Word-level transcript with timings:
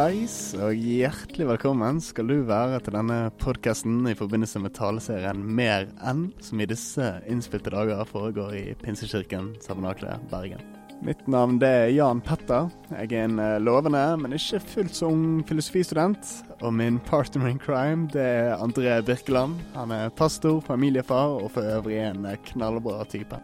Hallais, 0.00 0.54
og 0.56 0.78
hjertelig 0.80 1.44
velkommen 1.44 1.98
skal 2.00 2.30
du 2.30 2.38
være 2.48 2.78
til 2.80 2.94
denne 2.94 3.18
podkasten 3.36 3.98
i 4.08 4.14
forbindelse 4.16 4.62
med 4.64 4.72
taleserien 4.72 5.42
Mer 5.44 5.90
enn, 6.08 6.22
som 6.40 6.62
i 6.64 6.66
disse 6.70 7.04
innspilte 7.28 7.68
dager 7.74 8.00
foregår 8.08 8.54
i 8.56 8.62
Pinsekirken 8.80 9.50
Sabernakle 9.60 10.14
Bergen. 10.30 10.62
Mitt 11.04 11.20
navn 11.28 11.58
det 11.60 11.68
er 11.82 11.92
Jan 11.92 12.22
Petter. 12.24 12.70
Jeg 12.94 13.10
er 13.10 13.26
en 13.26 13.36
eh, 13.44 13.58
lovende, 13.60 14.06
men 14.22 14.38
ikke 14.38 14.62
fullt 14.70 14.96
så 14.96 15.10
ung 15.12 15.44
filosofistudent. 15.44 16.32
Og 16.62 16.72
min 16.80 16.96
partner 17.04 17.50
in 17.52 17.60
crime 17.60 18.08
det 18.14 18.24
er 18.24 18.56
André 18.56 19.02
Birkeland. 19.04 19.60
Han 19.76 19.92
er 19.92 20.08
pastor, 20.16 20.62
familiefar 20.64 21.36
og 21.42 21.52
for 21.58 21.76
øvrig 21.76 22.00
en 22.06 22.24
eh, 22.24 22.40
knallbra 22.54 23.04
type. 23.12 23.36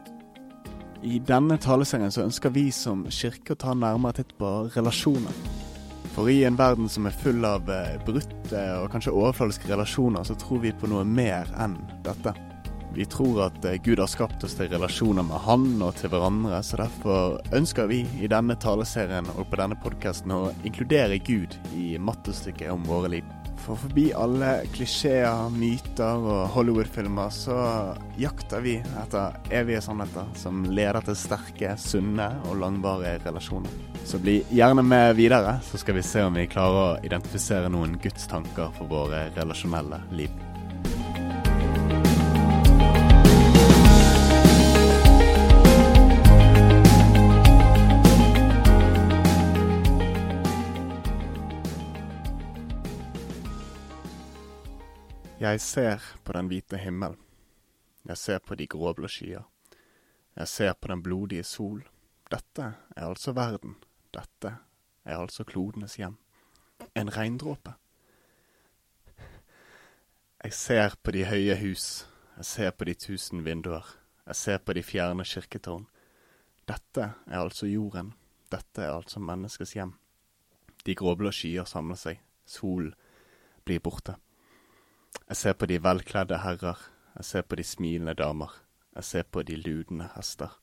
I 1.04 1.20
denne 1.20 1.61
taleserien 1.61 2.16
så 2.16 2.25
ønsker 2.25 2.57
vi 2.57 2.70
som 2.73 3.04
kirke 3.12 3.52
å 3.52 3.62
ta 3.66 3.77
nærmere 3.77 4.23
titt 4.23 4.38
på 4.41 4.57
relasjoner. 4.73 5.66
For 6.16 6.30
i 6.30 6.45
en 6.48 6.56
verden 6.56 6.88
som 6.88 7.05
er 7.05 7.12
full 7.12 7.45
av 7.45 7.69
eh, 7.69 7.98
brutte 8.06 8.61
og 8.80 8.88
kanskje 8.88 9.12
overfladiske 9.12 9.69
relasjoner, 9.69 10.25
så 10.25 10.33
tror 10.41 10.62
vi 10.62 10.73
på 10.73 10.89
noe 10.89 11.02
mer 11.05 11.51
enn 11.61 11.75
dette. 12.06 12.33
Vi 12.97 13.05
tror 13.12 13.42
at 13.51 13.66
eh, 13.69 13.77
Gud 13.84 14.01
har 14.01 14.09
skapt 14.09 14.47
oss 14.48 14.56
til 14.56 14.70
relasjoner 14.73 15.27
med 15.29 15.45
Han 15.45 15.66
og 15.84 15.98
til 15.98 16.09
hverandre, 16.15 16.62
så 16.65 16.80
derfor 16.80 17.37
ønsker 17.52 17.92
vi 17.92 18.06
i 18.16 18.30
denne 18.33 18.56
taleserien 18.56 19.29
og 19.34 19.45
på 19.51 19.61
denne 19.61 19.77
podkasten 19.83 20.33
å 20.33 20.41
inkludere 20.65 21.20
Gud 21.20 21.59
i 21.77 21.98
mattestykket 22.01 22.73
om 22.73 22.89
våre 22.89 23.12
liv. 23.19 23.45
For 23.65 23.78
forbi 23.80 24.10
alle 24.15 24.51
klisjeer, 24.74 25.48
myter 25.51 26.23
og 26.23 26.52
Hollywood-filmer 26.55 27.33
så 27.34 27.56
jakter 28.20 28.62
vi 28.62 28.77
etter 29.02 29.38
evige 29.55 29.83
sannheter 29.84 30.28
som 30.38 30.64
leder 30.70 31.02
til 31.06 31.19
sterke, 31.19 31.74
sunne 31.80 32.28
og 32.47 32.61
langvarige 32.62 33.19
relasjoner. 33.27 33.73
Så 34.06 34.20
bli 34.23 34.38
gjerne 34.55 34.84
med 34.87 35.16
videre, 35.19 35.56
så 35.66 35.80
skal 35.83 35.98
vi 35.98 36.05
se 36.06 36.23
om 36.23 36.37
vi 36.38 36.47
klarer 36.50 36.83
å 36.83 37.06
identifisere 37.06 37.73
noen 37.73 37.98
gudstanker 38.02 38.70
for 38.77 38.92
våre 38.92 39.27
relasjonelle 39.34 40.05
liv. 40.14 40.31
Jeg 55.47 55.61
ser 55.61 56.02
på 56.25 56.34
den 56.34 56.48
hvite 56.50 56.78
himmel. 56.83 57.12
Jeg 58.08 58.19
ser 58.19 58.39
på 58.42 58.56
de 58.58 58.64
gråblå 58.66 59.06
skyer. 59.06 59.44
Jeg 60.34 60.48
ser 60.48 60.72
på 60.75 60.88
den 60.91 61.05
blodige 61.06 61.44
sol. 61.47 61.84
Dette 62.30 62.72
er 62.97 63.06
altså 63.06 63.30
verden. 63.36 63.77
Dette 64.11 64.56
er 65.05 65.20
altså 65.20 65.44
klodenes 65.47 65.94
hjem. 66.00 66.16
En 66.98 67.14
regndråpe. 67.16 67.77
Jeg 70.42 70.53
ser 70.53 70.98
på 71.03 71.14
de 71.14 71.25
høye 71.30 71.56
hus. 71.62 72.08
Jeg 72.36 72.44
ser 72.44 72.70
på 72.70 72.91
de 72.91 72.94
tusen 72.94 73.44
vinduer. 73.47 73.86
Jeg 74.27 74.36
ser 74.42 74.58
på 74.58 74.75
de 74.75 74.83
fjerne 74.83 75.25
kirketårn. 75.25 75.86
Dette 76.66 77.12
er 77.27 77.38
altså 77.38 77.70
jorden. 77.70 78.14
Dette 78.50 78.83
er 78.83 78.98
altså 78.98 79.22
menneskets 79.22 79.78
hjem. 79.78 79.94
De 80.86 80.94
gråblå 80.94 81.31
skyer 81.31 81.70
samler 81.70 82.03
seg. 82.03 82.22
Solen 82.47 82.94
blir 83.64 83.78
borte. 83.78 84.19
Jeg 85.28 85.36
ser 85.36 85.53
på 85.53 85.67
de 85.67 85.83
velkledde 85.83 86.39
herrer, 86.39 86.78
jeg 87.17 87.25
ser 87.25 87.42
på 87.42 87.56
de 87.56 87.64
smilende 87.64 88.14
damer, 88.14 88.53
jeg 88.95 89.05
ser 89.05 89.22
på 89.22 89.42
de 89.42 89.56
ludende 89.56 90.09
hester. 90.17 90.61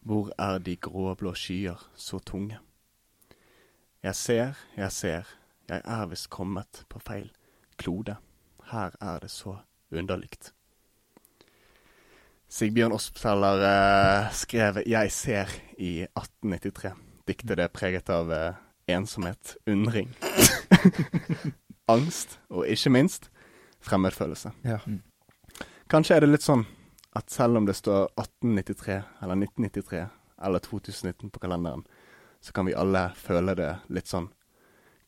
Hvor 0.00 0.32
er 0.38 0.58
de 0.58 0.76
gråblå 0.76 1.34
skyer 1.34 1.90
så 1.96 2.18
tunge? 2.18 2.58
Jeg 4.02 4.14
ser, 4.14 4.54
jeg 4.76 4.92
ser, 4.92 5.22
jeg 5.68 5.82
er 5.84 6.06
visst 6.06 6.30
kommet 6.30 6.84
på 6.88 6.98
feil 6.98 7.30
klode. 7.78 8.16
Her 8.70 8.90
er 9.00 9.18
det 9.18 9.30
så 9.30 9.56
underligt. 9.90 10.52
Sigbjørn 12.48 12.92
Ospseller 12.92 13.62
eh, 13.68 14.32
skrev 14.32 14.82
'Jeg 14.86 15.12
ser' 15.12 15.60
i 15.78 16.02
1893. 16.02 16.92
Diktet 17.28 17.58
er 17.60 17.68
preget 17.68 18.08
av 18.08 18.32
eh, 18.32 18.54
ensomhet, 18.88 19.56
undring, 19.66 20.16
angst 21.94 22.40
og 22.48 22.68
ikke 22.68 22.90
minst 22.90 23.30
fremmedfølelse. 23.88 24.52
Ja. 24.68 24.78
Kanskje 25.88 26.18
er 26.18 26.24
det 26.24 26.32
litt 26.34 26.44
sånn 26.44 26.66
at 27.16 27.30
selv 27.32 27.56
om 27.56 27.66
det 27.66 27.74
står 27.74 28.10
1893 28.20 28.98
eller 29.22 29.40
1993 29.40 30.02
eller 30.44 30.58
2019 30.62 31.30
på 31.30 31.40
kalenderen, 31.42 31.84
så 32.40 32.52
kan 32.52 32.68
vi 32.68 32.76
alle 32.76 33.08
føle 33.16 33.54
det 33.58 33.72
litt 33.88 34.10
sånn. 34.10 34.28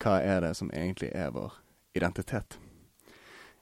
Hva 0.01 0.19
er 0.25 0.41
det 0.47 0.55
som 0.59 0.73
egentlig 0.73 1.13
er 1.15 1.31
vår 1.35 1.53
identitet? 1.95 2.57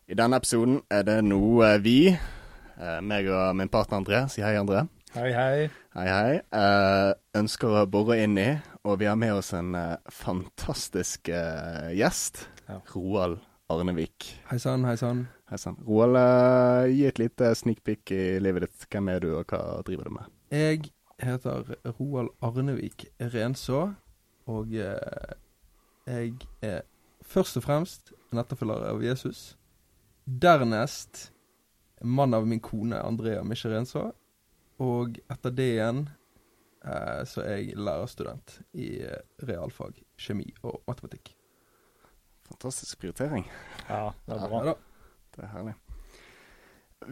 I 0.08 0.16
denne 0.16 0.38
episoden 0.40 0.78
er 0.88 1.02
det 1.04 1.18
noe 1.26 1.74
vi, 1.84 2.08
eh, 2.08 3.00
meg 3.02 3.28
og 3.28 3.56
min 3.58 3.68
partner 3.68 3.98
André, 3.98 4.22
si 4.32 4.40
hei, 4.40 4.54
André. 4.56 4.86
Hei, 5.12 5.32
hei. 5.32 5.68
Hei, 5.96 6.06
hei. 6.08 6.40
Eh, 6.52 7.12
ønsker 7.36 7.82
å 7.82 7.86
bore 7.90 8.16
inn 8.22 8.38
i, 8.38 8.48
og 8.84 9.00
vi 9.02 9.10
har 9.10 9.16
med 9.16 9.34
oss 9.34 9.52
en 9.52 9.74
eh, 9.74 9.96
fantastisk 10.08 11.28
gjest. 11.28 12.46
Ja. 12.68 12.80
Roald 12.94 13.42
Arnevik. 13.68 14.26
Hei 14.48 14.58
sann, 14.58 14.84
hei 14.88 14.96
sann. 14.96 15.26
Roald, 15.84 16.16
eh, 16.16 16.88
gi 16.94 17.04
et 17.04 17.18
lite 17.20 17.50
sneak 17.54 17.82
peek 17.84 18.12
i 18.16 18.38
livet 18.40 18.64
ditt. 18.64 18.86
Hvem 18.88 19.10
er 19.12 19.20
du, 19.20 19.34
og 19.36 19.52
hva 19.52 19.82
driver 19.84 20.08
du 20.08 20.14
med? 20.16 20.30
Jeg 20.54 20.88
heter 21.20 21.74
Roald 21.98 22.30
Arnevik 22.40 23.04
Renså, 23.20 23.82
og 24.48 24.72
eh, 24.72 25.34
jeg 26.08 26.32
er 26.64 26.80
først 27.20 27.60
og 27.60 27.66
fremst 27.66 28.14
en 28.32 28.40
etterfølger 28.40 28.88
av 28.88 29.04
Jesus. 29.04 29.58
Dernest 30.24 31.28
mann 32.00 32.34
av 32.34 32.46
min 32.48 32.60
kone 32.64 33.00
Andrea 33.04 33.44
Misje 33.44 33.72
Renså. 33.72 34.08
Og 34.80 35.18
etter 35.28 35.52
det 35.52 35.72
igjen 35.74 36.04
eh, 36.86 37.24
så 37.28 37.42
er 37.44 37.58
jeg 37.58 37.76
lærerstudent 37.76 38.60
i 38.78 38.94
eh, 39.04 39.24
realfag, 39.44 39.98
kjemi 40.16 40.48
og 40.62 40.80
matematikk. 40.88 41.34
Fantastisk 42.48 42.98
prioritering. 43.02 43.44
Ja, 43.88 44.12
det 44.26 44.36
er 44.38 44.48
bra. 44.48 44.60
Ja, 44.70 44.74
Det 45.36 45.44
er 45.44 45.52
herlig. 45.52 45.74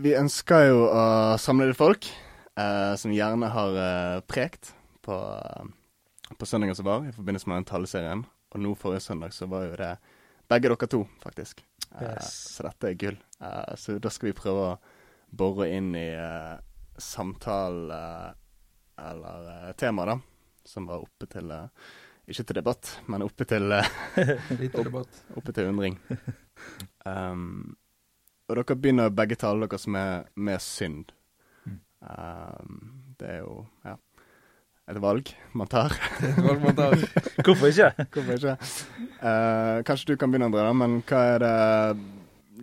Vi 0.02 0.14
ønsker 0.19 0.64
jo 0.66 0.78
å 0.91 1.02
samle 1.38 1.69
litt 1.70 1.78
folk 1.78 2.08
eh, 2.58 2.94
som 2.98 3.12
gjerne 3.14 3.48
har 3.52 3.76
eh, 3.78 4.20
prekt 4.26 4.72
på, 5.06 5.14
eh, 5.14 6.32
på 6.36 6.48
søndagen 6.48 6.74
som 6.78 6.88
var, 6.88 7.04
i 7.06 7.14
forbindelse 7.14 7.48
med 7.48 7.60
den 7.60 7.69
taleserien. 7.70 8.24
Og 8.54 8.62
nå 8.64 8.72
forrige 8.78 9.04
søndag 9.06 9.34
så 9.36 9.47
var 9.50 9.69
jo 9.69 9.76
det 9.78 9.92
begge 10.50 10.70
dere 10.72 10.88
to, 10.91 11.04
faktisk. 11.22 11.62
Eh, 11.62 12.03
Yes. 12.03 12.32
så 12.56 12.66
dette 12.66 12.91
er 12.91 12.98
gull. 12.98 13.16
Eh, 13.41 13.74
så 13.78 13.98
da 14.03 14.10
skal 14.12 14.32
vi 14.32 14.38
prøve 14.41 14.64
å 14.72 14.78
bore 15.36 15.68
inn 15.76 15.92
i 15.97 16.08
eh, 16.16 16.56
samtale 16.98 18.00
eller 18.98 19.48
eh, 19.68 19.72
tema, 19.78 20.04
da, 20.08 20.18
som 20.66 20.88
var 20.91 21.04
oppe 21.06 21.28
til 21.30 21.50
eh, 21.54 21.68
Ikke 22.26 22.42
til 22.42 22.59
debatt, 22.59 22.88
men 23.06 23.22
oppe 23.22 23.47
til 23.50 23.70
opp, 23.70 24.82
debatt. 24.82 25.20
oppe 25.38 25.54
til 25.54 25.70
undring. 25.70 25.98
Um, 27.06 27.76
og 28.47 28.59
dere 28.59 28.76
begynner 28.78 29.14
begge 29.14 29.38
tale 29.38 29.66
deres 29.66 29.87
med, 29.91 30.26
med 30.34 30.62
synd. 30.62 31.12
Mm. 31.66 31.78
Um, 32.03 32.82
det 33.20 33.31
er 33.31 33.41
jo 33.44 33.60
ja, 33.86 33.94
et 34.91 35.00
valg 35.03 35.31
man 35.54 35.70
tar. 35.70 35.94
Valg 36.47 36.62
man 36.62 36.76
tar. 36.78 36.98
Hvorfor 37.42 37.70
ikke? 37.70 37.92
Hvorfor 38.15 38.36
ikke? 38.36 38.56
Uh, 39.22 39.82
kanskje 39.86 40.12
du 40.12 40.19
kan 40.19 40.31
begynne, 40.31 40.50
André, 40.50 40.66
men 40.75 41.00
hva 41.06 41.25
er 41.34 41.42
det 41.42 41.56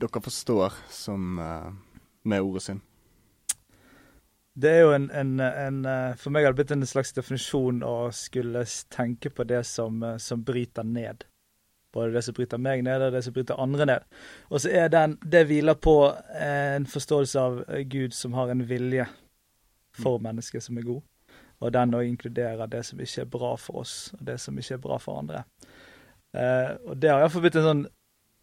dere 0.03 0.23
forstår 0.23 0.75
som 0.91 1.39
uh, 1.39 1.71
med 2.27 2.43
ordet 2.43 2.67
synd? 2.67 2.83
Det 4.53 4.69
er 4.69 4.83
jo 4.83 4.91
en, 4.93 5.09
en, 5.11 5.39
en 5.39 5.85
eh, 5.89 6.15
For 6.19 6.33
meg 6.33 6.45
har 6.45 6.53
det 6.53 6.61
blitt 6.61 6.73
en 6.75 6.85
slags 6.85 7.13
definisjon 7.17 7.81
å 7.85 8.11
skulle 8.13 8.61
tenke 8.93 9.31
på 9.33 9.45
det 9.49 9.63
som, 9.65 10.03
eh, 10.05 10.19
som 10.21 10.43
bryter 10.45 10.85
ned. 10.85 11.25
Både 11.93 12.13
det 12.13 12.23
som 12.25 12.37
bryter 12.37 12.61
meg 12.61 12.83
ned, 12.85 13.01
og 13.01 13.13
det 13.13 13.23
som 13.25 13.33
bryter 13.33 13.61
andre 13.61 13.87
ned. 13.89 14.05
Og 14.49 14.61
så 14.61 14.69
er 14.69 14.93
den 14.93 15.17
Det 15.21 15.45
hviler 15.49 15.77
på 15.77 15.97
en 16.37 16.85
forståelse 16.85 17.39
av 17.39 17.63
eh, 17.67 17.81
Gud 17.89 18.13
som 18.13 18.37
har 18.37 18.53
en 18.53 18.65
vilje 18.69 19.07
for 19.93 20.21
mennesket 20.21 20.63
som 20.63 20.77
er 20.77 20.85
god. 20.85 21.01
Og 21.63 21.73
den 21.73 21.95
òg 21.95 22.07
inkluderer 22.07 22.67
det 22.67 22.83
som 22.85 22.99
ikke 22.99 23.21
er 23.21 23.33
bra 23.33 23.55
for 23.57 23.83
oss, 23.83 24.13
og 24.17 24.25
det 24.27 24.39
som 24.41 24.57
ikke 24.57 24.77
er 24.77 24.85
bra 24.85 24.97
for 25.01 25.21
andre. 25.21 25.43
Eh, 26.33 26.71
og 26.89 26.97
det 26.97 27.11
har 27.11 27.21
iallfall 27.21 27.45
blitt 27.45 27.57
en 27.61 27.69
sånn 27.69 27.85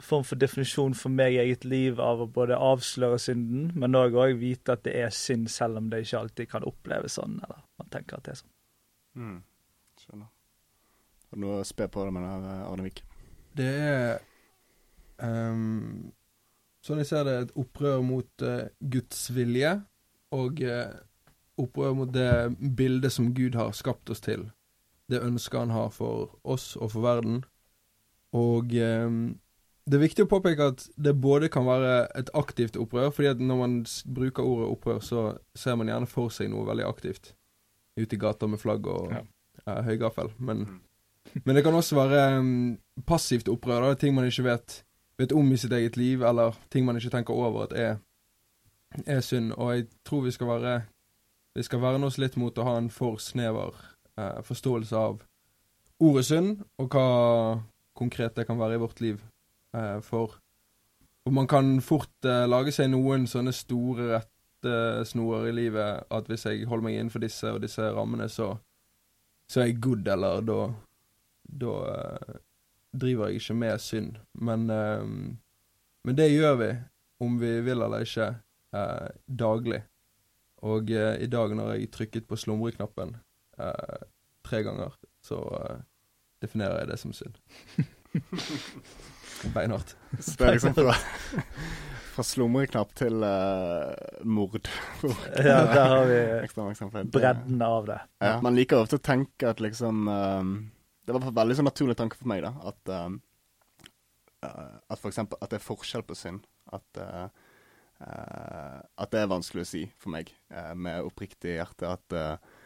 form 0.05 0.25
for 0.27 0.41
definisjon 0.41 0.95
for 0.99 1.13
meg 1.13 1.35
i 1.35 1.41
eget 1.45 1.65
liv 1.69 2.01
av 2.01 2.23
å 2.23 2.29
både 2.31 2.59
avsløre 2.59 3.19
synden, 3.23 3.71
men 3.79 3.99
òg 3.99 4.17
vite 4.41 4.77
at 4.77 4.85
det 4.87 4.97
er 5.03 5.15
synd, 5.15 5.51
selv 5.53 5.81
om 5.81 5.91
det 5.93 6.05
ikke 6.05 6.23
alltid 6.25 6.51
kan 6.51 6.67
oppleves 6.69 7.19
sånn, 7.19 7.39
eller 7.45 7.63
man 7.81 7.91
tenker 7.93 8.19
at 8.19 8.27
det 8.27 8.35
er 8.35 8.41
sånn. 8.43 8.55
Mm. 9.21 9.37
Skjønner. 10.01 10.31
Har 11.31 11.39
du 11.39 11.45
noe 11.45 11.61
å 11.61 11.67
spe 11.67 11.87
på 11.91 12.07
det 12.07 12.15
med 12.15 12.27
det, 12.47 12.57
Arnevik? 12.67 13.05
Det 13.61 13.69
er 13.91 14.19
um, 15.19 16.11
Sånn 16.81 17.03
jeg 17.03 17.11
ser 17.11 17.27
det, 17.29 17.35
et 17.37 17.57
opprør 17.61 18.01
mot 18.01 18.45
uh, 18.47 18.71
Guds 18.81 19.27
vilje, 19.37 19.75
og 20.33 20.63
uh, 20.65 20.95
opprør 21.61 21.93
mot 21.99 22.13
det 22.15 22.33
bildet 22.79 23.13
som 23.13 23.35
Gud 23.37 23.59
har 23.59 23.75
skapt 23.77 24.09
oss 24.11 24.25
til. 24.25 24.47
Det 25.11 25.21
ønsket 25.21 25.67
han 25.67 25.75
har 25.75 25.91
for 25.93 26.39
oss 26.43 26.73
og 26.79 26.95
for 26.95 27.05
verden. 27.05 27.43
Og 28.33 28.75
eh, 28.79 29.11
det 29.91 29.97
er 29.99 30.03
viktig 30.05 30.25
å 30.27 30.31
påpeke 30.31 30.67
at 30.71 30.85
det 31.03 31.17
både 31.19 31.49
kan 31.51 31.65
være 31.67 31.95
et 32.21 32.29
aktivt 32.39 32.77
opprør, 32.79 33.11
fordi 33.15 33.31
at 33.33 33.41
når 33.43 33.57
man 33.59 33.73
bruker 34.15 34.47
ordet 34.47 34.69
opprør, 34.71 35.01
så 35.03 35.23
ser 35.59 35.75
man 35.81 35.91
gjerne 35.91 36.07
for 36.11 36.31
seg 36.31 36.51
noe 36.53 36.67
veldig 36.69 36.87
aktivt. 36.87 37.33
Ute 37.99 38.15
i 38.15 38.21
gata 38.23 38.47
med 38.47 38.61
flagg 38.63 38.87
og 38.87 39.11
Ja. 39.17 39.23
uh, 39.67 39.83
høygaffel. 39.83 40.31
Men, 40.39 40.59
Mm. 40.67 41.43
men 41.45 41.55
det 41.57 41.65
kan 41.65 41.75
også 41.75 41.97
være 41.99 42.39
um, 42.39 42.79
passivt 43.07 43.49
opprør. 43.49 43.89
Da. 43.89 43.95
Ting 43.95 44.15
man 44.15 44.25
ikke 44.25 44.45
vet, 44.47 44.85
vet 45.19 45.33
om 45.37 45.51
i 45.53 45.57
sitt 45.57 45.73
eget 45.73 45.97
liv, 45.97 46.23
eller 46.23 46.55
ting 46.71 46.85
man 46.87 46.97
ikke 46.97 47.11
tenker 47.11 47.35
over 47.35 47.65
at 47.65 47.73
er, 47.73 47.99
er 49.07 49.21
synd. 49.21 49.53
Og 49.59 49.75
jeg 49.75 49.89
tror 50.05 50.23
vi 50.23 50.31
skal 50.31 50.47
være 50.47 50.83
Vi 51.57 51.63
skal 51.67 51.81
verne 51.83 52.07
oss 52.07 52.17
litt 52.19 52.37
mot 52.39 52.55
å 52.59 52.63
ha 52.65 52.77
en 52.79 52.89
for 52.91 53.17
snever 53.19 53.75
uh, 54.17 54.41
forståelse 54.47 54.95
av 54.97 55.21
ordet 56.01 56.25
synd, 56.25 56.61
og 56.79 56.89
hva 56.95 57.61
konkret 57.99 58.37
det 58.37 58.47
kan 58.47 58.57
være 58.59 58.75
i 58.79 58.79
vårt 58.79 59.01
liv. 59.01 59.19
Eh, 59.77 60.01
for, 60.03 60.35
og 61.25 61.33
man 61.33 61.47
kan 61.51 61.81
fort 61.85 62.27
eh, 62.27 62.47
lage 62.49 62.73
seg 62.75 62.91
noen 62.91 63.27
sånne 63.31 63.53
store 63.55 64.09
rettesnorer 64.17 65.51
i 65.51 65.57
livet 65.57 66.07
at 66.11 66.31
hvis 66.31 66.47
jeg 66.49 66.67
holder 66.69 66.87
meg 66.89 66.99
innenfor 66.99 67.23
disse 67.23 67.53
og 67.55 67.63
disse 67.63 67.87
rammene, 67.95 68.29
så, 68.29 68.55
så 69.51 69.63
er 69.63 69.71
jeg 69.71 69.83
good, 69.85 70.09
eller 70.09 70.43
da 70.47 70.63
Da 71.51 71.71
eh, 71.91 72.35
driver 72.95 73.29
jeg 73.29 73.41
ikke 73.41 73.55
med 73.59 73.79
synd. 73.83 74.19
Men, 74.35 74.71
eh, 74.71 75.07
men 76.05 76.17
det 76.17 76.29
gjør 76.31 76.59
vi, 76.61 76.69
om 77.21 77.41
vi 77.41 77.61
vil 77.61 77.83
eller 77.83 78.07
ikke, 78.07 78.29
eh, 78.75 79.09
daglig. 79.27 79.83
Og 80.63 80.91
eh, 80.91 81.17
i 81.25 81.27
dag 81.27 81.55
når 81.57 81.73
jeg 81.75 81.91
trykket 81.91 82.29
på 82.29 82.37
slumreknappen 82.37 83.17
eh, 83.59 84.03
tre 84.47 84.63
ganger, 84.63 84.95
så 85.25 85.41
eh, 85.59 85.81
definerer 86.43 86.83
jeg 86.83 86.93
det 86.93 86.99
som 87.03 87.13
synd. 87.17 87.41
Beinhardt. 89.55 89.97
Så 90.19 90.37
det 90.39 90.47
er 90.47 90.57
liksom 90.57 90.75
fra, 90.79 90.95
fra 92.15 92.25
slumreknapp 92.27 92.93
til 92.99 93.25
uh, 93.25 93.95
mord. 94.29 94.69
Ja, 95.37 95.63
der 95.71 95.95
har 95.95 96.05
vi 96.09 96.21
bredden 97.15 97.63
av 97.65 97.89
det. 97.89 98.01
Ja. 98.21 98.37
Man 98.45 98.57
liker 98.59 98.83
ofte 98.85 99.01
å 99.01 99.05
tenke 99.05 99.51
at 99.51 99.63
liksom 99.65 100.09
um, 100.09 100.55
Det 101.07 101.17
var 101.17 101.25
en 101.27 101.37
veldig 101.41 101.59
sånn 101.59 101.71
naturlig 101.71 101.97
tanke 101.99 102.19
for 102.21 102.31
meg, 102.31 102.45
da. 102.45 102.55
At, 102.73 102.95
um, 103.07 103.21
uh, 104.45 104.77
at 104.89 105.01
for 105.01 105.13
eksempel 105.13 105.41
at 105.41 105.53
det 105.53 105.61
er 105.61 105.69
forskjell 105.69 106.05
på 106.07 106.19
synd. 106.19 106.45
At, 106.71 107.01
uh, 107.01 107.29
uh, 108.05 108.81
at 109.01 109.15
det 109.15 109.23
er 109.23 109.33
vanskelig 109.33 109.65
å 109.65 109.71
si 109.73 109.87
for 109.99 110.13
meg 110.15 110.35
uh, 110.53 110.75
med 110.77 111.07
oppriktig 111.09 111.57
hjerte. 111.57 111.95
At 111.97 112.19
uh, 112.19 112.59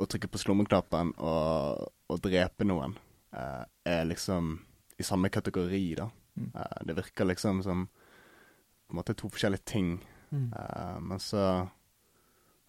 å 0.00 0.08
trykke 0.08 0.32
på 0.32 0.40
slumreknappen 0.40 1.14
og, 1.20 1.86
og 2.10 2.20
drepe 2.24 2.66
noen 2.66 2.96
uh, 3.36 3.64
er 3.86 4.06
liksom 4.08 4.56
i 5.00 5.06
samme 5.06 5.30
kategori, 5.32 5.82
da. 5.98 6.08
Mm. 6.36 6.52
Uh, 6.54 6.78
det 6.86 6.96
virker 7.00 7.28
liksom 7.28 7.62
som 7.64 7.86
på 7.88 8.94
en 8.94 9.00
måte 9.00 9.16
to 9.18 9.30
forskjellige 9.32 9.66
ting. 9.72 9.94
Uh, 10.30 10.98
men 11.00 11.18
så 11.18 11.66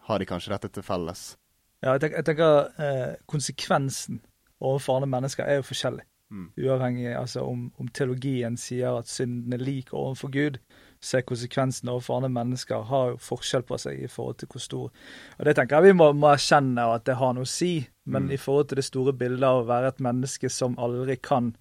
har 0.08 0.20
de 0.20 0.26
kanskje 0.26 0.54
dette 0.56 0.72
til 0.74 0.84
felles. 0.86 1.38
Ja, 1.82 1.96
jeg 1.96 2.02
tenker, 2.04 2.18
jeg 2.22 2.26
tenker 2.26 2.82
eh, 2.82 3.14
konsekvensen 3.30 4.20
overfor 4.62 5.00
andre 5.00 5.10
mennesker 5.10 5.46
er 5.46 5.60
jo 5.60 5.66
forskjellig. 5.66 6.04
Mm. 6.32 6.46
Uavhengig 6.62 7.16
altså 7.18 7.42
om, 7.44 7.64
om 7.82 7.88
teologien 7.90 8.56
sier 8.58 9.00
at 9.00 9.10
synden 9.10 9.54
er 9.54 9.62
lik 9.62 9.90
overfor 9.94 10.30
Gud, 10.32 10.60
så 11.02 11.18
er 11.18 11.26
konsekvensen 11.28 11.90
overfor 11.90 12.20
andre 12.20 12.30
mennesker 12.30 12.86
har 12.88 13.10
jo 13.12 13.18
forskjell 13.26 13.66
på 13.68 13.80
seg 13.82 14.04
i 14.06 14.10
forhold 14.10 14.38
til 14.40 14.52
hvor 14.54 14.64
stor. 14.64 14.94
Og 15.40 15.46
Det 15.46 15.56
tenker 15.58 15.82
jeg 15.82 15.92
vi 15.92 15.98
må, 15.98 16.12
må 16.14 16.30
erkjenne 16.32 16.86
at 16.94 17.06
det 17.10 17.18
har 17.20 17.34
noe 17.36 17.50
å 17.50 17.54
si, 17.54 17.88
men 18.06 18.30
Mm. 18.30 18.32
i 18.32 18.38
forhold 18.38 18.70
til 18.70 18.82
det 18.82 18.86
store 18.86 19.14
bildet 19.14 19.44
av 19.44 19.64
å 19.64 19.68
være 19.68 19.88
et 19.88 20.00
menneske 20.00 20.50
som 20.50 20.78
aldri 20.80 21.18
kan 21.18 21.56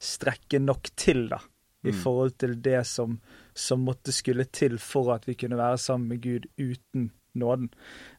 strekke 0.00 0.58
nok 0.62 0.90
til, 0.96 1.28
da, 1.28 1.38
i 1.84 1.90
Mm. 1.92 2.02
forhold 2.02 2.30
til 2.38 2.54
det 2.62 2.86
som, 2.86 3.20
som 3.54 3.80
måtte 3.84 4.12
skulle 4.12 4.44
til 4.44 4.78
for 4.78 5.14
at 5.14 5.26
vi 5.28 5.34
kunne 5.34 5.56
være 5.56 5.78
sammen 5.78 6.08
med 6.08 6.20
Gud 6.22 6.46
uten 6.58 7.10
nåden. 7.34 7.70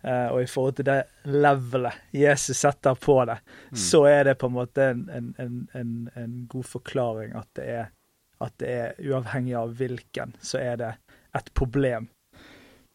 Eh, 0.03 0.27
og 0.31 0.41
i 0.43 0.47
forhold 0.47 0.75
til 0.75 0.85
det 0.85 1.03
levelet 1.25 1.93
Jesus 2.13 2.57
setter 2.57 2.95
på 2.95 3.25
det, 3.25 3.37
Mm. 3.71 3.77
så 3.77 4.05
er 4.07 4.23
det 4.23 4.37
på 4.37 4.47
en 4.47 4.53
måte 4.53 4.89
en, 4.91 5.09
en, 5.09 5.67
en, 5.75 6.09
en, 6.15 6.47
god 6.47 6.63
forklaring 6.63 7.35
at 7.35 7.47
det, 7.55 7.65
er, 7.69 7.85
at 8.41 8.53
det 8.57 8.69
er 8.69 8.93
uavhengig 9.09 9.55
av 9.55 9.73
hvilken, 9.75 10.33
så 10.41 10.57
er 10.59 10.75
det 10.77 10.93
et 11.35 11.51
problem 11.53 12.07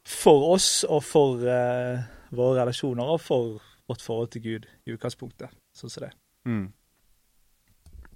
for 0.07 0.53
oss 0.55 0.85
og 0.89 1.03
for 1.05 1.43
eh, 1.47 2.01
våre 2.37 2.61
relasjoner 2.63 3.05
og 3.05 3.21
for 3.21 3.61
vårt 3.89 4.03
forhold 4.03 4.31
til 4.35 4.43
Gud 4.43 4.67
i 4.87 4.93
utgangspunktet. 4.95 5.51
Sånn 5.75 5.91
som 5.91 6.07
det. 6.07 6.13
Mm. 6.47 6.73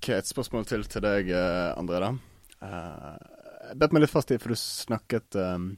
Ok, 0.00 0.08
Et 0.08 0.24
spørsmål 0.24 0.64
til 0.64 0.86
til 0.88 1.02
deg, 1.04 1.28
eh, 1.28 1.74
André. 1.76 1.98
da. 2.00 2.14
Eh, 2.64 3.16
jeg 3.68 3.78
bet 3.78 3.92
meg 3.92 4.00
litt 4.00 4.10
fast 4.10 4.30
i, 4.30 4.38
for 4.40 4.48
du 4.48 4.56
snakket 4.56 5.36
um, 5.36 5.76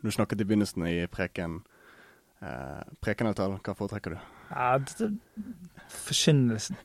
Du 0.00 0.10
snakket 0.10 0.40
i 0.40 0.44
begynnelsen 0.44 0.86
i 0.88 1.06
preken 1.06 1.58
uh, 2.40 2.80
prekenavtalen. 3.04 3.60
Hva 3.60 3.74
foretrekker 3.76 4.14
du? 4.14 4.18
Ja, 4.48 4.78
det, 4.78 5.10
forkynnelsen. 5.92 6.78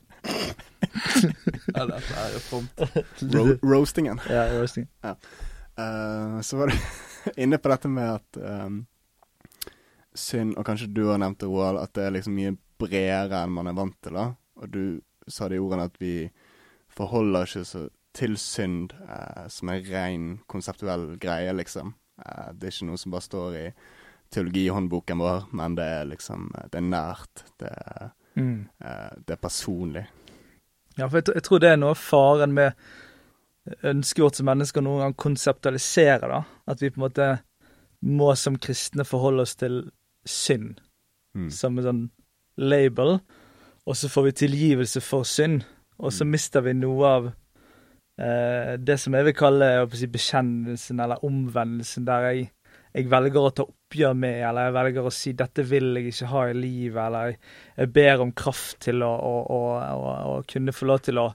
Ja, 1.72 1.86
dette 1.88 2.20
er 2.26 2.38
fromt. 2.44 2.84
Ro 3.32 3.56
roastingen. 3.62 4.20
Ja, 4.28 4.44
roastingen. 4.58 4.90
Ja. 5.00 5.16
Uh, 5.80 6.42
så 6.44 6.60
var 6.60 6.68
du 6.68 6.76
inne 7.42 7.56
på 7.56 7.72
dette 7.72 7.88
med 7.88 8.18
at 8.18 8.36
um, 8.36 8.82
synd, 10.12 10.58
og 10.58 10.66
kanskje 10.68 10.92
du 10.92 11.06
har 11.08 11.24
nevnt 11.24 11.40
det, 11.40 11.48
Roald, 11.48 11.80
at 11.80 11.96
det 11.96 12.04
er 12.04 12.18
liksom 12.18 12.36
mye 12.36 12.58
bredere 12.76 13.46
enn 13.46 13.56
man 13.56 13.72
er 13.72 13.80
vant 13.80 13.96
til. 14.04 14.12
da. 14.12 14.34
Og 14.60 14.68
du 14.68 15.00
sa 15.26 15.48
det 15.48 15.56
i 15.56 15.64
ordene 15.64 15.88
at 15.88 15.96
vi 16.04 16.18
forholder 16.96 17.46
ikke 17.46 17.64
så 17.68 17.88
til 18.16 18.36
synd 18.40 18.92
eh, 19.08 19.46
som 19.52 19.68
en 19.68 19.82
ren 19.90 20.26
konseptuell 20.48 21.16
greie, 21.20 21.52
liksom. 21.52 21.94
Eh, 22.24 22.52
det 22.56 22.68
er 22.70 22.72
ikke 22.74 22.86
noe 22.88 22.96
som 23.02 23.12
bare 23.12 23.26
står 23.26 23.56
i 23.60 23.66
teologihåndboken 24.32 25.18
vår, 25.20 25.44
men 25.52 25.74
det 25.76 25.84
er 25.84 26.04
liksom 26.10 26.48
Det 26.72 26.78
er 26.80 26.86
nært. 26.86 27.44
Det 27.60 27.68
er, 27.72 28.10
Mm. 28.36 28.68
eh, 28.84 29.10
det 29.26 29.30
er 29.32 29.36
personlig. 29.40 30.06
Ja, 30.98 31.06
for 31.08 31.16
jeg, 31.18 31.34
jeg 31.34 31.42
tror 31.42 31.58
det 31.60 31.70
er 31.70 31.76
noe 31.76 31.90
av 31.90 31.96
faren 32.00 32.52
med 32.52 32.72
ønsket 33.82 34.22
vårt 34.22 34.36
som 34.36 34.46
mennesker 34.46 34.84
noen 34.84 35.00
gang 35.00 35.14
konseptualisere, 35.14 36.28
da. 36.28 36.42
At 36.68 36.82
vi 36.82 36.90
på 36.90 37.00
en 37.00 37.06
måte 37.08 37.28
må 38.02 38.34
som 38.36 38.58
kristne 38.58 39.04
forholde 39.08 39.42
oss 39.46 39.54
til 39.56 39.90
synd 40.26 40.80
Mm. 41.36 41.50
som 41.50 41.78
en 41.78 41.84
sånn 41.84 42.10
label, 42.56 43.18
og 43.86 43.94
så 43.94 44.08
får 44.08 44.24
vi 44.24 44.32
tilgivelse 44.32 45.02
for 45.02 45.22
synd, 45.24 45.64
og 45.98 46.12
så 46.12 46.24
Mm. 46.24 46.30
mister 46.30 46.60
vi 46.60 46.72
noe 46.74 47.06
av 47.06 47.26
eh, 48.18 48.76
det 48.76 48.98
som 49.00 49.14
jeg 49.14 49.24
vil 49.24 49.34
kalle 49.34 49.70
jeg 49.72 49.90
si, 49.92 50.06
bekjennelsen 50.06 51.00
eller 51.00 51.24
omvendelsen, 51.24 52.06
der 52.06 52.30
jeg, 52.30 52.50
jeg 52.94 53.10
velger 53.10 53.40
å 53.40 53.52
ta 53.52 53.66
oppgjør 53.66 54.16
med, 54.16 54.40
eller 54.48 54.68
jeg 54.68 54.76
velger 54.78 55.06
å 55.06 55.12
si 55.12 55.32
'dette 55.32 55.62
vil 55.62 55.96
jeg 55.96 56.06
ikke 56.12 56.32
ha 56.32 56.48
i 56.48 56.56
livet', 56.56 57.06
eller 57.06 57.26
jeg, 57.26 57.38
jeg 57.76 57.92
ber 57.92 58.20
om 58.20 58.32
kraft 58.32 58.80
til 58.80 59.02
å, 59.02 59.12
å, 59.12 59.32
å, 59.52 59.60
å, 60.32 60.42
kunne 60.48 60.72
få 60.72 60.86
lov 60.86 61.00
til 61.00 61.18
å 61.18 61.30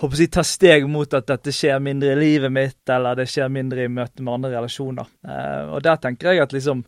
håper 0.00 0.16
si, 0.16 0.28
ta 0.28 0.42
steg 0.44 0.86
mot 0.88 1.14
at 1.14 1.26
dette 1.26 1.52
skjer 1.52 1.80
mindre 1.80 2.12
i 2.12 2.20
livet 2.20 2.52
mitt, 2.52 2.82
eller 2.88 3.16
det 3.16 3.28
skjer 3.32 3.48
mindre 3.48 3.84
i 3.84 3.88
møte 3.88 4.22
med 4.22 4.34
andre 4.34 4.50
relasjoner. 4.58 5.08
Eh, 5.24 5.72
og 5.72 5.82
der 5.82 5.96
tenker 5.96 6.32
jeg 6.32 6.42
at 6.44 6.52
liksom 6.52 6.84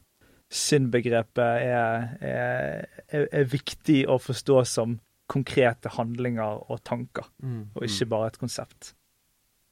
syndbegrepet 0.48 1.64
er, 1.68 2.08
er, 2.20 3.28
er 3.32 3.44
viktig 3.44 4.06
å 4.08 4.16
forstå 4.20 4.64
som 4.64 4.96
konkrete 5.28 5.90
handlinger 5.98 6.62
og 6.70 6.80
tanker, 6.84 7.26
Mm. 7.42 7.70
og 7.74 7.82
ikke 7.84 8.06
bare 8.08 8.26
et 8.32 8.38
konsept. 8.40 8.94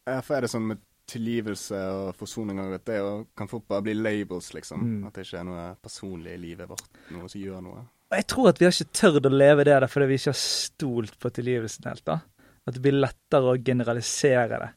Ja, 0.06 0.20
for 0.20 0.36
er 0.36 0.40
det 0.46 0.50
sånn 0.52 0.66
med 0.68 0.78
tilgivelse 1.06 1.78
og 1.94 2.14
forsoning 2.18 2.58
at 2.60 2.84
det 2.84 3.00
og 3.00 3.26
kan 3.38 3.48
fort 3.48 3.66
bare 3.68 3.82
bli 3.82 3.94
labels, 3.94 4.52
liksom? 4.54 4.80
Mm. 4.82 5.06
At 5.06 5.14
det 5.14 5.26
ikke 5.26 5.38
er 5.40 5.44
noe 5.48 5.66
personlig 5.82 6.34
i 6.34 6.40
livet 6.42 6.68
vårt, 6.68 6.88
noe 7.14 7.28
som 7.30 7.40
gjør 7.40 7.62
noe? 7.62 7.84
Og 8.10 8.16
jeg 8.20 8.26
tror 8.30 8.48
at 8.50 8.58
vi 8.60 8.66
har 8.68 8.72
ikke 8.74 8.92
tørt 9.00 9.26
å 9.26 9.32
leve 9.34 9.64
det 9.66 9.74
der 9.80 9.86
fordi 9.90 10.06
vi 10.06 10.14
ikke 10.20 10.30
har 10.34 10.40
stolt 10.42 11.16
på 11.18 11.30
tilgivelsen 11.34 11.88
helt. 11.90 12.04
da. 12.04 12.20
At 12.66 12.74
det 12.74 12.82
blir 12.82 12.98
lettere 13.00 13.54
å 13.54 13.62
generalisere 13.64 14.58
det. 14.62 14.70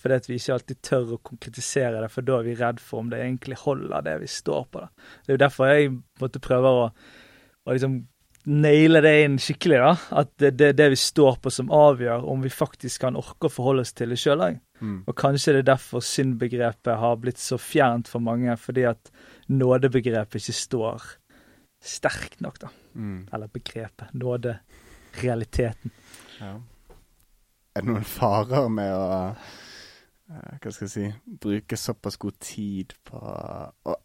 Fordi 0.00 0.14
at 0.16 0.26
vi 0.28 0.36
ikke 0.38 0.54
alltid 0.54 0.78
tør 0.82 1.10
å 1.16 1.22
konkretisere 1.22 2.00
det, 2.00 2.10
for 2.10 2.22
da 2.24 2.38
er 2.38 2.42
vi 2.44 2.54
redd 2.56 2.80
for 2.80 3.00
om 3.02 3.10
det 3.10 3.18
egentlig 3.20 3.56
holder, 3.66 4.00
det 4.02 4.20
vi 4.22 4.26
står 4.32 4.64
på. 4.72 4.80
da. 4.80 4.88
Det 5.26 5.28
er 5.28 5.36
jo 5.36 5.42
derfor 5.44 5.66
jeg 5.74 5.90
måtte 6.20 6.40
prøve 6.40 6.72
å, 6.72 6.86
å 7.66 7.72
liksom 7.76 7.98
naile 8.48 9.02
det 9.04 9.12
inn 9.24 9.38
skikkelig. 9.40 9.78
da. 9.82 9.92
At 10.22 10.32
det 10.40 10.70
er 10.70 10.76
det, 10.76 10.88
vi 10.94 10.98
står 10.98 11.38
på 11.42 11.52
som 11.52 11.72
avgjør 11.74 12.26
om 12.32 12.42
vi 12.44 12.52
faktisk 12.52 13.04
kan 13.04 13.18
orke 13.20 13.48
å 13.48 13.52
forholde 13.52 13.84
oss 13.84 13.94
til 13.96 14.12
det 14.12 14.20
sjøl 14.20 14.44
òg. 14.46 14.60
Mm. 14.80 14.98
Og 15.04 15.16
kanskje 15.18 15.54
det 15.54 15.64
er 15.64 15.70
derfor 15.74 16.04
syndbegrepet 16.04 17.00
har 17.02 17.18
blitt 17.20 17.40
så 17.40 17.58
fjernt 17.60 18.08
for 18.08 18.24
mange, 18.24 18.56
fordi 18.56 18.86
at 18.88 19.12
nådebegrepet 19.52 20.40
ikke 20.40 20.56
står 20.56 21.08
sterkt 21.80 22.40
nok, 22.44 22.60
da. 22.62 22.70
Mm. 22.94 23.24
Eller 23.32 23.52
begrepet. 23.52 24.12
Nåde. 24.16 24.58
Realiteten. 25.20 25.92
Ja. 26.38 26.54
Er 27.74 27.82
det 27.82 27.90
noen 27.90 28.06
farer 28.06 28.68
med 28.72 28.92
å 28.94 29.08
eh, 29.30 30.56
hva 30.62 30.72
skal 30.72 30.86
jeg 30.86 30.92
si 30.92 31.04
bruke 31.42 31.78
såpass 31.78 32.18
god 32.18 32.36
tid 32.42 32.94
på 33.06 33.20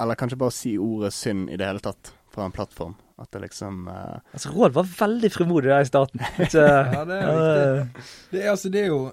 Eller 0.01 0.17
kanskje 0.17 0.39
bare 0.41 0.53
si 0.53 0.73
ordet 0.81 1.13
synd 1.13 1.49
i 1.49 1.57
det 1.57 1.69
hele 1.69 1.81
tatt 1.85 2.11
fra 2.35 2.47
en 2.47 2.55
plattform? 2.55 2.95
At 3.21 3.31
det 3.31 3.45
liksom 3.45 3.85
uh... 3.87 4.17
Altså, 4.35 4.51
Råd 4.51 4.75
var 4.75 4.89
veldig 4.89 5.31
frimodig 5.31 5.71
der 5.71 5.85
i 5.85 5.89
starten. 5.89 6.23
Ja, 6.53 7.05
det 7.07 7.19
er 7.19 7.29
eh, 7.29 8.09
Det 8.31 8.41
er, 8.41 8.49
altså, 8.51 8.71
det 8.73 8.83
er 8.83 8.91
jo 8.91 9.05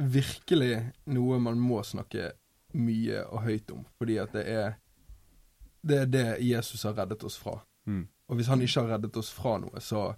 virkelig 0.00 0.76
noe 1.10 1.40
man 1.42 1.58
må 1.60 1.82
snakke 1.84 2.30
mye 2.78 3.24
og 3.26 3.42
høyt 3.48 3.72
om, 3.74 3.82
fordi 3.98 4.20
at 4.22 4.32
det 4.36 4.46
er 4.48 4.78
det 5.82 5.96
er 5.96 6.10
det 6.12 6.26
Jesus 6.44 6.82
har 6.84 6.94
reddet 6.98 7.24
oss 7.24 7.38
fra. 7.40 7.56
Mm. 7.88 8.04
Og 8.28 8.36
hvis 8.36 8.50
han 8.52 8.62
ikke 8.62 8.84
har 8.84 8.92
reddet 8.94 9.16
oss 9.16 9.30
fra 9.32 9.56
noe, 9.62 9.80
så 9.82 10.10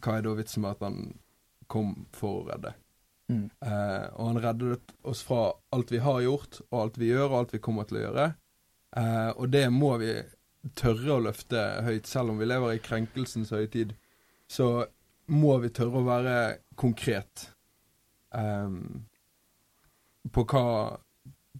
hva 0.00 0.16
er 0.16 0.24
da 0.24 0.32
vitsen 0.38 0.64
med 0.64 0.76
at 0.76 0.86
han 0.86 1.12
kom 1.70 1.92
for 2.16 2.40
å 2.40 2.46
redde? 2.48 2.72
Mm. 3.32 3.48
Uh, 3.64 4.06
og 4.16 4.30
han 4.30 4.40
reddet 4.44 4.94
oss 5.04 5.22
fra 5.24 5.50
alt 5.74 5.92
vi 5.92 6.00
har 6.04 6.22
gjort, 6.24 6.62
og 6.70 6.80
alt 6.80 6.98
vi 7.00 7.12
gjør, 7.12 7.28
og 7.28 7.36
alt 7.42 7.54
vi 7.56 7.62
kommer 7.64 7.88
til 7.88 8.00
å 8.00 8.06
gjøre. 8.06 8.26
Uh, 8.94 9.30
og 9.36 9.52
det 9.52 9.66
må 9.74 9.94
vi 10.02 10.14
tørre 10.78 11.16
å 11.16 11.22
løfte 11.26 11.60
høyt, 11.84 12.06
selv 12.08 12.32
om 12.32 12.38
vi 12.40 12.48
lever 12.48 12.76
i 12.76 12.82
krenkelsens 12.82 13.52
høytid. 13.54 13.94
Så 14.50 14.86
må 15.26 15.56
vi 15.62 15.72
tørre 15.72 16.00
å 16.00 16.06
være 16.06 16.36
konkret 16.80 17.48
um, 18.30 19.04
på 20.32 20.44
hva 20.50 20.64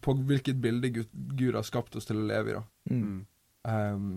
På 0.04 0.12
hvilket 0.28 0.58
bilde 0.60 0.90
Gud, 0.92 1.08
Gud 1.38 1.54
har 1.54 1.64
skapt 1.64 1.96
oss 1.96 2.08
til 2.08 2.18
å 2.20 2.26
leve 2.28 2.50
i, 2.50 2.54
da. 2.58 2.62
Mm. 2.90 3.20
Ehm, 3.68 4.08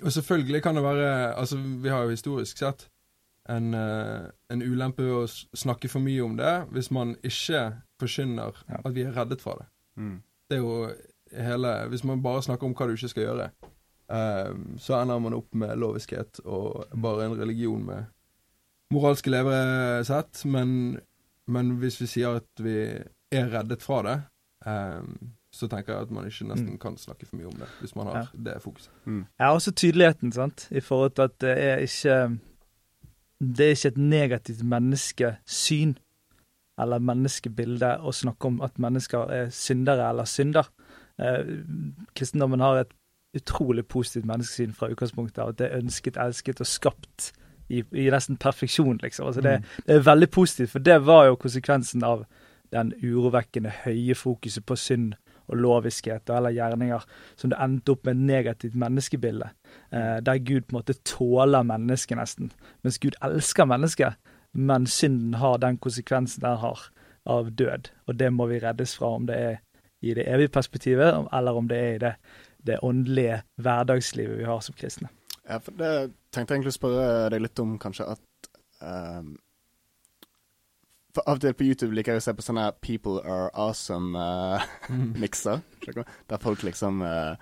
og 0.00 0.12
selvfølgelig 0.14 0.62
kan 0.64 0.78
det 0.78 0.84
være 0.84 1.08
Altså, 1.34 1.58
vi 1.58 1.90
har 1.92 2.04
jo 2.04 2.14
historisk 2.14 2.62
sett 2.62 2.86
en, 3.50 3.74
uh, 3.76 4.30
en 4.48 4.62
ulempe 4.62 5.04
ved 5.04 5.12
å 5.18 5.26
snakke 5.58 5.90
for 5.92 6.00
mye 6.00 6.22
om 6.24 6.38
det 6.38 6.52
hvis 6.72 6.88
man 6.94 7.12
ikke 7.20 7.74
forkynner 8.00 8.56
Ja. 8.70 8.78
at 8.80 8.94
vi 8.94 9.04
er 9.04 9.12
reddet 9.12 9.42
fra 9.44 9.58
det. 9.58 9.66
Mm. 10.00 10.22
Det 10.48 10.56
er 10.56 10.62
jo 10.62 10.88
hele 11.34 11.74
Hvis 11.88 12.04
man 12.04 12.22
bare 12.22 12.42
snakker 12.42 12.66
om 12.66 12.74
hva 12.74 12.86
du 12.86 12.94
ikke 12.94 13.10
skal 13.12 13.26
gjøre, 13.26 13.50
ehm, 14.10 14.78
så 14.78 14.98
ender 15.02 15.18
man 15.18 15.34
opp 15.34 15.54
med 15.54 15.76
loviskhet 15.78 16.40
og 16.44 16.86
bare 16.96 17.24
en 17.26 17.38
religion 17.40 17.84
med 17.86 18.04
moralske 18.92 19.30
levesett. 19.30 20.44
Men, 20.46 21.00
men 21.46 21.70
hvis 21.80 22.00
vi 22.00 22.06
sier 22.06 22.36
at 22.42 22.62
vi 22.62 22.76
er 23.32 23.48
reddet 23.52 23.82
fra 23.82 24.02
det, 24.02 24.18
um, 24.66 25.30
så 25.54 25.68
tenker 25.70 25.92
jeg 25.94 26.02
at 26.02 26.10
man 26.10 26.26
ikke 26.26 26.46
nesten 26.48 26.72
Mm. 26.74 26.78
kan 26.82 26.96
snakke 26.98 27.26
for 27.26 27.36
mye 27.36 27.46
om 27.46 27.52
det, 27.60 27.68
hvis 27.80 27.94
man 27.96 28.06
har 28.06 28.16
Ja. 28.16 28.26
det 28.44 28.62
fokuset. 28.62 28.90
Mm. 29.04 29.26
Ja, 29.40 29.52
også 29.54 29.70
tydeligheten, 29.72 30.32
sant, 30.32 30.68
i 30.70 30.80
forhold 30.80 31.10
til 31.14 31.22
at 31.22 31.38
det 31.40 31.58
er 31.58 31.76
ikke 31.78 32.38
Det 33.40 33.60
er 33.66 33.70
ikke 33.74 33.88
et 33.88 33.96
negativt 33.98 34.62
menneskesyn 34.64 35.96
eller 36.80 36.98
menneskebilde 36.98 37.90
å 38.00 38.12
snakke 38.12 38.46
om 38.46 38.60
at 38.62 38.78
mennesker 38.78 39.30
er 39.30 39.50
syndere 39.50 40.08
eller 40.08 40.24
synder. 40.24 40.68
Eh, 41.18 41.44
kristendommen 42.16 42.60
har 42.60 42.80
et 42.80 42.92
utrolig 43.34 43.86
positivt 43.86 44.26
menneskesyn 44.28 44.74
fra 44.76 44.90
utgangspunktet 44.92 45.42
at 45.42 45.58
det 45.58 45.70
er 45.70 45.82
ønsket, 45.82 46.18
elsket 46.20 46.60
og 46.60 46.70
skapt 46.70 47.32
i, 47.68 47.82
i 47.92 48.08
nesten 48.12 48.36
perfeksjon, 48.40 48.98
liksom. 49.02 49.26
Altså 49.26 49.40
det, 49.44 49.58
det 49.86 49.96
er 49.96 50.06
veldig 50.06 50.30
positivt, 50.30 50.70
for 50.70 50.84
det 50.84 50.98
var 51.06 51.28
jo 51.30 51.40
konsekvensen 51.40 52.04
av 52.04 52.24
den 52.74 52.92
urovekkende 53.02 53.72
høye 53.84 54.16
fokuset 54.18 54.66
på 54.66 54.76
synd 54.76 55.14
og 55.44 55.58
loviskhet 55.60 56.30
eller 56.32 56.54
gjerninger 56.56 57.02
som 57.36 57.52
det 57.52 57.60
endte 57.60 57.92
opp 57.92 58.06
med 58.06 58.16
et 58.16 58.28
negativt 58.30 58.78
menneskebilde, 58.80 59.50
eh, 59.92 60.16
der 60.24 60.40
Gud 60.40 60.68
på 60.68 60.74
en 60.74 60.80
måte 60.80 60.96
tåler 61.04 61.66
mennesket 61.68 62.18
nesten, 62.18 62.52
mens 62.82 62.98
Gud 63.02 63.18
elsker 63.24 63.68
mennesket, 63.68 64.16
men 64.54 64.86
synden 64.86 65.34
har 65.42 65.60
den 65.60 65.78
konsekvensen 65.78 66.44
den 66.44 66.60
har 66.62 66.88
av 67.26 67.50
død, 67.56 67.90
og 68.06 68.18
det 68.20 68.32
må 68.32 68.46
vi 68.48 68.60
reddes 68.62 68.96
fra, 68.96 69.14
om 69.18 69.28
det 69.28 69.36
er 69.36 69.60
i 70.04 70.14
det 70.16 70.26
evige 70.28 70.52
perspektivet, 70.52 71.28
eller 71.32 71.56
om 71.56 71.68
det 71.68 71.78
er 71.78 71.94
i 71.94 72.02
det, 72.02 72.14
det 72.64 72.78
åndelige 72.82 73.42
hverdagslivet 73.60 74.38
vi 74.38 74.44
har 74.48 74.60
som 74.64 74.74
kristne. 74.78 75.08
Ja, 75.48 75.58
for 75.60 75.72
det 75.76 75.90
tenkte 76.32 76.54
jeg 76.54 76.58
egentlig 76.62 76.72
å 76.74 76.78
spørre 76.80 77.30
deg 77.34 77.42
litt 77.44 77.58
om, 77.60 77.74
kanskje, 77.78 78.06
at 78.16 78.48
um, 78.80 79.34
For 81.14 81.22
av 81.28 81.36
og 81.36 81.40
til 81.44 81.52
på 81.54 81.64
YouTube 81.68 81.94
liker 81.94 82.12
jeg 82.16 82.22
å 82.22 82.24
se 82.24 82.32
på 82.34 82.42
sånne 82.42 82.70
People 82.82 83.20
are 83.22 83.50
awesome-mikser. 83.54 85.60
der 86.30 86.38
folk 86.42 86.62
liksom 86.66 87.02
uh, 87.04 87.36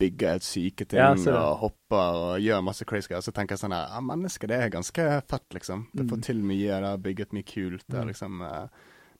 bygger 0.00 0.38
et 0.38 0.44
syketing 0.46 1.00
Ja, 1.02 1.10
og 1.36 1.58
hopper 1.66 2.20
og 2.22 2.40
gjør 2.40 2.62
masse 2.64 2.84
crazy 2.88 3.08
greier. 3.10 3.20
Så 3.26 3.32
tenker 3.36 3.52
jeg 3.58 3.64
sånn 3.64 3.74
her 3.76 3.90
ja, 3.92 4.00
Mennesker, 4.00 4.48
det 4.48 4.56
er 4.62 4.72
ganske 4.72 5.08
fett, 5.28 5.48
liksom. 5.56 5.88
Det 5.92 6.06
får 6.08 6.16
Mm. 6.16 6.22
til 6.30 6.40
mye, 6.44 6.78
det 6.80 6.88
har 6.94 6.98
bygget 7.04 7.32
mye 7.36 7.44
kult. 7.50 7.84
Det 7.88 8.00
Mm. 8.00 8.06
liksom 8.08 8.40
uh, 8.42 8.66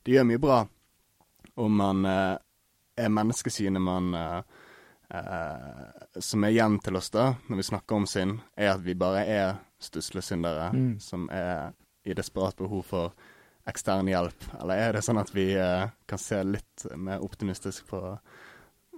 Det 0.06 0.12
gjør 0.14 0.24
mye 0.30 0.38
bra. 0.40 0.62
Om 1.60 1.72
man 1.76 2.04
eh, 2.06 2.36
er 2.96 3.08
menneskesynet 3.12 3.82
man 3.82 4.14
eh, 4.14 4.42
eh, 5.10 6.20
som 6.20 6.44
er 6.44 6.54
igjen 6.54 6.78
til 6.84 6.96
oss 6.96 7.10
da, 7.10 7.34
når 7.48 7.56
vi 7.60 7.66
snakker 7.70 7.96
om 7.96 8.06
synd, 8.06 8.38
er 8.56 8.72
at 8.74 8.84
vi 8.84 8.94
bare 8.94 9.24
er 9.26 9.58
stuslesyndere 9.80 10.70
Mm. 10.72 11.00
som 11.00 11.28
er 11.30 11.72
i 12.04 12.14
desperat 12.14 12.56
behov 12.56 12.84
for 12.84 13.12
ekstern 13.68 14.08
hjelp. 14.08 14.46
Eller 14.60 14.74
er 14.76 14.92
det 14.92 15.02
sånn 15.04 15.20
at 15.20 15.30
vi 15.34 15.52
eh, 15.54 15.88
kan 16.08 16.18
se 16.18 16.42
litt 16.44 16.86
mer 16.96 17.20
optimistisk 17.22 17.86
på, 17.86 18.18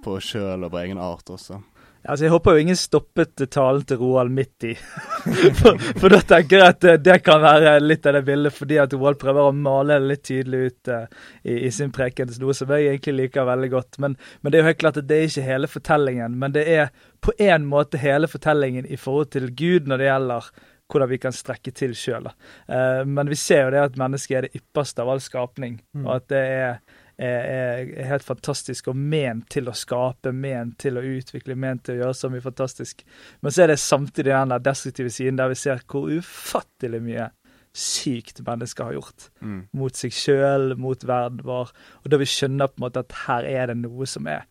på 0.04 0.16
oss 0.19 0.31
sjøl 0.33 0.64
og 0.64 0.71
vår 0.73 0.85
egen 0.87 0.99
art 0.99 1.28
også? 1.31 1.61
Altså, 2.04 2.25
Jeg 2.25 2.32
håper 2.32 2.56
jo 2.56 2.62
ingen 2.64 2.78
stoppet 2.78 3.42
talen 3.54 3.85
til 3.87 4.00
Roald 4.00 4.32
midt 4.35 4.66
i. 4.66 4.73
for, 5.61 5.78
for 6.00 6.11
da 6.11 6.18
tenker 6.26 6.59
jeg 6.59 6.75
at 6.75 6.80
det, 6.82 6.94
det 7.06 7.18
kan 7.23 7.42
være 7.44 7.76
litt 7.82 8.06
av 8.11 8.16
det 8.18 8.25
bildet, 8.26 8.56
fordi 8.56 8.80
at 8.82 8.97
Roald 8.97 9.21
prøver 9.21 9.50
å 9.50 9.54
male 9.54 10.00
det 10.00 10.09
litt 10.11 10.25
tydelig 10.26 10.62
ut 10.64 10.90
uh, 10.90 11.04
i, 11.47 11.61
i 11.68 11.71
sin 11.75 11.92
preken, 11.94 12.32
noe 12.42 12.56
som 12.59 12.73
jeg 12.75 12.90
egentlig 12.90 13.14
liker 13.21 13.47
veldig 13.47 13.71
godt. 13.76 14.00
Men, 14.02 14.16
men 14.40 14.50
det 14.50 14.59
er 14.59 14.64
jo 14.64 14.71
helt 14.73 14.82
klart 14.82 14.99
at 14.99 15.09
det 15.11 15.21
er 15.21 15.30
ikke 15.30 15.47
hele 15.47 15.71
fortellingen, 15.71 16.37
men 16.42 16.56
det 16.56 16.66
er 16.75 16.90
på 17.23 17.37
en 17.38 17.68
måte 17.71 18.00
hele 18.02 18.26
fortellingen 18.30 18.88
i 18.90 18.99
forhold 18.99 19.30
til 19.37 19.47
Gud 19.54 19.87
når 19.87 20.02
det 20.02 20.11
gjelder 20.11 20.50
hvordan 20.92 21.09
vi 21.09 21.21
kan 21.23 21.32
strekke 21.32 21.73
til 21.73 21.94
sjøl. 21.97 22.26
Uh, 22.66 23.06
men 23.09 23.30
vi 23.30 23.38
ser 23.38 23.68
jo 23.68 23.71
det 23.76 23.87
at 23.87 24.00
mennesket 24.00 24.37
er 24.40 24.49
det 24.49 24.59
ypperste 24.59 25.06
av 25.06 25.14
all 25.14 25.23
skapning, 25.25 25.78
Mm. 25.94 26.06
og 26.09 26.16
at 26.18 26.26
det 26.32 26.42
er 26.42 26.75
er, 27.23 27.91
er 27.95 28.09
helt 28.11 28.26
fantastisk 28.26 28.88
og 28.93 28.99
ment 28.99 29.49
til 29.52 29.71
å 29.71 29.76
skape, 29.76 30.33
ment 30.35 30.79
til 30.83 30.99
å 30.99 31.05
utvikle, 31.07 31.57
ment 31.59 31.87
til 31.87 31.97
å 31.97 32.00
gjøre 32.02 32.19
så 32.19 32.31
mye 32.33 32.45
fantastisk. 32.45 33.05
Men 33.41 33.55
så 33.55 33.64
er 33.64 33.73
det 33.73 33.79
samtidig 33.83 34.33
den 34.33 34.55
der 34.55 34.64
destruktive 34.64 35.12
siden 35.12 35.38
der 35.41 35.52
vi 35.52 35.61
ser 35.61 35.85
hvor 35.87 36.11
ufattelig 36.11 37.02
mye 37.05 37.29
sykt 37.73 38.43
mennesker 38.45 38.91
har 38.91 38.99
gjort. 38.99 39.29
Mm. 39.41 39.61
Mot 39.81 39.97
seg 39.97 40.12
sjøl, 40.12 40.75
mot 40.81 41.07
verden 41.09 41.41
vår. 41.47 41.73
Og 42.02 42.12
da 42.12 42.19
vi 42.21 42.29
skjønner 42.29 42.69
på 42.69 42.81
en 42.81 42.87
måte 42.87 43.05
at 43.05 43.17
her 43.26 43.49
er 43.49 43.73
det 43.73 43.79
noe 43.81 44.09
som 44.09 44.29
er 44.29 44.45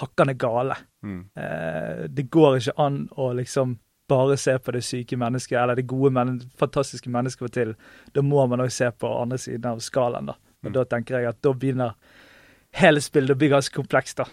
hakkende 0.00 0.36
gale. 0.38 0.76
Mm. 1.02 1.20
Eh, 1.34 2.06
det 2.12 2.28
går 2.30 2.60
ikke 2.60 2.76
an 2.82 3.02
å 3.16 3.32
liksom 3.36 3.78
bare 4.08 4.36
se 4.38 4.54
på 4.62 4.74
det 4.76 4.84
syke 4.86 5.18
mennesket, 5.18 5.58
eller 5.58 5.74
det 5.74 5.88
gode, 5.90 6.12
men 6.14 6.38
fantastiske 6.58 7.10
mennesket 7.10 7.52
til. 7.52 7.74
Da 8.14 8.22
må 8.22 8.44
man 8.46 8.62
òg 8.62 8.70
se 8.70 8.90
på 8.94 9.10
andre 9.10 9.38
siden 9.42 9.66
av 9.72 9.82
skalaen, 9.82 10.30
da. 10.30 10.36
Og 10.66 10.72
Mm. 10.72 10.74
da 10.76 10.84
tenker 10.84 11.18
jeg 11.20 11.28
at 11.30 11.38
da 11.42 11.52
begynner 11.54 11.94
hele 12.76 13.00
spillet 13.00 13.30
å 13.32 13.38
bli 13.38 13.48
ganske 13.54 13.72
komplekst, 13.74 14.18
da. 14.18 14.26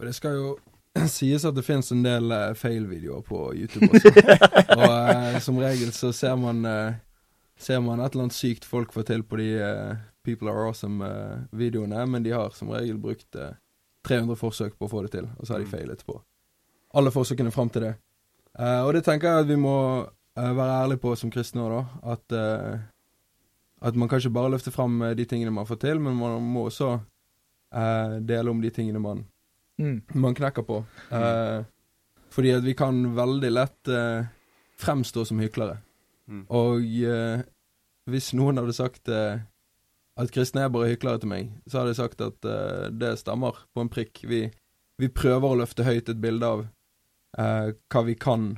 Og 0.00 0.06
det 0.06 0.14
skal 0.14 0.36
jo 0.38 0.56
sies 1.12 1.44
at 1.44 1.54
det 1.58 1.64
finnes 1.66 1.90
en 1.92 2.02
del 2.06 2.30
uh, 2.32 2.54
fail-videoer 2.56 3.22
på 3.26 3.40
YouTube 3.58 3.88
også. 3.90 4.12
og 4.78 4.86
uh, 4.86 5.38
som 5.44 5.58
regel 5.60 5.90
så 5.92 6.12
ser 6.16 6.36
man 6.40 6.64
uh, 6.64 6.94
Ser 7.58 7.80
man 7.80 8.00
et 8.04 8.12
eller 8.12 8.26
annet 8.26 8.36
sykt 8.36 8.66
folk 8.68 8.90
får 8.92 9.06
til 9.08 9.22
på 9.24 9.38
de 9.40 9.46
eh, 9.64 9.94
People 10.28 10.50
Are 10.52 10.66
Awesome-videoene, 10.68 12.02
men 12.06 12.22
de 12.22 12.34
har 12.36 12.50
som 12.52 12.68
regel 12.68 12.98
brukt 13.00 13.32
eh, 13.40 13.54
300 14.04 14.36
forsøk 14.36 14.74
på 14.76 14.84
å 14.84 14.90
få 14.92 15.00
det 15.06 15.12
til, 15.14 15.28
og 15.38 15.46
så 15.48 15.54
har 15.54 15.62
de 15.62 15.64
Mm. 15.64 15.70
feilet 15.72 16.02
på 16.04 16.18
alle 17.00 17.10
forsøkene 17.10 17.50
fram 17.52 17.70
til 17.72 17.82
det. 17.86 17.94
Eh, 18.58 18.82
og 18.84 18.92
det 18.92 19.04
tenker 19.04 19.28
jeg 19.28 19.40
at 19.46 19.48
vi 19.48 19.56
må 19.56 19.72
eh, 20.36 20.52
være 20.52 20.76
ærlige 20.84 21.00
på 21.00 21.14
som 21.16 21.30
kristne 21.32 21.64
òg, 21.64 21.72
da. 21.72 22.12
At, 22.12 22.32
eh, 22.36 22.78
at 23.86 23.94
man 23.98 24.08
kan 24.10 24.18
ikke 24.22 24.34
bare 24.34 24.50
løfte 24.56 24.72
fram 24.74 24.98
eh, 25.06 25.14
de 25.18 25.26
tingene 25.30 25.52
man 25.54 25.68
får 25.68 25.78
til, 25.84 26.00
men 26.02 26.16
man 26.18 26.42
må 26.42 26.66
også 26.68 26.92
eh, 26.96 28.16
dele 28.26 28.50
om 28.50 28.62
de 28.64 28.70
tingene 28.74 29.02
man 29.02 29.24
Mm. 29.78 29.98
man 30.14 30.32
knekker 30.34 30.64
på. 30.64 30.78
Eh, 31.12 31.64
fordi 32.32 32.50
at 32.56 32.62
vi 32.64 32.72
kan 32.74 33.02
veldig 33.12 33.50
lett 33.52 33.88
eh, 33.92 34.24
fremstå 34.80 35.24
som 35.28 35.42
hyklere. 35.42 35.74
Mm. 36.32 36.46
Og 36.48 36.80
eh, 37.04 37.42
hvis 38.08 38.30
noen 38.32 38.56
hadde 38.56 38.72
sagt 38.72 39.10
eh, 39.12 39.42
at 40.16 40.32
kristne 40.32 40.64
er 40.64 40.72
bare 40.72 40.88
hyklere 40.94 41.20
til 41.20 41.28
meg, 41.28 41.50
så 41.68 41.82
hadde 41.82 41.92
jeg 41.92 42.00
sagt 42.00 42.24
at 42.24 42.48
eh, 42.48 42.86
det 42.88 43.18
stemmer 43.20 43.60
på 43.76 43.84
en 43.84 43.92
prikk. 43.92 44.22
Vi, 44.24 44.46
vi 44.96 45.10
prøver 45.12 45.44
å 45.52 45.60
løfte 45.60 45.84
høyt 45.84 46.08
et 46.08 46.24
bilde 46.24 46.48
av 46.54 46.64
eh, 47.36 47.74
hva 47.92 48.04
vi 48.08 48.16
kan 48.16 48.54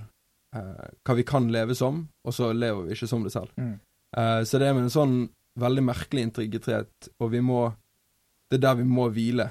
eh, 0.54 0.86
hva 1.02 1.18
vi 1.18 1.26
kan 1.26 1.50
leve 1.50 1.74
som, 1.74 2.04
og 2.22 2.36
så 2.38 2.52
lever 2.54 2.86
vi 2.86 2.94
ikke 2.94 3.10
som 3.10 3.26
det 3.26 3.34
selv. 3.34 3.50
Mm. 3.58 3.74
Eh, 4.16 4.42
så 4.44 4.58
det 4.58 4.68
er 4.68 4.76
med 4.76 4.86
en 4.86 4.94
sånn 4.94 5.16
veldig 5.58 5.84
merkelig 5.84 6.28
integritet, 6.28 7.10
og 7.18 7.32
vi 7.34 7.42
må 7.44 7.68
Det 8.48 8.56
er 8.56 8.62
der 8.62 8.76
vi 8.78 8.84
må 8.88 9.10
hvile 9.12 9.44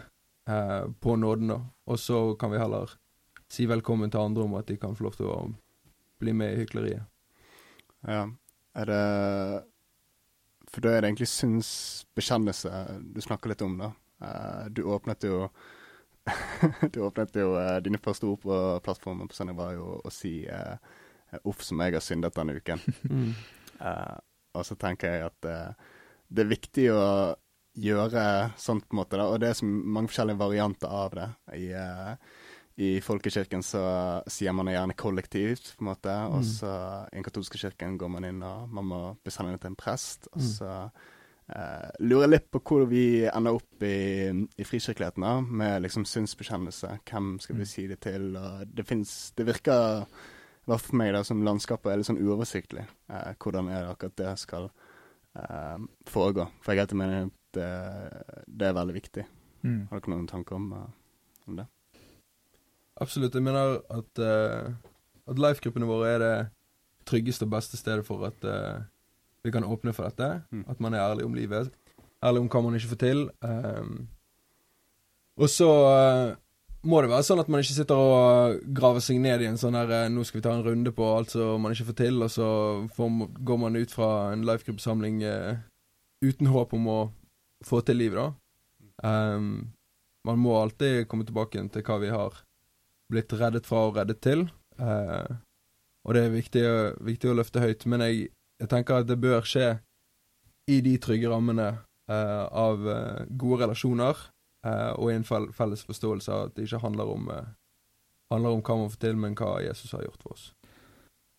eh, 0.50 0.88
på 0.90 1.14
nåden, 1.22 1.52
da. 1.52 1.58
Og 1.86 2.00
så 2.02 2.34
kan 2.34 2.50
vi 2.50 2.58
heller 2.58 2.96
si 3.48 3.68
velkommen 3.70 4.10
til 4.10 4.24
andre 4.24 4.44
om 4.48 4.56
at 4.58 4.66
de 4.66 4.78
kan 4.82 4.96
få 4.98 5.06
lov 5.06 5.18
til 5.20 5.28
å 5.30 5.36
bli 6.18 6.34
med 6.34 6.56
i 6.56 6.64
hykleriet. 6.64 7.06
Ja. 8.02 8.24
Er 8.74 8.90
det 8.90 9.04
For 10.74 10.82
da 10.82 10.96
er 10.96 11.02
det 11.02 11.12
egentlig 11.12 11.30
synsbekjennelse 11.30 12.72
du 13.14 13.22
snakker 13.22 13.54
litt 13.54 13.62
om, 13.62 13.78
da. 13.78 13.92
Eh, 14.18 14.66
du 14.74 14.82
åpnet 14.82 15.30
jo 15.30 15.46
Du 16.94 17.04
åpnet 17.06 17.38
jo 17.38 17.54
Dine 17.86 18.02
første 18.02 18.26
ord 18.26 18.42
på 18.42 18.58
plattformen 18.84 19.30
på 19.30 19.38
søndag 19.38 19.62
var 19.62 19.78
jo 19.78 20.02
å 20.02 20.10
si 20.10 20.42
uff 21.46 21.62
som 21.62 21.86
jeg 21.86 21.94
har 21.94 22.02
syndet 22.02 22.34
denne 22.34 22.58
uken. 22.58 22.82
Mm. 23.14 23.32
Eh, 23.80 24.18
og 24.58 24.66
så 24.68 24.78
tenker 24.80 25.14
jeg 25.14 25.28
at 25.30 25.46
eh, 25.46 25.74
det 26.34 26.44
er 26.44 26.52
viktig 26.52 26.88
å 26.92 27.06
gjøre 27.78 28.24
sånt, 28.58 28.88
på 28.90 28.96
en 28.96 29.00
måte. 29.04 29.18
da, 29.20 29.28
Og 29.30 29.40
det 29.40 29.50
er 29.52 29.58
så 29.60 29.66
mange 29.70 30.10
forskjellige 30.10 30.42
varianter 30.42 30.88
av 30.90 31.12
det. 31.16 31.28
I, 31.54 31.68
eh, 31.78 32.16
i 32.78 32.90
folkekirken 33.02 33.64
så 33.66 33.84
sier 34.30 34.54
man 34.54 34.66
det 34.70 34.76
gjerne 34.76 34.96
kollektivt, 34.98 35.76
på 35.78 35.86
en 35.86 35.92
måte. 35.94 36.16
Og 36.30 36.42
Mm. 36.42 36.50
så 36.52 36.72
i 37.12 37.16
den 37.16 37.24
katolske 37.24 37.58
kirken 37.58 37.98
går 37.98 38.10
man 38.10 38.26
inn 38.26 38.44
og 38.44 38.70
man 38.70 38.86
må 38.86 39.18
bli 39.24 39.32
det 39.32 39.62
til 39.62 39.72
en 39.72 39.76
prest. 39.76 40.28
Og 40.34 40.42
Mm. 40.42 40.50
så 40.50 40.92
eh, 41.50 41.92
lurer 42.02 42.24
jeg 42.28 42.30
litt 42.30 42.52
på 42.52 42.60
hvor 42.60 42.88
vi 42.90 43.26
ender 43.26 43.54
opp 43.56 43.82
i, 43.82 44.30
i 44.58 44.64
frikirkeligheten, 44.64 45.22
da, 45.22 45.40
med 45.42 45.82
liksom 45.84 46.04
synsbekjennelse. 46.04 47.00
Hvem 47.06 47.40
skal 47.40 47.56
vi 47.56 47.62
Mm. 47.62 47.66
si 47.66 47.88
det 47.88 48.00
til? 48.02 48.36
Og 48.36 48.76
det 48.76 48.86
fins 48.86 49.32
Det 49.36 49.46
virker 49.46 50.06
i 50.68 50.72
hvert 50.72 50.84
fall 50.84 50.92
for 50.92 51.00
meg 51.00 51.14
da, 51.16 51.24
som 51.24 51.44
landskapet 51.48 51.92
er 51.92 52.00
litt 52.00 52.10
sånn 52.10 52.20
uoversiktlig. 52.20 52.84
Eh, 53.08 53.30
hvordan 53.40 53.70
er 53.72 53.86
det 53.86 53.94
akkurat 53.94 54.18
det 54.20 54.34
skal 54.42 54.68
eh, 54.68 55.78
foregå? 56.12 56.50
For 56.60 56.74
jeg 56.76 56.84
helt 56.84 56.96
i 56.98 57.22
at 57.30 57.38
det, 57.56 57.70
det 58.52 58.68
er 58.68 58.76
veldig 58.76 58.96
viktig. 58.98 59.24
Mm. 59.64 59.88
Har 59.88 60.02
dere 60.02 60.12
noen 60.12 60.28
tanker 60.28 60.58
om, 60.60 60.68
eh, 60.76 61.48
om 61.48 61.62
det? 61.62 61.68
Absolutt. 63.00 63.38
Jeg 63.38 63.46
mener 63.46 63.78
at, 63.94 64.20
uh, 64.20 64.74
at 65.30 65.40
life-gruppene 65.40 65.88
våre 65.88 66.12
er 66.16 66.22
det 66.24 66.36
tryggeste 67.08 67.46
og 67.46 67.54
beste 67.54 67.78
stedet 67.78 68.04
for 68.08 68.26
at 68.26 68.48
uh, 68.48 68.82
vi 69.46 69.54
kan 69.54 69.64
åpne 69.64 69.94
for 69.94 70.10
dette. 70.10 70.42
Mm. 70.52 70.66
At 70.68 70.82
man 70.84 70.98
er 70.98 71.06
ærlig 71.06 71.28
om 71.28 71.38
livet. 71.38 71.70
Ærlig 72.26 72.42
om 72.42 72.50
hva 72.50 72.64
man 72.66 72.76
ikke 72.76 72.92
får 72.96 73.02
til. 73.06 73.28
Um, 73.46 74.08
og 75.38 75.50
så 75.54 75.70
eh, 75.86 76.36
må 76.88 77.02
det 77.04 77.10
være 77.12 77.26
sånn 77.28 77.42
at 77.42 77.50
man 77.52 77.64
ikke 77.64 77.76
sitter 77.76 78.00
og 78.00 78.60
graver 78.76 79.04
seg 79.04 79.20
ned 79.22 79.44
i 79.44 79.48
en 79.50 79.60
sånn 79.60 79.76
her 79.78 79.92
eh, 79.94 80.10
Nå 80.14 80.24
skal 80.28 80.40
vi 80.40 80.46
ta 80.46 80.54
en 80.56 80.66
runde 80.66 80.94
på 80.96 81.08
alt 81.12 81.34
som 81.36 81.62
man 81.64 81.76
ikke 81.76 81.90
får 81.90 81.98
til, 82.02 82.20
og 82.24 82.32
så 82.32 82.50
får, 82.96 83.16
går 83.48 83.60
man 83.64 83.80
ut 83.80 83.94
fra 83.94 84.12
en 84.34 84.46
lifegroup-samling 84.48 85.24
eh, 85.28 85.64
uten 86.26 86.52
håp 86.54 86.76
om 86.78 86.92
å 86.92 87.00
få 87.66 87.82
til 87.86 88.00
livet, 88.00 88.22
da. 88.22 88.30
Um, 89.08 89.74
man 90.26 90.40
må 90.42 90.56
alltid 90.58 91.06
komme 91.10 91.26
tilbake 91.28 91.62
til 91.74 91.84
hva 91.86 91.98
vi 92.02 92.10
har 92.14 92.40
blitt 93.12 93.34
reddet 93.38 93.68
fra 93.70 93.84
og 93.88 94.00
reddet 94.00 94.22
til. 94.26 94.48
Uh, 94.80 95.38
og 96.08 96.16
det 96.16 96.24
er 96.24 96.34
viktig, 96.34 96.64
viktig 97.06 97.30
å 97.32 97.36
løfte 97.38 97.62
høyt. 97.62 97.86
Men 97.90 98.04
jeg, 98.06 98.32
jeg 98.62 98.72
tenker 98.72 99.02
at 99.02 99.10
det 99.10 99.20
bør 99.22 99.46
skje 99.48 99.76
i 100.72 100.80
de 100.84 100.96
trygge 101.02 101.30
rammene 101.32 101.70
uh, 102.12 102.46
av 102.50 102.82
gode 103.30 103.62
relasjoner, 103.64 104.26
og 104.98 105.12
i 105.12 105.16
en 105.18 105.26
felles 105.28 105.86
forståelse 105.88 106.34
av 106.34 106.48
at 106.48 106.56
det 106.58 106.68
ikke 106.68 106.84
handler 106.84 107.10
om, 107.14 107.30
eh, 107.34 107.50
handler 108.34 108.58
om 108.58 108.62
hva 108.62 108.78
man 108.82 108.94
får 108.94 109.02
til, 109.06 109.18
men 109.18 109.36
hva 109.36 109.58
Jesus 109.64 109.92
har 109.96 110.06
gjort 110.06 110.24
for 110.24 110.38
oss. 110.38 110.52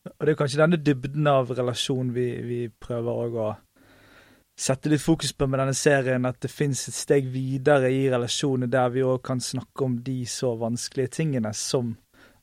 Og 0.08 0.24
det 0.24 0.32
er 0.32 0.40
kanskje 0.40 0.60
denne 0.62 0.80
dybden 0.80 1.26
av 1.28 1.50
relasjon 1.52 2.12
vi, 2.14 2.28
vi 2.46 2.60
prøver 2.68 3.38
å 3.38 3.48
sette 4.58 4.90
litt 4.90 5.02
fokus 5.02 5.32
på 5.36 5.46
med 5.46 5.60
denne 5.60 5.76
serien, 5.76 6.26
at 6.26 6.40
det 6.42 6.50
fins 6.50 6.88
et 6.88 6.96
steg 6.96 7.28
videre 7.30 7.90
i 7.94 8.08
relasjoner 8.10 8.70
der 8.70 8.90
vi 8.94 9.04
òg 9.06 9.20
kan 9.26 9.42
snakke 9.42 9.86
om 9.86 9.98
de 10.02 10.22
så 10.26 10.54
vanskelige 10.58 11.18
tingene 11.20 11.52
som 11.54 11.94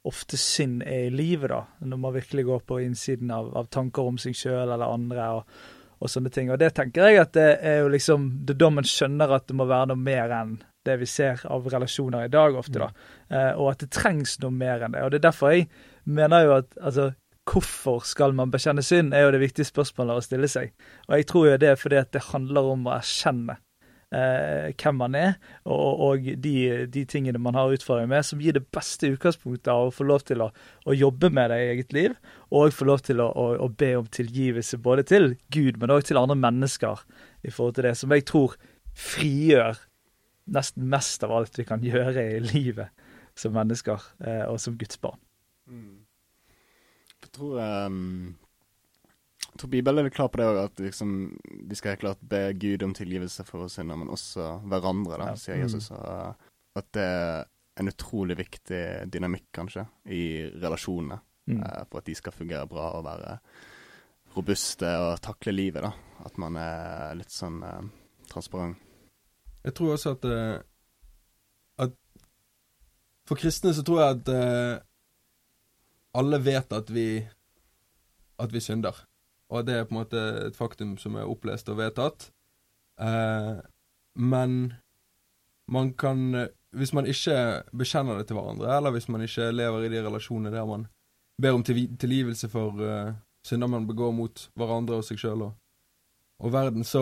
ofte 0.05 0.37
synd 0.37 0.83
er 0.85 1.07
i 1.07 1.13
livet, 1.13 1.49
da. 1.49 1.63
Når 1.81 1.97
man 1.97 2.13
virkelig 2.13 2.45
går 2.45 2.61
på 2.69 2.79
innsiden 2.85 3.31
av, 3.33 3.49
av 3.57 3.67
tanker 3.73 4.05
om 4.05 4.19
seg 4.21 4.37
sjøl 4.37 4.69
eller 4.69 4.85
andre 4.85 5.31
og, 5.39 5.57
og 5.99 6.11
sånne 6.11 6.31
ting. 6.31 6.51
Og 6.53 6.61
det 6.61 6.71
tenker 6.77 7.09
jeg 7.09 7.23
at 7.23 7.33
det 7.35 7.49
er 7.65 7.81
jo 7.81 7.91
liksom 7.91 8.29
da 8.45 8.71
man 8.71 8.87
skjønner 8.87 9.35
at 9.35 9.49
det 9.49 9.57
må 9.57 9.67
være 9.69 9.91
noe 9.91 10.05
mer 10.05 10.33
enn 10.37 10.55
det 10.85 10.97
vi 11.01 11.09
ser 11.09 11.43
av 11.51 11.67
relasjoner 11.71 12.25
i 12.25 12.31
dag 12.31 12.57
ofte, 12.57 12.79
da. 12.79 12.89
Eh, 13.29 13.51
og 13.53 13.73
at 13.73 13.83
det 13.83 13.91
trengs 13.95 14.37
noe 14.43 14.53
mer 14.53 14.85
enn 14.85 14.95
det. 14.95 15.03
Og 15.05 15.13
det 15.13 15.21
er 15.21 15.27
derfor 15.27 15.53
jeg 15.53 15.69
mener 16.05 16.47
jo 16.47 16.57
at 16.61 16.73
altså 16.81 17.11
Hvorfor 17.45 17.99
skal 18.09 18.31
man 18.33 18.49
bekjenne 18.49 18.81
synd, 18.81 19.11
er 19.13 19.21
jo 19.21 19.33
det 19.35 19.39
viktige 19.43 19.67
spørsmålet 19.69 20.17
å 20.17 20.23
stille 20.25 20.47
seg. 20.49 20.71
Og 21.05 21.19
jeg 21.19 21.27
tror 21.29 21.43
jo 21.45 21.57
det 21.61 21.67
er 21.69 21.77
fordi 21.77 21.99
at 21.99 22.09
det 22.15 22.23
handler 22.31 22.71
om 22.71 22.87
å 22.89 22.95
erkjenne 22.95 23.59
eh, 24.15 24.71
hvem 24.73 24.97
man 24.97 25.17
er, 25.19 25.35
og, 25.63 26.01
og 26.07 26.27
de, 26.41 26.55
de 26.91 27.03
tingene 27.09 27.41
man 27.41 27.57
har 27.57 27.73
utfordringer 27.75 28.11
med, 28.11 28.25
som 28.27 28.41
gir 28.41 28.57
det 28.57 28.65
beste 28.73 29.11
utgangspunktet 29.13 29.71
av 29.71 29.89
å 29.89 29.93
få 29.93 30.07
lov 30.09 30.25
til 30.27 30.41
å, 30.45 30.49
å 30.85 30.95
jobbe 30.95 31.31
med 31.33 31.51
det 31.53 31.61
i 31.61 31.69
eget 31.73 31.95
liv, 31.95 32.15
og 32.49 32.75
få 32.75 32.89
lov 32.89 33.05
til 33.05 33.23
å, 33.23 33.29
å, 33.29 33.47
å 33.65 33.69
be 33.69 33.93
om 33.99 34.07
tilgivelse 34.09 34.81
både 34.81 35.05
til 35.13 35.33
Gud, 35.53 35.79
men 35.81 35.93
òg 35.95 36.07
til 36.09 36.21
andre 36.21 36.37
mennesker 36.39 37.05
i 37.45 37.53
forhold 37.53 37.77
til 37.77 37.89
det, 37.89 37.95
som 37.99 38.15
jeg 38.15 38.25
tror 38.29 38.57
frigjør 38.95 39.77
nesten 40.47 40.89
mest 40.89 41.23
av 41.25 41.31
alt 41.31 41.57
vi 41.59 41.65
kan 41.65 41.81
gjøre 41.83 42.21
i 42.35 42.39
livet 42.39 42.89
som 43.35 43.53
mennesker 43.55 44.01
eh, 44.25 44.43
og 44.47 44.59
som 44.61 44.77
Guds 44.79 44.99
barn. 45.01 45.19
Jeg 47.25 47.31
tror, 47.33 47.57
um, 47.89 48.35
jeg 49.49 49.59
tror 49.59 49.71
Bibelen 49.73 50.05
er 50.05 50.13
klar 50.13 50.29
på 50.29 50.37
det 50.39 50.45
òg, 50.47 50.59
at 50.67 50.83
liksom, 50.85 51.15
vi 51.67 51.75
skal 51.75 51.95
helt 51.95 52.03
klart 52.03 52.21
be 52.21 52.43
Gud 52.61 52.83
om 52.85 52.93
tilgivelse 52.95 53.43
for 53.47 53.65
oss 53.65 53.79
synder, 53.79 53.97
men 53.97 54.11
også 54.13 54.59
hverandre, 54.69 55.17
da, 55.17 55.31
Ja. 55.33 55.35
sier 55.41 55.57
Jesus. 55.63 55.89
Og 55.91 56.35
at 56.75 56.91
det 56.93 57.03
er 57.03 57.45
en 57.81 57.89
utrolig 57.91 58.37
viktig 58.37 59.11
dynamikk, 59.11 59.49
kanskje, 59.53 59.87
i 60.05 60.45
relasjonene. 60.53 61.19
Mm. 61.47 61.59
eh, 61.61 61.83
for 61.91 61.99
at 61.99 62.05
de 62.07 62.15
skal 62.17 62.33
fungere 62.33 62.65
bra 62.67 62.87
og 62.97 63.03
være 63.05 63.35
robuste 64.35 64.87
og 64.97 65.19
takle 65.21 65.51
livet, 65.53 65.83
da. 65.83 65.91
At 66.25 66.37
man 66.41 66.55
er 66.57 67.13
litt 67.19 67.29
sånn 67.33 67.59
eh, 67.63 67.83
transparent. 68.31 68.77
Jeg 69.65 69.73
tror 69.73 69.95
også 69.95 70.13
at, 70.13 70.25
eh, 70.29 70.59
at 71.77 71.91
For 73.27 73.35
kristne 73.35 73.73
så 73.73 73.83
tror 73.83 74.01
jeg 74.01 74.17
at 74.19 74.29
eh, 74.29 74.81
alle 76.13 76.39
vet 76.45 76.73
at 76.73 76.93
vi 76.93 77.25
at 78.39 78.53
vi 78.53 78.59
synder. 78.59 78.93
Og 79.49 79.65
det 79.65 79.75
er 79.75 79.85
på 79.87 79.95
en 79.95 80.01
måte 80.01 80.21
et 80.45 80.55
faktum 80.55 80.97
som 80.97 81.15
er 81.15 81.29
opplest 81.29 81.69
og 81.71 81.79
vedtatt. 81.79 82.29
Eh, 82.99 83.55
men 84.15 84.73
man 85.67 85.93
kan 85.93 86.49
Hvis 86.75 86.93
man 86.93 87.05
ikke 87.05 87.63
bekjenner 87.71 88.17
det 88.17 88.27
til 88.27 88.35
hverandre, 88.35 88.77
eller 88.77 88.91
hvis 88.91 89.07
man 89.07 89.21
ikke 89.21 89.51
lever 89.51 89.83
i 89.83 89.89
de 89.89 90.01
relasjonene 90.03 90.51
der 90.51 90.65
man 90.65 90.87
ber 91.41 91.55
om 91.55 91.63
tilgivelse 91.63 92.49
for 92.49 92.75
synder 93.47 93.67
man 93.67 93.87
begår 93.87 94.11
mot 94.11 94.49
hverandre 94.55 94.95
og 94.95 95.03
seg 95.03 95.17
sjøl 95.17 95.41
og, 95.41 95.53
og 96.39 96.51
verden, 96.51 96.83
så 96.83 96.99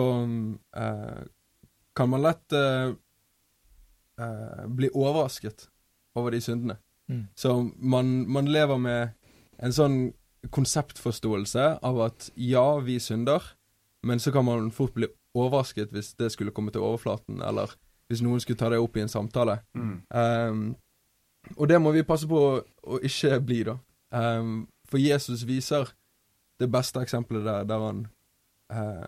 kan 1.96 2.10
man 2.10 2.24
lett 2.24 2.52
uh, 2.52 2.94
uh, 4.20 4.66
bli 4.66 4.90
overrasket 4.92 5.68
over 6.18 6.34
de 6.34 6.40
syndene. 6.40 6.76
Mm. 7.08 7.26
Så 7.34 7.70
man, 7.76 8.12
man 8.30 8.48
lever 8.50 8.78
med 8.80 9.14
en 9.62 9.74
sånn 9.74 9.98
konseptforståelse 10.54 11.66
av 11.84 12.00
at 12.04 12.30
ja, 12.34 12.78
vi 12.84 12.98
synder, 13.00 13.42
men 14.04 14.20
så 14.20 14.32
kan 14.32 14.44
man 14.44 14.70
fort 14.74 14.94
bli 14.96 15.08
overrasket 15.34 15.92
hvis 15.94 16.12
det 16.20 16.32
skulle 16.32 16.52
komme 16.54 16.72
til 16.74 16.84
overflaten, 16.84 17.40
eller 17.42 17.72
hvis 18.08 18.22
noen 18.24 18.42
skulle 18.42 18.60
ta 18.60 18.68
det 18.72 18.80
opp 18.82 18.96
i 18.98 19.04
en 19.04 19.12
samtale. 19.12 19.58
Um, 20.10 20.74
og 21.56 21.68
det 21.68 21.80
må 21.80 21.92
vi 21.92 22.04
passe 22.06 22.28
på 22.28 22.40
å, 22.40 22.60
å 22.60 23.00
ikke 23.04 23.40
bli, 23.44 23.62
da. 23.68 23.78
Um, 24.14 24.66
for 24.88 25.00
Jesus 25.00 25.46
viser 25.48 25.90
det 26.60 26.68
beste 26.70 27.02
eksempelet 27.02 27.44
der, 27.44 27.64
der 27.66 27.82
han 27.82 28.04
eh, 28.70 29.06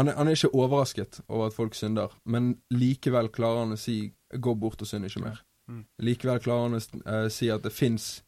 han, 0.00 0.08
er, 0.08 0.16
han 0.16 0.28
er 0.30 0.36
ikke 0.36 0.54
overrasket 0.56 1.20
over 1.28 1.50
at 1.50 1.56
folk 1.56 1.76
synder, 1.76 2.12
men 2.24 2.54
likevel 2.72 3.28
klarer 3.34 3.64
han 3.66 3.76
å 3.76 3.78
si 3.80 4.12
'gå 4.32 4.54
bort 4.58 4.82
og 4.82 4.88
synd 4.88 5.04
ikke 5.08 5.22
mer'. 5.24 5.42
Mm. 5.70 5.84
Likevel 6.02 6.40
klarer 6.42 6.68
han 6.68 6.78
å 6.78 6.82
uh, 7.24 7.28
si 7.28 7.50
at 7.50 7.62
det 7.62 7.72
fins 7.72 8.22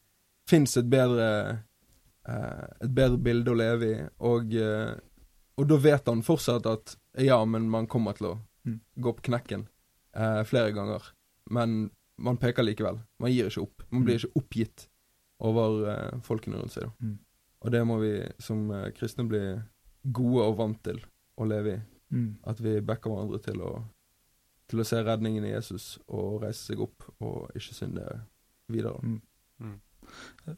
et 0.77 0.89
bedre 0.89 1.27
uh, 2.29 2.67
et 2.83 2.93
bedre 2.93 3.17
bilde 3.17 3.51
å 3.51 3.57
leve 3.57 3.89
i, 3.89 3.97
og, 4.23 4.53
uh, 4.53 4.93
og 5.57 5.67
da 5.67 5.77
vet 5.77 6.07
han 6.07 6.23
fortsatt 6.23 6.65
at 6.69 6.95
ja, 7.19 7.41
men 7.45 7.69
man 7.69 7.87
kommer 7.87 8.13
til 8.17 8.33
å 8.33 8.39
Mm. 8.65 8.79
gå 8.95 9.11
på 9.11 9.21
knekken 9.27 9.65
flere 10.47 10.71
ganger. 10.71 11.03
Men 11.51 11.89
man 12.17 12.37
peker 12.37 12.63
likevel. 12.63 13.01
Man 13.19 13.31
gir 13.33 13.49
ikke 13.49 13.61
opp. 13.61 13.83
Man 13.91 14.05
blir 14.05 14.15
Mm. 14.15 14.19
ikke 14.23 14.39
oppgitt 14.39 14.87
over 15.41 16.21
folkene 16.23 16.61
rundt 16.61 16.71
seg. 16.71 16.87
Mm. 17.01 17.17
Og 17.65 17.71
det 17.71 17.81
må 17.85 17.99
vi 17.99 18.23
som 18.39 18.69
kristne 18.95 19.27
bli 19.27 19.61
gode 20.13 20.45
og 20.47 20.57
vant 20.57 20.81
til 20.81 21.03
å 21.37 21.47
leve 21.49 21.75
i. 21.77 21.79
Mm. 22.13 22.29
At 22.45 22.59
vi 22.61 22.77
backer 22.85 23.09
hverandre 23.13 23.39
til 23.41 23.61
å, 23.65 23.71
til 24.69 24.79
å 24.83 24.85
se 24.85 25.01
redningen 25.03 25.45
i 25.47 25.53
Jesus 25.55 25.95
og 26.07 26.43
reise 26.43 26.67
seg 26.71 26.81
opp 26.85 27.07
og 27.25 27.49
ikke 27.57 27.73
synde 27.77 28.05
videre. 28.71 28.99
Mm. 29.01 29.21
Mm. 29.63 29.79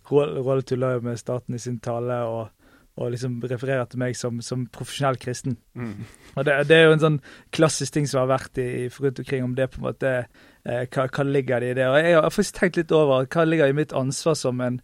Roald 0.10 0.66
tuller 0.68 0.98
jo 0.98 1.06
med 1.06 1.20
staten 1.22 1.56
i 1.56 1.62
sin 1.62 1.78
tale 1.84 2.18
og, 2.28 2.50
og 2.98 3.12
liksom 3.14 3.38
refererer 3.48 3.86
til 3.92 4.02
meg 4.02 4.16
som, 4.18 4.42
som 4.44 4.66
profesjonell 4.74 5.18
kristen. 5.22 5.58
Mm. 5.78 6.06
Og 6.36 6.46
det, 6.48 6.58
det 6.70 6.78
er 6.80 6.86
jo 6.90 6.96
en 6.98 7.04
sånn 7.04 7.20
klassisk 7.56 7.96
ting 7.96 8.08
som 8.10 8.24
har 8.24 8.32
vært 8.34 8.60
i, 8.62 8.68
i 8.86 8.90
rundt 8.92 9.22
omkring, 9.24 9.46
om 9.48 9.56
det 9.58 9.70
på 9.74 9.82
en 9.82 9.88
måte 9.90 10.14
eh, 10.24 10.84
hva, 10.92 11.08
hva 11.08 11.28
ligger 11.28 11.64
det 11.64 11.72
i 11.74 11.78
det? 11.80 11.88
Og 11.92 11.98
jeg 12.02 12.18
har 12.18 12.30
faktisk 12.34 12.60
tenkt 12.60 12.82
litt 12.82 12.94
over 12.96 13.28
hva 13.32 13.48
ligger 13.48 13.72
i 13.72 13.78
mitt 13.78 13.96
ansvar 13.96 14.38
som 14.40 14.62
en, 14.66 14.82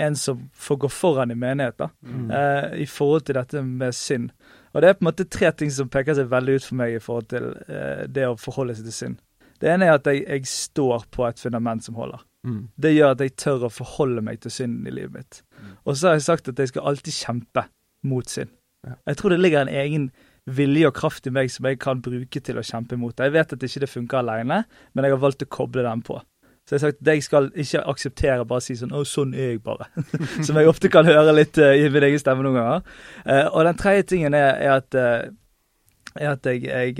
en 0.00 0.16
som 0.18 0.46
får 0.56 0.80
gå 0.84 0.92
foran 0.92 1.34
i 1.34 1.38
menighet, 1.38 1.76
da, 1.80 1.90
Mm. 2.04 2.30
eh, 2.30 2.68
i 2.84 2.86
forhold 2.90 3.26
til 3.28 3.40
dette 3.40 3.62
med 3.64 3.94
synd. 3.96 4.30
Og 4.74 4.82
det 4.82 4.90
er 4.90 4.96
på 4.98 5.04
en 5.04 5.10
måte 5.10 5.28
tre 5.30 5.52
ting 5.54 5.70
som 5.70 5.90
peker 5.92 6.16
seg 6.18 6.30
veldig 6.32 6.58
ut 6.58 6.66
for 6.66 6.78
meg 6.80 6.96
i 6.96 7.02
forhold 7.02 7.30
til 7.30 7.52
eh, 7.70 8.04
det 8.10 8.26
å 8.26 8.36
forholde 8.40 8.74
seg 8.76 8.88
til 8.88 8.96
synd. 8.96 9.20
Det 9.62 9.70
ene 9.70 9.86
er 9.86 9.96
at 9.96 10.08
jeg, 10.10 10.24
jeg 10.26 10.50
står 10.50 11.06
på 11.14 11.24
et 11.28 11.40
fundament 11.40 11.84
som 11.86 11.96
holder. 11.98 12.24
Mm. 12.44 12.66
Det 12.76 12.92
gjør 12.92 13.14
at 13.14 13.22
jeg 13.24 13.36
tør 13.40 13.68
å 13.68 13.72
forholde 13.72 14.24
meg 14.26 14.42
til 14.42 14.52
synden 14.52 14.90
i 14.90 14.92
livet 14.92 15.14
mitt. 15.14 15.40
Mm. 15.56 15.72
Og 15.86 15.96
så 15.96 16.10
har 16.10 16.18
jeg 16.18 16.26
sagt 16.26 16.50
at 16.50 16.60
jeg 16.60 16.72
skal 16.74 16.90
alltid 16.90 17.16
kjempe 17.16 17.66
mot 18.04 18.28
synd. 18.28 18.52
Ja. 18.84 18.98
Jeg 19.12 19.20
tror 19.20 19.32
det 19.32 19.40
ligger 19.40 19.64
en 19.64 19.72
egen 19.72 20.10
vilje 20.44 20.90
og 20.90 20.96
kraft 20.98 21.24
i 21.24 21.32
meg 21.32 21.48
som 21.52 21.64
jeg 21.70 21.78
kan 21.80 22.02
bruke 22.04 22.42
til 22.44 22.60
å 22.60 22.66
kjempe 22.66 22.98
imot 22.98 23.16
det. 23.16 23.30
Jeg 23.30 23.36
vet 23.38 23.54
at 23.56 23.64
ikke 23.64 23.84
det 23.86 23.92
funker 23.92 24.20
alene, 24.20 24.64
men 24.92 25.06
jeg 25.06 25.14
har 25.14 25.22
valgt 25.22 25.46
å 25.46 25.52
koble 25.54 25.86
den 25.86 26.02
på. 26.04 26.18
Så 26.64 26.74
jeg 26.74 26.80
har 26.80 26.88
sagt 26.88 27.00
at 27.00 27.12
jeg 27.12 27.22
skal 27.22 27.50
ikke 27.54 27.84
akseptere 27.92 28.44
bare 28.48 28.64
si 28.64 28.74
sånn 28.80 28.92
'Å, 28.92 29.04
sånn 29.04 29.34
er 29.36 29.52
jeg 29.52 29.62
bare'. 29.62 29.88
Som 30.46 30.56
jeg 30.56 30.68
ofte 30.68 30.88
kan 30.88 31.04
høre 31.04 31.34
litt 31.36 31.58
uh, 31.60 31.74
i 31.76 31.90
min 31.92 32.06
egen 32.08 32.18
stemme 32.18 32.44
noen 32.44 32.56
ganger. 32.56 32.84
Uh, 33.28 33.48
og 33.52 33.64
den 33.68 33.80
tredje 33.80 34.06
tingen 34.14 34.34
er, 34.34 34.56
er 34.56 34.72
at, 34.78 34.96
uh, 34.96 35.28
er 36.16 36.30
at 36.30 36.48
jeg, 36.48 36.64
jeg, 36.64 36.96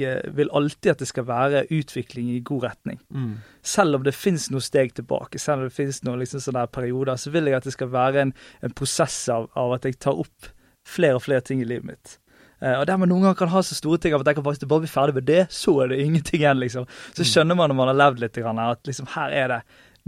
jeg, 0.00 0.32
vil 0.32 0.48
alltid 0.48 0.94
at 0.94 1.04
det 1.04 1.10
skal 1.12 1.28
være 1.28 1.66
utvikling 1.76 2.32
i 2.32 2.40
god 2.40 2.70
retning. 2.70 3.00
Mm. 3.12 3.36
Selv 3.60 4.00
om 4.00 4.06
det 4.06 4.16
finnes 4.16 4.48
noen 4.48 4.64
steg 4.64 4.96
tilbake, 4.96 5.38
selv 5.38 5.60
om 5.60 5.68
det 5.68 5.76
finnes 5.76 6.00
noen 6.06 6.24
liksom, 6.24 6.40
sånne 6.40 6.64
perioder, 6.72 7.20
så 7.20 7.34
vil 7.36 7.50
jeg 7.50 7.60
at 7.60 7.68
det 7.68 7.76
skal 7.76 7.92
være 7.92 8.22
en, 8.22 8.36
en 8.64 8.76
prosess 8.80 9.26
av, 9.28 9.50
av 9.54 9.76
at 9.76 9.84
jeg 9.84 10.00
tar 10.00 10.16
opp 10.16 10.54
flere 10.88 11.18
og 11.20 11.26
flere 11.26 11.44
ting 11.44 11.60
i 11.60 11.68
livet 11.68 11.92
mitt. 11.92 12.16
Uh, 12.62 12.78
og 12.80 12.86
der 12.88 12.96
man 12.96 13.08
noen 13.12 13.22
ganger 13.26 13.36
kan 13.42 13.48
ha 13.52 13.60
så 13.60 13.74
store 13.76 13.98
ting 14.00 14.14
av 14.16 14.22
at 14.24 14.30
jeg 14.30 14.38
kan 14.38 14.44
faktisk 14.46 14.68
bare 14.70 14.80
bli 14.86 14.88
ferdig 14.88 15.14
med 15.18 15.26
det, 15.28 15.42
så 15.52 15.74
er 15.84 15.88
det 15.92 15.98
ingenting 16.06 16.40
igjen, 16.40 16.58
liksom. 16.62 16.86
Så 17.12 17.20
Mm. 17.24 17.28
skjønner 17.32 17.56
man 17.56 17.68
når 17.70 17.76
man 17.76 17.88
har 17.92 17.98
levd 18.00 18.20
litt, 18.20 18.38
at 18.38 18.82
liksom 18.88 19.06
her 19.16 19.30
er 19.30 19.48
det 19.48 19.62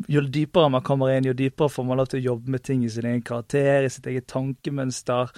Jo 0.08 0.20
dypere 0.22 0.70
man 0.70 0.80
kommer 0.86 1.10
inn, 1.10 1.24
jo 1.26 1.32
dypere 1.34 1.68
får 1.68 1.84
man 1.84 1.98
lov 1.98 2.06
til 2.08 2.20
å 2.20 2.24
jobbe 2.32 2.48
med 2.54 2.62
ting 2.62 2.84
i 2.84 2.88
sin 2.88 3.04
egen 3.04 3.20
karakter, 3.22 3.82
i 3.82 3.88
sitt 3.90 4.06
eget 4.06 4.28
tankemønster. 4.28 5.28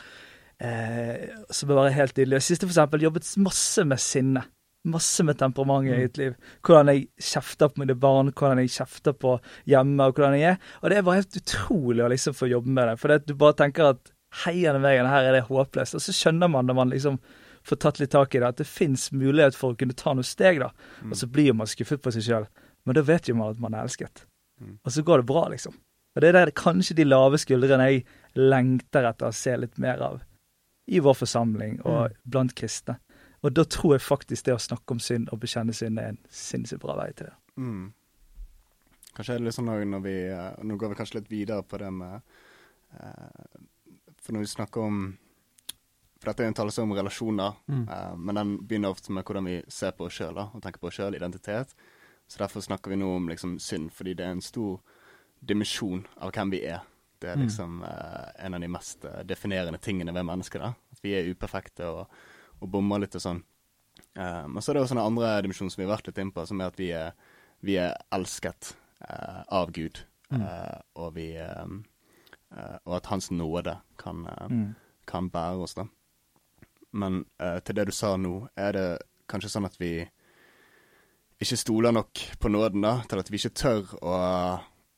eh, 0.60 1.30
som 1.50 1.70
er 1.70 1.74
bare 1.74 1.92
helt 1.96 2.14
nydelig. 2.16 2.36
Og 2.36 2.42
Siste, 2.42 2.66
for 2.68 2.74
eksempel, 2.74 3.00
jobbet 3.00 3.24
masse 3.38 3.84
med 3.88 3.98
sinne. 3.98 4.42
Masse 4.84 5.24
med 5.24 5.38
temperament 5.38 5.86
i 5.86 5.90
mitt 5.90 5.98
eget 5.98 6.18
liv. 6.18 6.34
Hvordan 6.62 6.86
jeg 6.92 7.08
kjefter 7.20 7.68
på 7.68 7.80
mine 7.82 7.94
barn, 7.98 8.30
hvordan 8.32 8.58
jeg 8.60 8.68
kjefter 8.68 9.12
på 9.16 9.38
hjemme, 9.66 10.00
og 10.04 10.14
hvordan 10.14 10.36
jeg 10.38 10.42
er. 10.54 10.58
Og 10.82 10.90
det 10.90 10.98
er 10.98 11.02
bare 11.02 11.20
helt 11.22 11.36
utrolig 11.40 12.04
å 12.04 12.10
liksom 12.12 12.36
få 12.36 12.48
jobbe 12.50 12.68
med 12.68 12.88
det. 12.88 12.98
For 13.00 13.08
det, 13.08 13.26
du 13.26 13.34
bare 13.34 13.56
tenker 13.56 13.90
at 13.94 14.12
heiende 14.44 14.82
veien, 14.84 15.08
her 15.10 15.28
er 15.28 15.36
det 15.36 15.46
håpløst. 15.48 15.96
Og 15.98 16.04
så 16.04 16.14
skjønner 16.14 16.50
man 16.52 16.68
når 16.68 16.78
man 16.78 16.92
liksom 16.94 17.20
får 17.66 17.80
tatt 17.82 18.00
litt 18.00 18.14
tak 18.14 18.34
i 18.34 18.40
det, 18.40 18.48
at 18.48 18.60
det 18.62 18.68
fins 18.68 19.10
mulighet 19.12 19.56
for 19.58 19.74
å 19.74 19.78
kunne 19.78 19.96
ta 19.96 20.14
noen 20.14 20.26
steg, 20.26 20.62
da. 20.62 20.70
Mm. 21.02 21.12
Og 21.12 21.20
så 21.20 21.28
blir 21.30 21.56
man 21.56 21.68
skuffet 21.70 22.02
på 22.02 22.12
seg 22.14 22.26
sjøl. 22.26 22.48
Men 22.88 22.96
da 22.96 23.04
vet 23.04 23.28
jo 23.28 23.36
man 23.36 23.52
at 23.52 23.60
man 23.60 23.76
er 23.76 23.84
elsket. 23.84 24.24
Mm. 24.60 24.78
Og 24.78 24.94
så 24.94 25.04
går 25.04 25.22
det 25.22 25.28
bra, 25.28 25.44
liksom. 25.52 25.76
Og 26.14 26.22
det 26.22 26.30
er 26.30 26.38
der, 26.38 26.54
kanskje 26.56 26.96
de 26.98 27.06
lave 27.06 27.38
skuldrene 27.38 27.86
jeg 27.90 28.02
lengter 28.38 29.06
etter 29.10 29.28
å 29.28 29.36
se 29.36 29.54
litt 29.58 29.78
mer 29.82 30.02
av 30.02 30.18
i 30.90 30.98
vår 30.98 31.14
forsamling 31.20 31.78
og 31.86 32.16
blant 32.26 32.54
kristne. 32.58 32.96
Og 33.46 33.54
da 33.56 33.64
tror 33.64 33.94
jeg 33.94 34.04
faktisk 34.04 34.48
det 34.48 34.56
å 34.56 34.60
snakke 34.60 34.96
om 34.96 35.00
synd 35.00 35.30
og 35.32 35.40
bekjenne 35.44 35.74
synd 35.76 36.00
er 36.00 36.12
en 36.12 36.20
sinnssykt 36.34 36.82
bra 36.82 36.96
vei 36.98 37.08
til 37.14 37.30
det. 37.30 37.36
Mm. 37.62 37.84
Kanskje 39.14 39.36
er 39.36 39.40
det 39.40 39.46
litt 39.46 39.56
sånn 39.56 39.70
når 39.70 40.02
vi 40.04 40.16
eh, 40.30 40.50
Nå 40.66 40.76
går 40.78 40.92
vi 40.92 40.98
kanskje 41.00 41.18
litt 41.18 41.30
videre 41.30 41.64
på 41.66 41.80
det 41.82 41.90
med 41.94 42.20
eh, 43.00 43.62
For 44.30 44.36
når 44.38 44.44
vi 44.46 44.54
snakker 44.54 44.80
om 44.86 44.98
For 46.20 46.28
dette 46.30 46.44
er 46.44 46.50
en 46.50 46.54
talelse 46.54 46.82
om 46.84 46.90
relasjoner, 46.92 47.54
Mm. 47.66 47.88
eh, 47.88 48.14
men 48.16 48.34
den 48.34 48.58
begynner 48.58 48.90
ofte 48.92 49.10
med 49.10 49.24
hvordan 49.24 49.44
vi 49.46 49.62
ser 49.72 49.92
på 49.92 50.04
oss 50.04 50.12
sjøl 50.18 50.36
og 50.36 50.60
tenker 50.62 50.78
på 50.78 50.88
oss 50.88 50.94
sjøl, 50.98 51.14
identitet. 51.16 51.72
Så 52.28 52.38
derfor 52.38 52.60
snakker 52.60 52.90
vi 52.90 52.96
nå 53.00 53.16
om 53.16 53.26
liksom 53.28 53.58
synd, 53.58 53.90
fordi 53.90 54.14
det 54.14 54.26
er 54.26 54.30
en 54.32 54.40
stor 54.42 54.80
dimensjon 55.42 56.04
av 56.20 56.30
hvem 56.32 56.50
vi 56.50 56.60
er. 56.66 56.80
Det 57.20 57.30
er 57.30 57.36
Mm. 57.36 57.42
liksom 57.46 57.82
eh, 57.84 58.44
en 58.44 58.54
av 58.54 58.60
de 58.60 58.68
mest 58.68 59.04
eh, 59.04 59.22
definerende 59.24 59.80
tingene 59.80 60.12
ved 60.12 60.24
mennesket. 60.26 60.60
da. 60.60 60.74
At 60.92 61.00
vi 61.02 61.12
er 61.14 61.34
uperfekte 61.34 61.84
og, 61.88 62.06
og 62.60 62.70
bommer 62.70 63.00
litt 63.00 63.14
og 63.16 63.22
sånn. 63.22 63.42
Eh, 64.14 64.46
Men 64.46 64.60
så 64.62 64.70
er 64.70 64.74
det 64.74 64.82
også 64.82 64.92
en 64.98 65.06
andre 65.16 65.40
dimensjon 65.42 65.70
som 65.70 65.82
vi 65.82 65.88
har 65.88 65.96
vært 65.96 66.06
litt 66.06 66.18
inn 66.18 66.32
på, 66.32 66.46
som 66.46 66.60
er 66.60 66.66
at 66.66 66.76
vi 66.76 66.90
er, 66.92 67.12
vi 67.62 67.76
er 67.78 67.96
elsket 68.12 68.74
eh, 69.08 69.42
av 69.48 69.72
Gud. 69.72 70.04
Mm. 70.30 70.42
Eh, 70.42 70.80
og, 70.96 71.14
vi, 71.14 71.34
eh, 71.36 71.64
og 72.84 72.96
at 72.96 73.06
Hans 73.06 73.30
nåde 73.30 73.76
kan, 73.98 74.26
eh, 74.26 74.46
Mm. 74.50 74.74
kan 75.06 75.30
bære 75.30 75.62
oss, 75.62 75.74
da. 75.74 75.84
Men 76.92 77.24
eh, 77.38 77.60
til 77.60 77.74
det 77.76 77.86
du 77.86 77.92
sa 77.92 78.16
nå, 78.16 78.48
er 78.56 78.72
det 78.72 78.98
kanskje 79.28 79.50
sånn 79.50 79.66
at 79.68 79.76
vi 79.78 80.08
ikke 81.40 81.56
stoler 81.56 81.92
nok 81.92 82.20
på 82.40 82.50
nåden, 82.52 82.82
da, 82.84 83.00
til 83.08 83.18
at 83.22 83.30
vi 83.30 83.38
ikke 83.40 83.54
tør 83.56 83.94
å 84.02 84.16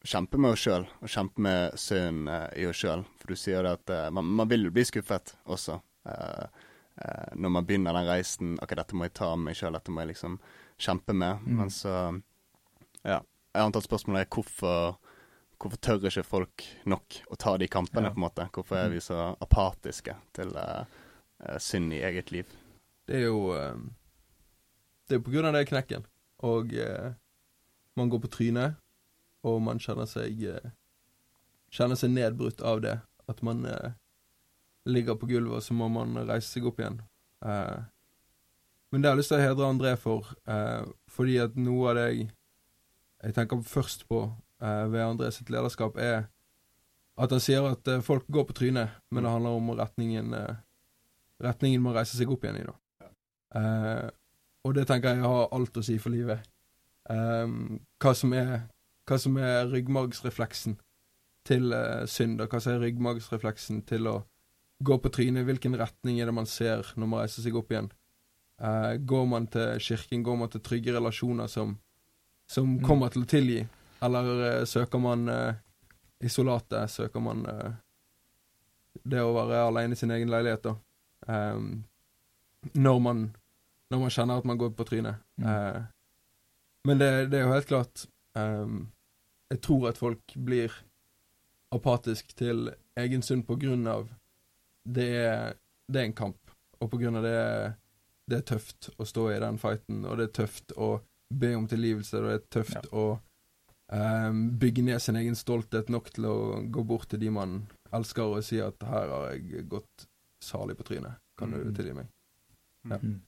kjempe 0.02 0.38
med 0.40 0.50
oss 0.56 0.64
sjøl, 0.64 0.86
og 1.02 1.08
kjempe 1.12 1.38
med 1.44 1.76
synden 1.78 2.28
eh, 2.32 2.48
i 2.62 2.66
oss 2.66 2.80
sjøl. 2.82 3.04
For 3.20 3.28
du 3.28 3.36
sier 3.38 3.62
det 3.62 3.76
at 3.78 3.90
eh, 3.94 4.08
man, 4.10 4.24
man 4.40 4.48
vil 4.50 4.64
jo 4.66 4.72
bli 4.74 4.82
skuffet 4.88 5.34
også. 5.46 5.76
eh, 6.06 6.46
eh, 6.98 7.28
når 7.36 7.50
man 7.58 7.64
begynner 7.68 7.94
den 7.94 8.08
reisen 8.10 8.56
OK, 8.62 8.74
dette 8.74 8.96
må 8.98 9.06
jeg 9.06 9.14
ta 9.14 9.30
med 9.36 9.52
meg 9.52 9.60
sjøl, 9.60 9.72
dette 9.76 9.92
må 9.94 10.02
jeg 10.02 10.14
liksom 10.16 10.40
kjempe 10.82 11.14
med. 11.14 11.44
Mm. 11.46 11.56
Men 11.60 11.70
så 11.70 11.94
Ja. 13.04 13.20
Jeg 13.54 13.66
antar 13.68 13.82
spørsmålet 13.84 14.22
er 14.24 14.30
hvorfor 14.32 14.96
Hvorfor 15.62 15.78
tør 15.78 16.08
ikke 16.08 16.24
folk 16.26 16.64
nok 16.90 17.20
å 17.30 17.36
ta 17.38 17.52
de 17.60 17.68
kampene, 17.70 18.08
Ja. 18.08 18.10
på 18.10 18.18
en 18.18 18.24
måte? 18.26 18.48
Hvorfor 18.50 18.76
er 18.80 18.88
vi 18.90 19.00
så 19.00 19.36
apatiske 19.40 20.16
til 20.34 20.50
uh, 20.58 20.84
synd 21.62 21.92
i 21.94 22.00
eget 22.02 22.32
liv? 22.34 22.50
Det 23.06 23.20
er 23.20 23.28
jo 23.28 23.52
uh, 23.54 23.78
Det 25.06 25.18
er 25.18 25.22
på 25.22 25.30
grunn 25.30 25.46
av 25.46 25.54
det 25.54 25.68
knekken. 25.70 26.02
Og 26.42 26.74
uh, 26.74 27.12
man 27.94 28.10
går 28.10 28.24
på 28.24 28.32
trynet, 28.34 28.74
og 29.46 29.62
man 29.62 29.78
kjenner 29.78 30.06
seg 30.10 30.42
Kjenner 31.72 31.96
seg 31.96 32.10
nedbrutt 32.12 32.60
av 32.60 32.82
det. 32.84 32.98
At 33.28 33.40
man 33.42 33.62
ligger 34.84 35.14
på 35.16 35.26
gulvet, 35.30 35.56
og 35.56 35.62
så 35.62 35.72
må 35.72 35.86
man 35.88 36.18
reise 36.28 36.50
seg 36.50 36.66
opp 36.68 36.82
igjen. 36.82 36.98
Men 37.40 39.00
det 39.00 39.08
har 39.08 39.14
jeg 39.14 39.20
lyst 39.22 39.32
til 39.32 39.38
å 39.38 39.46
hedre 39.46 39.70
André 39.72 39.92
for, 39.96 40.28
fordi 41.08 41.38
at 41.40 41.56
noe 41.56 41.88
av 41.88 41.96
det 41.96 42.04
jeg, 42.10 42.26
jeg 43.24 43.36
tenker 43.38 43.64
først 43.64 44.04
på 44.10 44.20
ved 44.62 45.02
André 45.04 45.30
sitt 45.34 45.50
lederskap, 45.50 45.96
er 45.98 46.28
at 47.20 47.32
han 47.34 47.42
sier 47.42 47.66
at 47.68 47.88
eh, 47.90 48.04
folk 48.04 48.28
går 48.32 48.46
på 48.48 48.56
trynet, 48.56 48.94
men 49.10 49.24
det 49.26 49.32
handler 49.32 49.58
om 49.58 49.72
retningen 49.76 50.32
eh, 50.38 50.60
retningen 51.42 51.82
man 51.82 51.96
reiser 51.96 52.20
seg 52.20 52.30
opp 52.32 52.44
igjen 52.46 52.62
i, 52.62 52.66
da. 52.68 52.76
Uh, 53.52 54.08
og 54.64 54.76
det 54.76 54.86
tenker 54.88 55.16
jeg 55.16 55.26
har 55.26 55.50
alt 55.52 55.76
å 55.76 55.84
si 55.84 55.98
for 56.00 56.14
livet. 56.14 56.44
Um, 57.10 57.80
hva, 58.00 58.14
som 58.16 58.32
er, 58.36 58.52
hva 59.08 59.18
som 59.20 59.36
er 59.42 59.66
ryggmargsrefleksen 59.72 60.78
til 61.48 61.74
uh, 61.74 62.04
synd, 62.08 62.40
og 62.40 62.52
hva 62.52 62.62
som 62.62 62.76
er 62.76 62.84
ryggmargsrefleksen 62.86 63.82
til 63.90 64.08
å 64.08 64.14
gå 64.82 64.98
på 65.02 65.12
trynet. 65.14 65.44
Hvilken 65.48 65.76
retning 65.78 66.20
er 66.22 66.30
det 66.30 66.36
man 66.36 66.48
ser 66.48 66.86
når 66.96 67.10
man 67.10 67.24
reiser 67.24 67.44
seg 67.44 67.58
opp 67.58 67.74
igjen? 67.74 67.90
Uh, 68.62 68.94
går 69.02 69.26
man 69.26 69.50
til 69.50 69.82
kirken, 69.82 70.22
går 70.22 70.38
man 70.44 70.52
til 70.52 70.62
trygge 70.62 70.94
relasjoner 70.94 71.50
som, 71.50 71.76
som 72.46 72.76
Mm. 72.78 72.82
kommer 72.86 73.10
til 73.10 73.26
å 73.26 73.30
tilgi? 73.34 73.66
Eller 74.02 74.44
eh, 74.48 74.64
søker 74.64 74.98
man 74.98 75.28
eh, 75.28 75.54
isolatet? 76.24 76.90
Søker 76.90 77.20
man 77.20 77.46
eh, 77.46 77.72
det 79.02 79.22
å 79.22 79.34
være 79.34 79.64
alene 79.68 79.96
i 79.96 79.98
sin 79.98 80.12
egen 80.14 80.30
leilighet, 80.30 80.66
da? 80.66 80.76
Um, 81.26 81.84
når, 82.74 82.98
man, 82.98 83.20
når 83.90 84.00
man 84.02 84.12
kjenner 84.12 84.40
at 84.40 84.46
man 84.48 84.58
går 84.58 84.72
på 84.76 84.86
trynet. 84.88 85.22
Mm. 85.38 85.46
Uh, 85.46 85.82
men 86.88 86.98
det, 86.98 87.10
det 87.30 87.38
er 87.38 87.46
jo 87.46 87.52
helt 87.54 87.68
klart 87.70 88.02
um, 88.34 88.88
Jeg 89.52 89.60
tror 89.62 89.84
at 89.92 90.00
folk 90.00 90.34
blir 90.34 90.74
apatisk 91.72 92.34
til 92.36 92.72
egen 92.98 93.22
synd 93.22 93.46
på 93.46 93.54
grunn 93.62 93.86
av 93.88 94.10
det 94.82 95.06
er, 95.14 95.54
det 95.86 96.00
er 96.00 96.08
en 96.08 96.16
kamp, 96.18 96.40
og 96.82 96.90
på 96.90 96.98
grunn 96.98 97.20
av 97.20 97.24
det 97.24 97.38
det 98.30 98.38
er 98.38 98.46
tøft 98.46 98.90
å 98.98 99.06
stå 99.06 99.26
i 99.32 99.40
den 99.42 99.58
fighten, 99.60 100.04
og 100.06 100.18
det 100.18 100.28
er 100.28 100.36
tøft 100.42 100.74
å 100.78 100.94
be 101.32 101.52
om 101.56 101.66
tilgivelse, 101.68 102.18
og 102.18 102.28
det 102.28 102.34
er 102.38 102.44
tøft 102.54 102.88
å 102.90 103.04
ehm, 103.14 103.22
bygge 104.58 104.82
ned 104.82 105.00
sin 105.00 105.16
egen 105.20 105.34
stolthet 105.36 105.90
nok 105.92 106.10
til 106.14 106.24
å 106.24 106.36
gå 106.72 106.84
bort 106.88 107.08
til 107.12 107.20
de 107.20 107.30
man 107.30 107.58
elsker, 107.92 108.22
og 108.22 108.44
si 108.44 108.58
at 108.60 108.74
'her 108.82 109.08
har 109.10 109.30
jeg 109.32 109.68
gått 109.68 110.06
salig 110.42 110.76
på 110.76 110.82
trynet, 110.84 111.14
kan 111.38 111.50
du 111.50 111.58
Mm. 111.58 111.74
tilgi 111.74 111.92
meg'? 111.92 112.06
Ja. 112.90 112.96
Mm. 113.02 113.20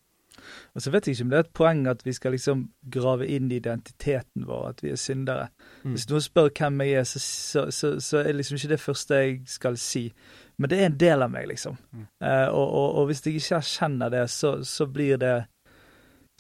Og 0.74 0.82
så 0.82 0.90
vet 0.90 1.06
jeg 1.06 1.14
ikke 1.14 1.22
om 1.24 1.30
det 1.30 1.36
er 1.36 1.40
et 1.44 1.52
poeng 1.54 1.86
at 1.86 2.02
vi 2.04 2.12
skal 2.12 2.32
liksom 2.32 2.68
grave 2.90 3.28
inn 3.28 3.52
identiteten 3.52 4.44
vår, 4.46 4.68
at 4.68 4.82
vi 4.82 4.90
er 4.90 4.96
syndere. 4.96 5.48
Mm. 5.84 5.92
Hvis 5.92 6.08
noen 6.10 6.20
spør 6.20 6.48
hvem 6.50 6.80
jeg 6.80 6.92
er, 6.92 7.04
så, 7.04 7.18
så, 7.20 7.70
så, 7.70 8.00
så 8.00 8.18
er 8.18 8.22
det 8.24 8.36
liksom 8.36 8.56
ikke 8.56 8.68
det 8.68 8.80
første 8.80 9.14
jeg 9.14 9.42
skal 9.46 9.76
si. 9.76 10.12
Men 10.58 10.70
det 10.70 10.80
er 10.80 10.86
en 10.86 10.98
del 10.98 11.22
av 11.22 11.30
meg, 11.30 11.46
liksom. 11.48 11.76
Mm. 11.92 12.06
Eh, 12.22 12.48
og, 12.48 12.68
og, 12.68 12.94
og 12.94 13.06
hvis 13.06 13.22
jeg 13.26 13.34
ikke 13.34 13.56
erkjenner 13.56 14.08
det, 14.10 14.30
så, 14.30 14.64
så 14.64 14.86
blir 14.86 15.16
det 15.16 15.44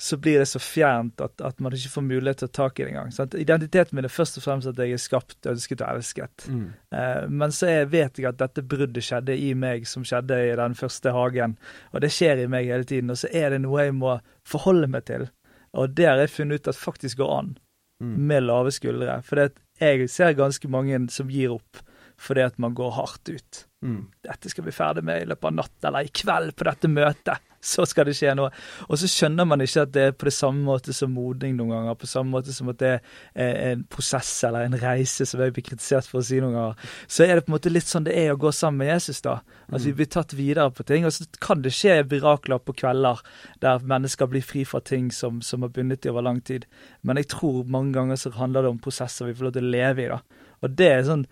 så 0.00 0.16
blir 0.18 0.40
det 0.40 0.48
så 0.50 0.58
fjernt 0.58 1.20
at, 1.22 1.38
at 1.40 1.60
man 1.62 1.74
ikke 1.76 1.92
får 1.92 2.02
mulighet 2.02 2.40
til 2.42 2.48
å 2.48 2.54
ta 2.58 2.66
i 2.66 2.80
det 2.80 2.88
engang. 2.88 3.12
sant? 3.14 3.34
Identiteten 3.38 3.94
min 3.94 4.08
er 4.08 4.10
først 4.10 4.40
og 4.40 4.44
fremst 4.46 4.66
at 4.66 4.80
jeg 4.82 4.96
er 4.96 5.02
skapt, 5.02 5.38
ønsket 5.46 5.84
og 5.84 5.92
elsket. 5.92 6.46
Mm. 6.50 6.64
Uh, 6.90 7.22
men 7.30 7.54
så 7.54 7.70
er, 7.70 7.86
vet 7.92 8.18
jeg 8.18 8.26
at 8.26 8.40
dette 8.42 8.64
bruddet 8.66 9.06
skjedde 9.06 9.36
i 9.38 9.52
meg, 9.54 9.86
som 9.86 10.02
skjedde 10.06 10.40
i 10.48 10.56
den 10.58 10.74
første 10.74 11.14
hagen. 11.14 11.54
Og 11.92 12.02
det 12.02 12.10
skjer 12.10 12.42
i 12.42 12.48
meg 12.50 12.72
hele 12.72 12.88
tiden. 12.90 13.14
Og 13.14 13.22
så 13.22 13.30
er 13.30 13.54
det 13.54 13.62
noe 13.62 13.86
jeg 13.86 13.94
må 13.94 14.16
forholde 14.42 14.90
meg 14.90 15.06
til. 15.12 15.28
Og 15.78 15.94
det 15.94 16.10
har 16.10 16.18
jeg 16.22 16.34
funnet 16.34 16.62
ut 16.64 16.74
at 16.74 16.82
faktisk 16.82 17.22
går 17.22 17.38
an 17.38 17.54
Mm. 18.02 18.26
med 18.26 18.42
lave 18.42 18.70
skuldre. 18.74 19.22
For 19.22 19.48
jeg 19.80 20.10
ser 20.10 20.34
ganske 20.34 20.68
mange 20.68 20.98
som 21.14 21.30
gir 21.30 21.54
opp 21.54 21.78
fordi 22.20 22.44
at 22.46 22.58
man 22.62 22.74
går 22.74 22.92
hardt 22.98 23.28
ut. 23.28 23.64
Mm. 23.84 24.06
Dette 24.24 24.48
skal 24.48 24.64
vi 24.64 24.72
ferdig 24.72 25.02
med 25.04 25.22
i 25.22 25.26
løpet 25.28 25.50
av 25.50 25.56
natta 25.58 25.88
eller 25.90 26.06
i 26.06 26.12
kveld 26.14 26.54
på 26.56 26.64
dette 26.64 26.88
møtet. 26.88 27.50
Så 27.64 27.84
skal 27.88 28.04
det 28.04 28.12
skje 28.18 28.34
noe. 28.36 28.50
Og 28.92 28.98
så 29.00 29.08
skjønner 29.08 29.46
man 29.48 29.62
ikke 29.64 29.86
at 29.86 29.92
det 29.94 30.02
er 30.04 30.10
på 30.12 30.26
det 30.28 30.34
samme 30.36 30.60
måte 30.66 30.92
som 30.92 31.14
modning 31.16 31.54
noen 31.56 31.70
ganger. 31.72 31.94
På 31.96 32.08
samme 32.10 32.34
måte 32.34 32.52
som 32.52 32.68
at 32.68 32.76
det 32.82 32.90
er 33.40 33.54
en 33.70 33.86
prosess 33.88 34.32
eller 34.44 34.66
en 34.66 34.76
reise, 34.82 35.24
som 35.24 35.40
jeg 35.40 35.54
blir 35.56 35.64
kritisert 35.70 36.04
for 36.10 36.20
å 36.20 36.26
si 36.28 36.42
noen 36.44 36.52
ganger. 36.58 36.90
Så 37.08 37.24
er 37.24 37.32
det 37.32 37.46
på 37.46 37.48
en 37.48 37.54
måte 37.54 37.72
litt 37.72 37.88
sånn 37.88 38.04
det 38.04 38.18
er 38.20 38.34
å 38.34 38.40
gå 38.42 38.52
sammen 38.52 38.82
med 38.82 38.90
Jesus, 38.92 39.22
da. 39.24 39.38
At 39.72 39.80
vi 39.80 39.94
blir 39.96 40.10
tatt 40.12 40.36
videre 40.36 40.68
på 40.76 40.84
ting. 40.84 41.08
Og 41.08 41.16
så 41.16 41.24
kan 41.40 41.64
det 41.64 41.72
skje 41.72 42.02
mirakler 42.10 42.60
på 42.60 42.76
kvelder 42.84 43.24
der 43.64 43.88
mennesker 43.94 44.28
blir 44.28 44.44
fri 44.44 44.66
fra 44.68 44.82
ting 44.84 45.08
som, 45.08 45.40
som 45.40 45.64
har 45.64 45.72
bundet 45.72 46.04
dem 46.04 46.12
over 46.12 46.28
lang 46.28 46.44
tid. 46.44 46.68
Men 47.00 47.16
jeg 47.22 47.32
tror 47.32 47.64
mange 47.64 47.96
ganger 47.96 48.20
så 48.20 48.36
handler 48.36 48.68
det 48.68 48.74
om 48.74 48.84
prosesser 48.84 49.32
vi 49.32 49.38
får 49.40 49.48
lov 49.48 49.56
til 49.56 49.70
å 49.70 49.74
leve 49.78 50.04
i, 50.04 50.12
da. 50.12 50.20
Og 50.60 50.76
det 50.76 50.92
er 50.92 51.08
sånn 51.08 51.24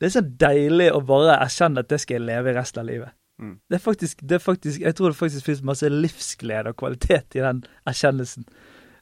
det 0.00 0.08
er 0.08 0.14
så 0.14 0.22
deilig 0.24 0.90
å 0.96 1.02
bare 1.04 1.36
erkjenne 1.44 1.84
at 1.84 1.90
det 1.92 2.00
skal 2.00 2.18
jeg 2.18 2.28
leve 2.28 2.52
i 2.52 2.56
resten 2.56 2.82
av 2.82 2.88
livet. 2.88 3.16
Mm. 3.40 3.56
Det 3.68 3.76
er 3.76 3.80
faktisk, 3.80 4.20
det 4.28 4.36
er 4.36 4.42
faktisk 4.44 4.82
Jeg 4.84 4.96
tror 4.96 5.12
det 5.12 5.16
faktisk 5.16 5.46
finnes 5.46 5.62
masse 5.64 5.88
livsglede 5.88 6.72
og 6.72 6.80
kvalitet 6.80 7.36
i 7.38 7.44
den 7.44 7.62
erkjennelsen. 7.88 8.48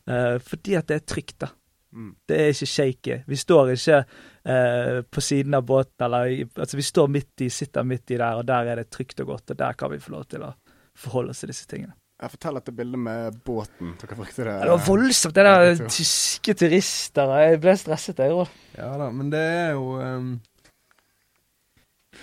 Uh, 0.09 0.39
fordi 0.43 0.77
at 0.79 0.89
det 0.91 0.99
er 0.99 1.07
trygt, 1.07 1.37
da. 1.45 1.53
Mm. 1.95 2.11
Det 2.29 2.39
er 2.39 2.51
ikke 2.53 2.71
shaky. 2.71 3.21
Vi 3.29 3.39
står 3.39 3.73
ikke 3.75 4.01
uh, 4.05 4.99
på 5.11 5.25
siden 5.25 5.55
av 5.59 5.65
båten, 5.69 6.05
eller 6.07 6.33
altså 6.59 6.79
vi 6.79 6.87
står 6.87 7.09
midt 7.15 7.47
i, 7.47 7.51
sitter 7.53 7.87
midt 7.87 8.11
i 8.11 8.19
der, 8.19 8.41
og 8.41 8.47
der 8.49 8.73
er 8.73 8.83
det 8.83 8.91
trygt 8.95 9.21
og 9.25 9.35
godt, 9.35 9.55
og 9.55 9.63
der 9.63 9.79
kan 9.79 9.93
vi 9.93 10.03
få 10.03 10.15
lov 10.17 10.29
til 10.31 10.47
å 10.47 10.53
forholde 10.99 11.35
oss 11.35 11.43
til 11.45 11.53
disse 11.53 11.67
tingene. 11.71 11.95
Jeg 12.19 12.33
forteller 12.33 12.63
dette 12.65 12.75
bildet 12.75 12.99
med 12.99 13.37
båten. 13.47 13.93
Dere 14.01 14.17
brukte 14.19 14.43
det. 14.43 14.51
Ja, 14.57 14.65
det 14.67 14.73
var 14.73 14.87
voldsomt, 14.89 15.37
det 15.37 15.45
der 15.47 15.83
tyske 15.87 16.55
turister. 16.59 17.35
Jeg 17.39 17.61
ble 17.63 17.75
stresset, 17.79 18.19
jeg 18.19 18.35
òg. 18.35 18.57
Ja 18.75 18.89
da, 18.99 19.07
men 19.15 19.31
det 19.31 19.43
er 19.43 19.77
jo 19.77 19.93
ehm, 20.03 20.33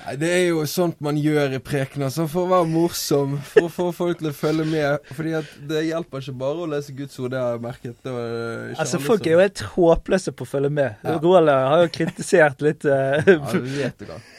Nei, 0.03 0.15
Det 0.21 0.29
er 0.29 0.43
jo 0.49 0.65
sånt 0.69 0.99
man 1.03 1.17
gjør 1.17 1.55
i 1.57 1.61
prekener, 1.63 2.11
så 2.13 2.27
for 2.29 2.45
å 2.45 2.51
være 2.51 2.69
morsom, 2.69 3.37
for 3.53 3.69
å 3.69 3.71
få 3.73 3.87
folk 3.95 4.21
til 4.21 4.29
å 4.29 4.35
følge 4.35 4.67
med. 4.69 5.09
Fordi 5.17 5.33
at 5.39 5.49
det 5.69 5.85
hjelper 5.87 6.21
ikke 6.21 6.37
bare 6.43 6.65
å 6.65 6.69
lese 6.75 6.95
Guds 6.97 7.17
ord, 7.21 7.31
det 7.33 7.41
har 7.41 7.55
jeg 7.55 7.63
merket. 7.65 7.97
Det 8.05 8.13
var 8.13 8.29
ikke 8.69 8.79
Altså, 8.85 9.01
folk 9.01 9.23
som- 9.23 9.27
er 9.27 9.35
jo 9.35 9.43
helt 9.45 9.63
håpløse 9.75 10.35
på 10.35 10.45
å 10.45 10.51
følge 10.53 10.71
med. 10.71 10.95
Ja. 11.03 11.17
Roald 11.23 11.49
har 11.49 11.85
jo 11.85 11.91
kritisert 11.99 12.61
litt 12.61 12.85
uh... 12.85 13.21
Ja, 13.25 13.37
du 13.51 13.59
vet 13.61 13.97
det, 13.97 14.07
da. 14.13 14.19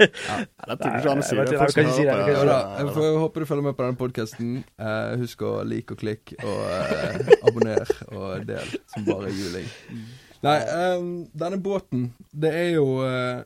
Ja, 0.00 0.38
er. 0.40 0.46
Nei, 0.64 0.76
Det 0.80 1.52
er 1.52 1.58
folk 1.60 1.74
kan 1.74 1.84
ikke 1.84 1.92
si 1.92 2.04
hører 2.06 2.08
det, 2.08 2.14
jeg 2.16 2.24
kan 2.24 2.30
Ja, 2.32 2.44
da, 2.48 2.58
si 2.72 2.80
jeg 2.80 2.94
får 2.96 3.18
håpe 3.20 3.42
du 3.42 3.46
følger 3.50 3.66
med 3.66 3.76
på 3.76 3.84
denne 3.84 4.00
podkasten. 4.00 4.54
husk 5.20 5.42
å 5.44 5.52
like 5.68 5.92
og 5.92 6.00
klikke, 6.00 6.38
og 6.40 6.62
eh, 6.72 7.34
abonner 7.44 7.92
og 8.16 8.46
del, 8.48 8.72
som 8.94 9.04
bare 9.04 9.28
juling. 9.28 9.68
Nei, 10.40 10.56
um, 10.96 11.08
denne 11.36 11.58
båten, 11.60 12.06
det 12.32 12.54
er 12.56 12.70
jo 12.78 12.86
eh, 13.04 13.42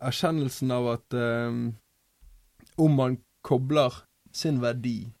erkjennelsen 0.00 0.72
av 0.74 0.88
at 0.94 1.16
um, 1.16 1.60
om 2.80 2.96
man 2.96 3.18
kobler 3.44 4.02
sin 4.32 4.60
verdi, 4.62 5.12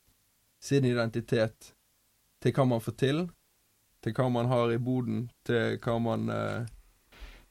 sin 0.60 0.84
identitet, 0.84 1.74
til 2.40 2.54
hva 2.56 2.66
man 2.68 2.80
får 2.80 2.96
til, 3.00 3.24
til 4.04 4.14
hva 4.16 4.28
man 4.32 4.48
har 4.48 4.72
i 4.72 4.80
boden, 4.80 5.26
til 5.44 5.76
hva 5.84 5.98
man 6.00 6.28
uh, 6.32 6.68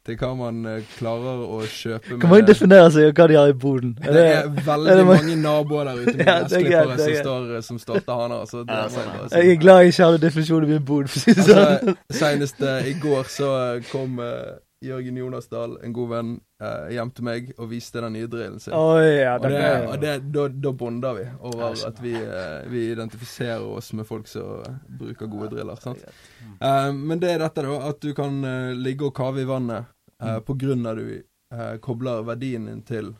til 0.09 0.17
hva 0.17 0.29
man 0.37 0.61
eh, 0.65 0.85
klarer 0.97 1.41
å 1.43 1.59
kjøpe 1.67 2.15
med 2.15 2.21
Kan 2.23 2.31
man 2.31 2.45
definere 2.47 2.87
seg 2.93 3.11
hva 3.17 3.25
de 3.29 3.35
har 3.37 3.51
i 3.51 3.55
boden? 3.65 3.91
Er 4.01 4.15
det 4.15 4.23
det, 4.23 4.37
er 4.37 4.69
veldig 4.69 4.93
er 4.93 5.01
det 5.01 5.05
mange 5.09 5.35
naboer 5.41 5.89
der 5.89 5.99
ute 5.99 6.13
med 6.15 6.23
Ja, 6.29 6.37
det 6.45 6.57
er 6.59 6.65
greit, 6.65 6.93
gressklippere 6.93 6.95
det 6.95 7.09
er 7.09 7.19
som, 7.19 7.27
står, 7.27 7.67
som 7.67 7.81
starter 7.83 8.21
haner. 8.23 8.47
Så 8.49 8.63
det 8.63 8.73
Ja, 8.73 8.79
jeg 8.85 8.95
sånn, 8.95 9.11
bare 9.11 9.43
jeg 9.43 9.53
er 9.53 9.61
glad 9.65 9.83
jeg 9.83 9.93
ikke 9.93 10.07
hadde 10.09 10.23
definisjonen 10.23 10.67
av 10.69 10.73
min 10.73 10.87
bod, 10.87 11.11
for 11.11 11.19
å 11.19 11.25
si 11.25 11.35
det 11.35 11.45
sånn. 11.49 11.61
Altså, 11.67 11.95
Senest 12.21 12.63
uh, 12.63 12.89
i 12.89 12.95
går 13.03 13.31
så 13.35 13.51
kom 13.91 14.23
eh, 14.23 14.55
Jørgen 14.85 15.17
Jonasdal, 15.19 15.73
en 15.83 15.93
god 15.93 16.09
venn, 16.09 16.29
eh, 16.63 16.89
hjem 16.95 17.09
til 17.11 17.25
meg 17.27 17.49
og 17.59 17.67
viste 17.69 17.99
den 17.99 18.13
nye 18.15 18.27
drillen 18.31 18.59
sin. 18.63 18.73
Oh, 18.73 18.95
ja, 19.03 19.33
og 19.35 19.43
det, 19.43 19.57
er, 19.59 19.87
og 19.91 19.97
det, 19.99 20.13
da, 20.31 20.45
da 20.47 20.71
bonder 20.71 21.17
vi 21.17 21.25
over 21.49 21.73
at 21.89 21.99
vi, 22.03 22.13
eh, 22.15 22.63
vi 22.71 22.85
identifiserer 22.93 23.65
oss 23.75 23.91
med 23.93 24.07
folk 24.07 24.27
som 24.31 24.63
bruker 25.01 25.27
gode 25.27 25.49
driller. 25.51 25.75
Sant? 25.83 26.05
Mm. 26.39 26.53
Eh, 26.61 26.91
men 26.95 27.19
det 27.19 27.33
er 27.33 27.43
dette, 27.43 27.65
da, 27.67 27.75
at 27.89 27.99
du 27.99 28.13
kan 28.15 28.39
eh, 28.47 28.71
ligge 28.79 29.09
og 29.09 29.15
kave 29.19 29.43
i 29.43 29.49
vannet 29.49 29.83
eh, 29.83 29.85
Mm. 30.19 30.41
på 30.43 30.53
grunn 30.59 30.85
av 30.85 30.97
du 30.99 31.05
eh, 31.53 31.75
kobler 31.79 32.23
verdien 32.27 32.65
din 32.67 32.81
til 32.83 33.13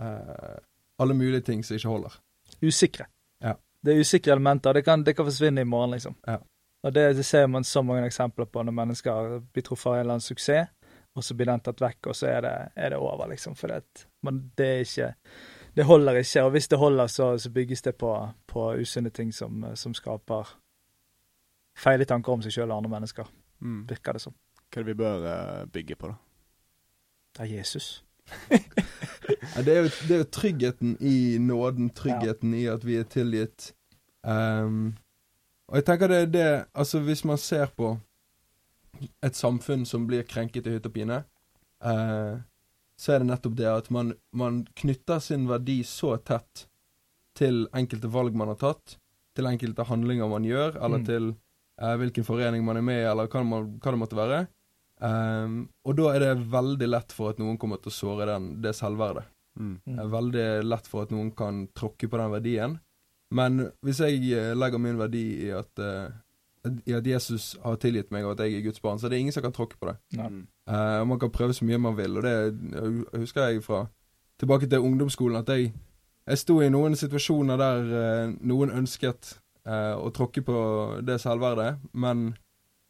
eh, 0.00 0.58
alle 0.98 1.14
mulige 1.14 1.40
ting 1.40 1.62
som 1.66 1.76
ikke 1.76 1.88
holder. 1.90 2.12
usikre. 2.62 3.06
Ja. 3.42 3.54
Det 3.82 3.94
er 3.94 4.00
usikre 4.00 4.32
elementer. 4.32 4.72
Det 4.74 4.84
kan, 4.86 5.02
det 5.04 5.14
kan 5.16 5.26
forsvinne 5.26 5.60
i 5.60 5.64
morgen, 5.64 5.90
liksom. 5.96 6.14
Ja. 6.26 6.38
Og 6.84 6.92
det, 6.92 7.04
det 7.16 7.24
ser 7.24 7.46
man 7.48 7.64
så 7.64 7.80
mange 7.82 8.04
eksempler 8.06 8.44
på 8.52 8.62
når 8.62 8.74
mennesker 8.76 9.38
blir 9.52 9.64
truffet 9.64 9.88
av 9.90 9.94
en 9.94 10.00
eller 10.02 10.16
annen 10.18 10.24
suksess, 10.24 10.68
og 11.14 11.24
så 11.24 11.34
blir 11.38 11.46
den 11.48 11.62
tatt 11.64 11.80
vekk, 11.80 12.10
og 12.10 12.16
så 12.18 12.26
er 12.28 12.40
det, 12.44 12.54
er 12.76 12.90
det 12.92 12.98
over, 12.98 13.28
liksom. 13.30 13.54
For 13.56 13.70
det, 13.70 14.04
men 14.26 14.40
det 14.58 14.66
er 14.66 14.82
ikke 14.82 15.14
Det 15.74 15.84
holder 15.88 16.20
ikke. 16.20 16.42
Og 16.44 16.50
hvis 16.54 16.68
det 16.68 16.78
holder, 16.78 17.06
så, 17.10 17.38
så 17.38 17.50
bygges 17.50 17.82
det 17.82 17.96
på, 17.98 18.10
på 18.46 18.66
usunne 18.78 19.10
ting 19.10 19.32
som, 19.34 19.64
som 19.74 19.94
skaper 19.94 20.52
feile 21.74 22.04
tanker 22.06 22.32
om 22.32 22.42
seg 22.44 22.52
sjøl 22.54 22.70
og 22.70 22.76
andre 22.82 22.90
mennesker, 22.98 23.32
Mm. 23.64 23.84
virker 23.88 24.12
det 24.12 24.20
som. 24.20 24.34
Hva 24.68 24.80
er 24.80 24.84
det 24.84 24.90
vi 24.90 24.94
bør 24.98 25.24
eh, 25.30 25.66
bygge 25.72 25.96
på, 25.96 26.08
da? 26.10 26.14
Det 27.34 27.42
er 27.46 27.50
Jesus. 27.56 28.04
Ja, 28.50 29.62
det, 29.62 29.72
er 29.72 29.78
jo, 29.86 29.90
det 30.08 30.10
er 30.10 30.18
jo 30.20 30.26
tryggheten 30.34 30.96
i 31.00 31.38
nåden, 31.40 31.88
tryggheten 31.96 32.54
i 32.58 32.64
at 32.70 32.84
vi 32.84 32.98
er 33.00 33.06
tilgitt. 33.08 33.70
Ehm, 34.26 34.96
og 35.74 35.80
jeg 35.80 35.86
tenker 35.88 36.10
det 36.12 36.18
er 36.22 36.28
det 36.30 36.48
Altså, 36.78 37.00
hvis 37.02 37.24
man 37.26 37.40
ser 37.42 37.66
på 37.74 37.96
et 39.26 39.34
samfunn 39.34 39.82
som 39.88 40.04
blir 40.06 40.22
krenket 40.22 40.68
i 40.70 40.76
hytt 40.76 40.86
og 40.86 40.92
pine, 40.94 41.16
eh, 41.82 42.36
så 42.94 43.12
er 43.12 43.18
det 43.24 43.26
nettopp 43.26 43.56
det 43.58 43.66
at 43.66 43.88
man, 43.90 44.12
man 44.30 44.60
knytter 44.78 45.18
sin 45.18 45.48
verdi 45.50 45.80
så 45.82 46.14
tett 46.22 46.68
til 47.34 47.64
enkelte 47.74 48.06
valg 48.14 48.36
man 48.38 48.52
har 48.52 48.60
tatt, 48.60 48.94
til 49.34 49.50
enkelte 49.50 49.82
handlinger 49.88 50.30
man 50.30 50.46
gjør, 50.46 50.76
eller 50.78 51.02
Mm. 51.02 51.06
til 51.08 51.24
eh, 51.82 51.96
hvilken 51.98 52.24
forening 52.24 52.62
man 52.64 52.78
er 52.78 52.86
med 52.86 53.00
i, 53.02 53.08
eller 53.10 53.26
hva, 53.26 53.42
man, 53.42 53.72
hva 53.82 53.90
det 53.90 53.98
måtte 53.98 54.20
være. 54.20 54.44
Ehm, 55.02 55.56
og 55.84 55.96
da 55.98 56.12
er 56.14 56.22
det 56.22 56.46
veldig 56.52 56.86
lett 56.88 57.12
for 57.12 57.34
at 57.34 57.40
noen 57.42 57.58
kommer 57.58 57.82
til 57.82 57.90
å 57.90 57.96
såre 57.98 58.28
den, 58.30 58.60
det 58.62 58.76
selvverdet. 58.78 59.26
Mm. 59.58 59.72
Mm. 59.82 59.96
Det 59.96 60.04
er 60.04 60.12
veldig 60.14 60.46
lett 60.70 60.86
for 60.86 61.02
at 61.02 61.10
noen 61.10 61.32
kan 61.34 61.64
tråkke 61.74 62.06
på 62.08 62.20
den 62.20 62.30
verdien. 62.30 62.78
Men 63.34 63.68
hvis 63.84 64.00
jeg 64.04 64.20
eh, 64.32 64.52
legger 64.56 64.78
min 64.82 64.98
verdi 64.98 65.24
i 65.48 65.50
at, 65.54 65.82
eh, 65.82 66.74
i 66.86 66.94
at 66.94 67.06
Jesus 67.06 67.54
har 67.64 67.80
tilgitt 67.82 68.12
meg, 68.14 68.26
og 68.26 68.36
at 68.36 68.44
jeg 68.46 68.58
er 68.58 68.66
Guds 68.68 68.82
barn, 68.84 68.98
så 68.98 69.08
det 69.08 69.18
er 69.18 69.24
ingen 69.24 69.34
som 69.34 69.44
kan 69.44 69.54
tråkke 69.54 69.78
på 69.80 69.90
det. 69.90 69.96
Mm. 70.18 70.44
Eh, 70.70 70.98
og 71.00 71.08
man 71.10 71.20
kan 71.22 71.32
prøve 71.34 71.56
så 71.56 71.66
mye 71.66 71.80
man 71.82 71.98
vil, 71.98 72.18
og 72.18 72.26
det 72.26 72.34
jeg 72.34 73.24
husker 73.24 73.48
jeg 73.48 73.64
fra 73.64 73.86
tilbake 74.40 74.66
til 74.70 74.82
ungdomsskolen 74.82 75.42
at 75.42 75.50
jeg, 75.50 75.72
jeg 76.26 76.38
sto 76.38 76.60
i 76.62 76.70
noen 76.72 76.96
situasjoner 76.98 77.60
der 77.60 77.90
uh, 77.92 78.32
noen 78.42 78.72
ønsket 78.74 79.36
uh, 79.68 79.94
å 79.94 80.10
tråkke 80.10 80.42
på 80.42 80.56
det 81.06 81.20
selvverdet, 81.22 81.76
men 81.92 82.32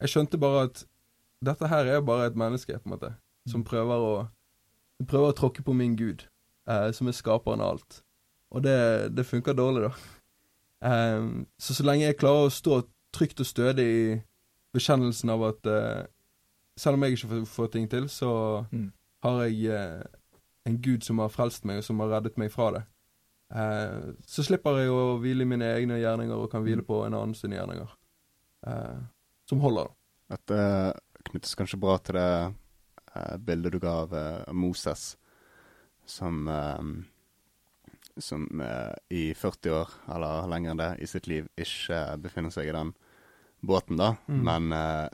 jeg 0.01 0.11
skjønte 0.11 0.39
bare 0.41 0.65
at 0.69 0.85
dette 1.45 1.69
her 1.69 1.85
er 1.85 2.01
bare 2.05 2.29
et 2.29 2.39
menneske, 2.39 2.79
på 2.79 2.89
en 2.89 2.95
måte, 2.95 3.11
som 3.49 3.63
prøver 3.67 4.07
å, 4.07 4.13
prøver 5.05 5.31
å 5.31 5.37
tråkke 5.37 5.63
på 5.65 5.75
min 5.77 5.95
Gud, 5.99 6.25
eh, 6.69 6.89
som 6.95 7.07
er 7.07 7.15
skaperen 7.15 7.61
av 7.61 7.75
alt. 7.75 7.99
Og 8.55 8.63
det, 8.65 8.77
det 9.15 9.27
funker 9.27 9.57
dårlig, 9.57 9.89
da. 9.89 9.91
Eh, 10.85 11.27
så 11.57 11.73
så 11.77 11.85
lenge 11.87 12.05
jeg 12.05 12.19
klarer 12.21 12.47
å 12.47 12.53
stå 12.53 12.83
trygt 13.15 13.39
og 13.41 13.47
stødig 13.49 13.85
i 13.85 14.21
bekjennelsen 14.75 15.31
av 15.31 15.43
at 15.47 15.67
uh, 15.71 16.03
selv 16.77 16.97
om 16.97 17.03
jeg 17.05 17.15
ikke 17.15 17.29
får, 17.31 17.43
får 17.47 17.67
ting 17.71 17.85
til, 17.89 18.09
så 18.11 18.65
Mm. 18.71 18.89
har 19.23 19.43
jeg 19.45 19.71
uh, 19.71 20.03
en 20.67 20.81
Gud 20.81 21.05
som 21.07 21.19
har 21.23 21.29
frelst 21.31 21.63
meg, 21.65 21.77
og 21.79 21.83
som 21.87 21.99
har 22.03 22.11
reddet 22.17 22.37
meg 22.37 22.51
fra 22.51 22.71
det. 22.75 22.81
Uh, 23.55 24.11
så 24.27 24.43
slipper 24.43 24.81
jeg 24.81 24.91
å 24.91 25.15
hvile 25.23 25.45
i 25.45 25.47
mine 25.47 25.69
egne 25.77 26.01
gjerninger, 26.01 26.35
og 26.35 26.51
kan 26.51 26.65
hvile 26.65 26.83
på 26.83 27.05
en 27.05 27.13
annen 27.13 27.35
sine 27.37 27.55
gjerninger. 27.55 27.95
Eh, 28.67 28.97
som 29.49 29.59
holder, 29.61 29.87
da. 29.87 30.35
Dette 30.35 30.59
knyttes 31.29 31.55
kanskje 31.55 31.77
bra 31.79 31.97
til 32.01 32.17
det 32.17 32.29
eh, 33.13 33.35
bildet 33.37 33.75
du 33.75 33.79
ga 33.79 33.91
av 34.01 34.15
eh, 34.17 34.53
Moses, 34.57 35.17
som 36.09 36.47
eh, 36.49 36.81
som 38.17 38.45
eh, 38.61 38.93
i 39.09 39.23
40 39.35 39.71
år, 39.75 39.89
eller 40.15 40.47
lenger 40.47 40.71
enn 40.71 40.77
det, 40.81 40.91
i 41.03 41.07
sitt 41.09 41.27
liv 41.27 41.47
ikke 41.59 42.17
befinner 42.23 42.53
seg 42.53 42.69
i 42.69 42.75
den 42.75 42.93
båten, 43.65 43.97
da, 43.97 44.15
Mm. 44.27 44.41
men 44.45 44.71
uh, 44.73 45.07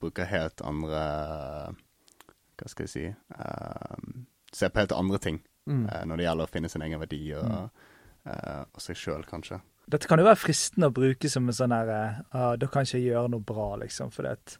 bruker 0.00 0.24
helt 0.26 0.60
andre 0.66 1.02
Hva 2.58 2.68
skal 2.70 2.86
jeg 2.86 2.90
si 2.92 3.04
uh, 3.08 4.22
Ser 4.52 4.68
på 4.74 4.82
helt 4.82 4.92
andre 4.96 5.18
ting 5.22 5.40
Mm. 5.62 5.84
uh, 5.86 6.00
når 6.10 6.16
det 6.18 6.24
gjelder 6.26 6.48
å 6.48 6.50
finne 6.50 6.68
sin 6.72 6.82
egen 6.82 6.98
verdi 6.98 7.20
og, 7.38 7.68
eh, 8.26 8.64
og 8.74 8.80
seg 8.82 8.96
sjøl, 8.98 9.22
kanskje. 9.30 9.60
Dette 9.86 10.08
kan 10.10 10.18
jo 10.18 10.24
være 10.26 10.40
fristende 10.42 10.88
å 10.90 10.94
bruke 10.96 11.30
som 11.30 11.46
en 11.46 11.54
sånn 11.54 11.70
her 11.70 11.92
ah, 12.34 12.56
Da 12.58 12.66
kan 12.66 12.82
ikke 12.82 12.98
jeg 12.98 13.12
gjøre 13.12 13.30
noe 13.30 13.44
bra, 13.46 13.68
liksom, 13.78 14.10
fordi 14.10 14.32
at 14.34 14.56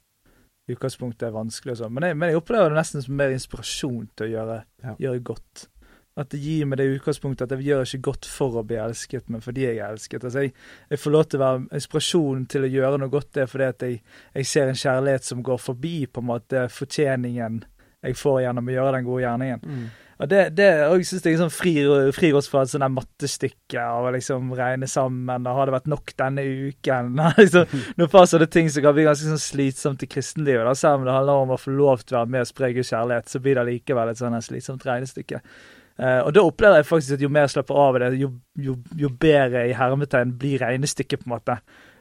utgangspunktet 0.70 1.26
er 1.26 1.35
vanskelig 1.35 1.74
og 1.74 1.81
sånn. 1.81 1.92
Men, 1.98 2.07
men 2.18 2.31
jeg 2.31 2.38
opplever 2.38 2.70
det 2.70 2.78
nesten 2.78 3.02
som 3.02 3.16
mer 3.18 3.35
inspirasjon 3.35 4.07
til 4.14 4.28
å 4.28 4.31
gjøre, 4.37 4.61
Ja. 4.85 4.94
gjøre 5.09 5.22
godt. 5.33 5.66
At 6.20 6.29
det 6.35 6.42
gir 6.42 6.66
meg 6.68 6.77
det 6.77 6.90
utgangspunktet 6.92 7.46
at 7.46 7.57
jeg 7.57 7.70
gjør 7.70 7.87
ikke 7.87 8.07
godt 8.11 8.27
for 8.29 8.59
å 8.61 8.64
bli 8.68 8.77
elsket, 8.77 9.31
men 9.33 9.40
fordi 9.40 9.64
jeg 9.64 9.79
er 9.79 9.94
elsket. 9.94 10.27
Altså 10.29 10.44
jeg, 10.44 10.53
jeg 10.92 11.01
får 11.01 11.14
lov 11.14 11.25
til 11.25 11.40
å 11.40 11.44
være 11.46 11.79
inspirasjon 11.79 12.46
til 12.53 12.66
å 12.66 12.72
gjøre 12.75 13.01
noe 13.01 13.12
godt, 13.12 13.31
det 13.33 13.46
er 13.46 13.48
fordi 13.48 13.68
at 13.72 13.85
jeg, 13.87 14.01
jeg 14.37 14.51
ser 14.51 14.68
en 14.68 14.83
kjærlighet 14.83 15.31
som 15.31 15.44
går 15.46 15.62
forbi 15.62 15.94
på 16.12 16.20
en 16.20 16.31
måte 16.35 16.66
fortjeningen 16.72 17.62
jeg 18.03 18.18
får 18.18 18.40
gjennom 18.42 18.68
å 18.68 18.75
gjøre 18.75 18.96
den 18.96 19.07
gode 19.07 19.22
gjerningen. 19.22 19.61
Mm. 19.62 19.90
Og 20.22 20.29
det, 20.31 20.40
det 20.55 20.68
og 20.87 21.01
jeg 21.01 21.07
synes 21.09 21.25
jeg 21.27 21.38
er 21.40 21.51
frir, 21.51 21.88
fri, 22.14 22.29
oss 22.37 22.48
fra 22.51 22.62
et 22.62 22.70
sånt 22.70 22.87
mattestykke 22.94 23.83
av 23.83 24.07
å 24.07 24.12
liksom 24.14 24.53
regne 24.59 24.87
sammen, 24.90 25.46
og 25.48 25.59
har 25.59 25.68
det 25.68 25.75
vært 25.75 25.90
nok 25.90 26.12
denne 26.18 26.44
uken? 26.46 27.16
liksom, 27.40 27.77
noen 27.98 28.12
par 28.12 28.29
sånne 28.31 28.46
ting 28.53 28.70
som 28.70 28.85
kan 28.85 28.94
bli 28.94 29.07
ganske 29.09 29.33
sånn 29.33 29.42
slitsomt 29.42 30.05
i 30.07 30.11
kristenlivet. 30.11 30.66
da, 30.68 30.75
Selv 30.79 31.01
om 31.01 31.09
det 31.09 31.16
handler 31.16 31.46
om 31.46 31.55
å 31.57 31.61
få 31.61 31.75
lov 31.75 32.05
til 32.05 32.18
å 32.18 32.20
være 32.20 32.35
med 32.37 32.46
og 32.46 32.51
spre 32.53 32.70
Guds 32.77 32.92
kjærlighet, 32.94 33.33
så 33.33 33.42
blir 33.42 33.59
det 33.59 33.66
likevel 33.70 34.12
et 34.12 34.22
sånn 34.22 34.38
slitsomt 34.46 34.87
regnestykke. 34.87 35.42
Eh, 36.00 36.20
og 36.22 36.33
da 36.35 36.44
opplever 36.46 36.81
jeg 36.81 36.88
faktisk 36.88 37.16
at 37.16 37.24
jo 37.24 37.31
mer 37.33 37.46
jeg 37.46 37.57
slapper 37.57 37.81
av 37.83 37.96
i 37.96 38.02
det, 38.05 38.11
jo, 38.22 38.31
jo, 38.64 38.76
jo 38.98 39.11
bedre 39.22 39.66
i 39.68 39.74
hermetegn 39.76 40.37
blir 40.40 40.62
regnestykket, 40.64 41.22
på 41.22 41.28
en 41.28 41.35
måte. 41.35 41.59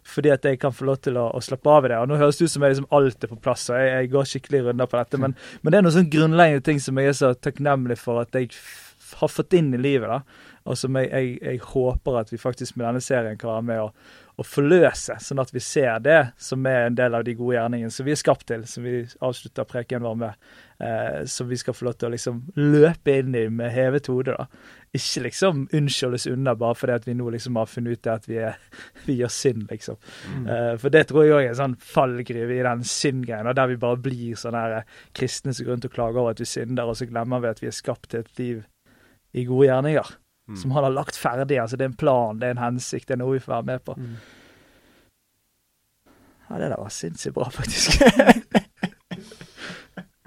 Fordi 0.07 0.31
at 0.33 0.45
jeg 0.47 0.57
kan 0.61 0.73
få 0.73 0.87
lov 0.89 1.01
til 1.05 1.19
å, 1.21 1.27
å 1.37 1.41
slappe 1.45 1.69
av 1.69 1.85
i 1.85 1.91
det. 1.91 1.99
Og 2.01 2.09
nå 2.09 2.17
høres 2.21 2.39
det 2.39 2.47
ut 2.47 2.53
som 2.55 2.63
jeg 2.65 2.73
liksom 2.73 2.87
alt 2.97 3.25
er 3.25 3.31
på 3.31 3.41
plass, 3.43 3.67
og 3.69 3.77
jeg, 3.77 3.91
jeg 3.91 4.13
går 4.13 4.31
skikkelig 4.31 4.63
runder 4.69 4.89
på 4.89 4.97
dette, 5.01 5.19
men, 5.21 5.35
men, 5.61 5.73
det 5.73 5.81
er 5.81 5.85
noen 5.85 5.97
sånn 5.99 6.13
grunnleggende 6.13 6.65
ting 6.69 6.81
som 6.81 7.01
jeg 7.01 7.11
er 7.11 7.19
så 7.19 7.33
takknemlig 7.37 7.99
for 8.01 8.23
at 8.23 8.39
jeg 8.39 8.49
har 9.19 9.31
fått 9.31 9.53
inn 9.59 9.73
i 9.75 9.81
livet, 9.81 10.09
da. 10.09 10.47
Og 10.69 10.77
som 10.77 10.97
jeg, 10.97 11.09
jeg, 11.09 11.37
jeg 11.41 11.61
håper 11.71 12.19
at 12.19 12.29
vi 12.29 12.37
faktisk 12.41 12.75
med 12.77 12.85
denne 12.85 13.01
serien 13.01 13.37
kan 13.39 13.55
være 13.55 13.67
med 13.69 13.79
å, 13.81 13.87
å 14.41 14.47
forløse, 14.47 15.15
sånn 15.21 15.41
at 15.41 15.53
vi 15.53 15.61
ser 15.63 16.01
det 16.03 16.19
som 16.41 16.65
er 16.69 16.87
en 16.87 16.97
del 16.97 17.15
av 17.17 17.23
de 17.27 17.35
gode 17.37 17.55
gjerningene 17.57 17.93
som 17.93 18.07
vi 18.07 18.13
er 18.13 18.19
skapt 18.19 18.47
til, 18.49 18.65
som 18.69 18.85
vi 18.85 19.01
avslutter 19.23 19.67
preken 19.69 20.05
med, 20.19 20.37
eh, 20.81 21.23
som 21.29 21.49
vi 21.49 21.59
skal 21.59 21.75
få 21.77 21.87
lov 21.87 21.97
til 21.99 22.09
å 22.09 22.13
liksom 22.15 22.39
løpe 22.57 23.17
inn 23.21 23.35
i 23.37 23.47
med 23.49 23.73
hevet 23.73 24.09
hode. 24.11 24.37
da. 24.37 24.47
Ikke 24.97 25.23
liksom 25.27 25.67
unnskyldes 25.77 26.27
unna 26.27 26.55
bare 26.59 26.75
fordi 26.75 26.97
at 26.97 27.07
vi 27.07 27.15
nå 27.15 27.29
liksom 27.31 27.59
har 27.59 27.69
funnet 27.69 27.99
ut 27.99 28.11
at 28.11 28.27
vi, 28.27 28.39
er, 28.43 28.57
vi 29.07 29.19
gjør 29.21 29.33
synd, 29.35 29.67
liksom. 29.71 29.99
Eh, 30.41 30.73
for 30.81 30.93
det 30.93 31.05
tror 31.09 31.25
jeg 31.25 31.35
òg 31.37 31.43
er 31.45 31.53
en 31.53 31.61
sånn 31.61 31.77
fallgruve 31.93 32.57
i 32.57 32.65
den 32.67 32.83
syndgreien, 32.87 33.47
og 33.47 33.57
der 33.57 33.71
vi 33.71 33.79
bare 33.81 34.01
blir 34.09 34.39
sånne 34.39 34.65
her 34.65 34.97
kristne 35.17 35.55
som 35.55 35.67
går 35.67 35.77
rundt 35.77 35.89
og 35.91 35.95
klager 35.95 36.23
over 36.23 36.35
at 36.35 36.43
vi 36.43 36.49
synder, 36.49 36.89
og 36.89 36.99
så 36.99 37.09
glemmer 37.09 37.43
vi 37.43 37.53
at 37.53 37.63
vi 37.63 37.71
er 37.71 37.77
skapt 37.77 38.11
til 38.11 38.25
et 38.25 38.41
liv 38.41 38.67
i 39.33 39.47
gode 39.47 39.69
gjerninger. 39.69 40.17
Mm. 40.51 40.57
Som 40.59 40.71
han 40.75 40.83
har 40.83 40.91
lagt 40.91 41.15
ferdig. 41.15 41.57
altså 41.61 41.77
Det 41.79 41.85
er 41.85 41.91
en 41.93 41.97
plan, 41.97 42.39
det 42.39 42.49
er 42.49 42.57
en 42.57 42.63
hensikt, 42.65 43.07
det 43.07 43.15
er 43.15 43.21
noe 43.23 43.37
vi 43.37 43.43
får 43.43 43.53
være 43.53 43.69
med 43.69 43.83
på. 43.87 43.95
Mm. 43.97 44.15
Ja, 46.49 46.59
det 46.59 46.71
der 46.73 46.81
var 46.81 46.91
sinnssykt 46.91 47.35
bra, 47.37 47.47
faktisk. 47.49 48.01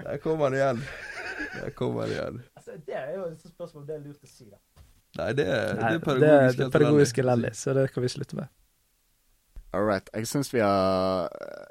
Der 0.05 0.17
kommer 0.21 0.45
han 0.45 0.53
igjen. 0.53 0.81
Der 1.63 1.69
kommer 1.73 2.01
han 2.01 2.11
igjen. 2.11 2.35
Altså, 2.55 2.71
det 2.85 2.93
er 2.97 3.15
jo 3.15 3.23
et 3.25 3.41
spørsmål 3.41 3.81
om 3.81 3.87
det 3.87 3.95
er 3.95 4.03
lurt 4.03 4.21
å 4.21 4.29
si, 4.29 4.45
da. 4.45 4.59
Nei, 5.17 5.31
det 5.33 5.45
er, 5.47 5.71
Nei, 5.79 5.93
det 5.95 5.95
er 5.95 5.95
det 5.95 6.03
pedagogisk 6.05 6.59
er 6.59 6.69
pedagogisk 6.75 7.21
elendig, 7.23 7.51
så 7.57 7.73
det 7.73 7.85
kan 7.93 8.03
vi 8.03 8.11
slutte 8.13 8.37
med. 8.37 8.51
All 9.73 9.87
right. 9.87 10.09
Jeg 10.13 10.29
syns 10.29 10.53
vi 10.53 10.61
har 10.61 11.31
eh, 11.33 11.63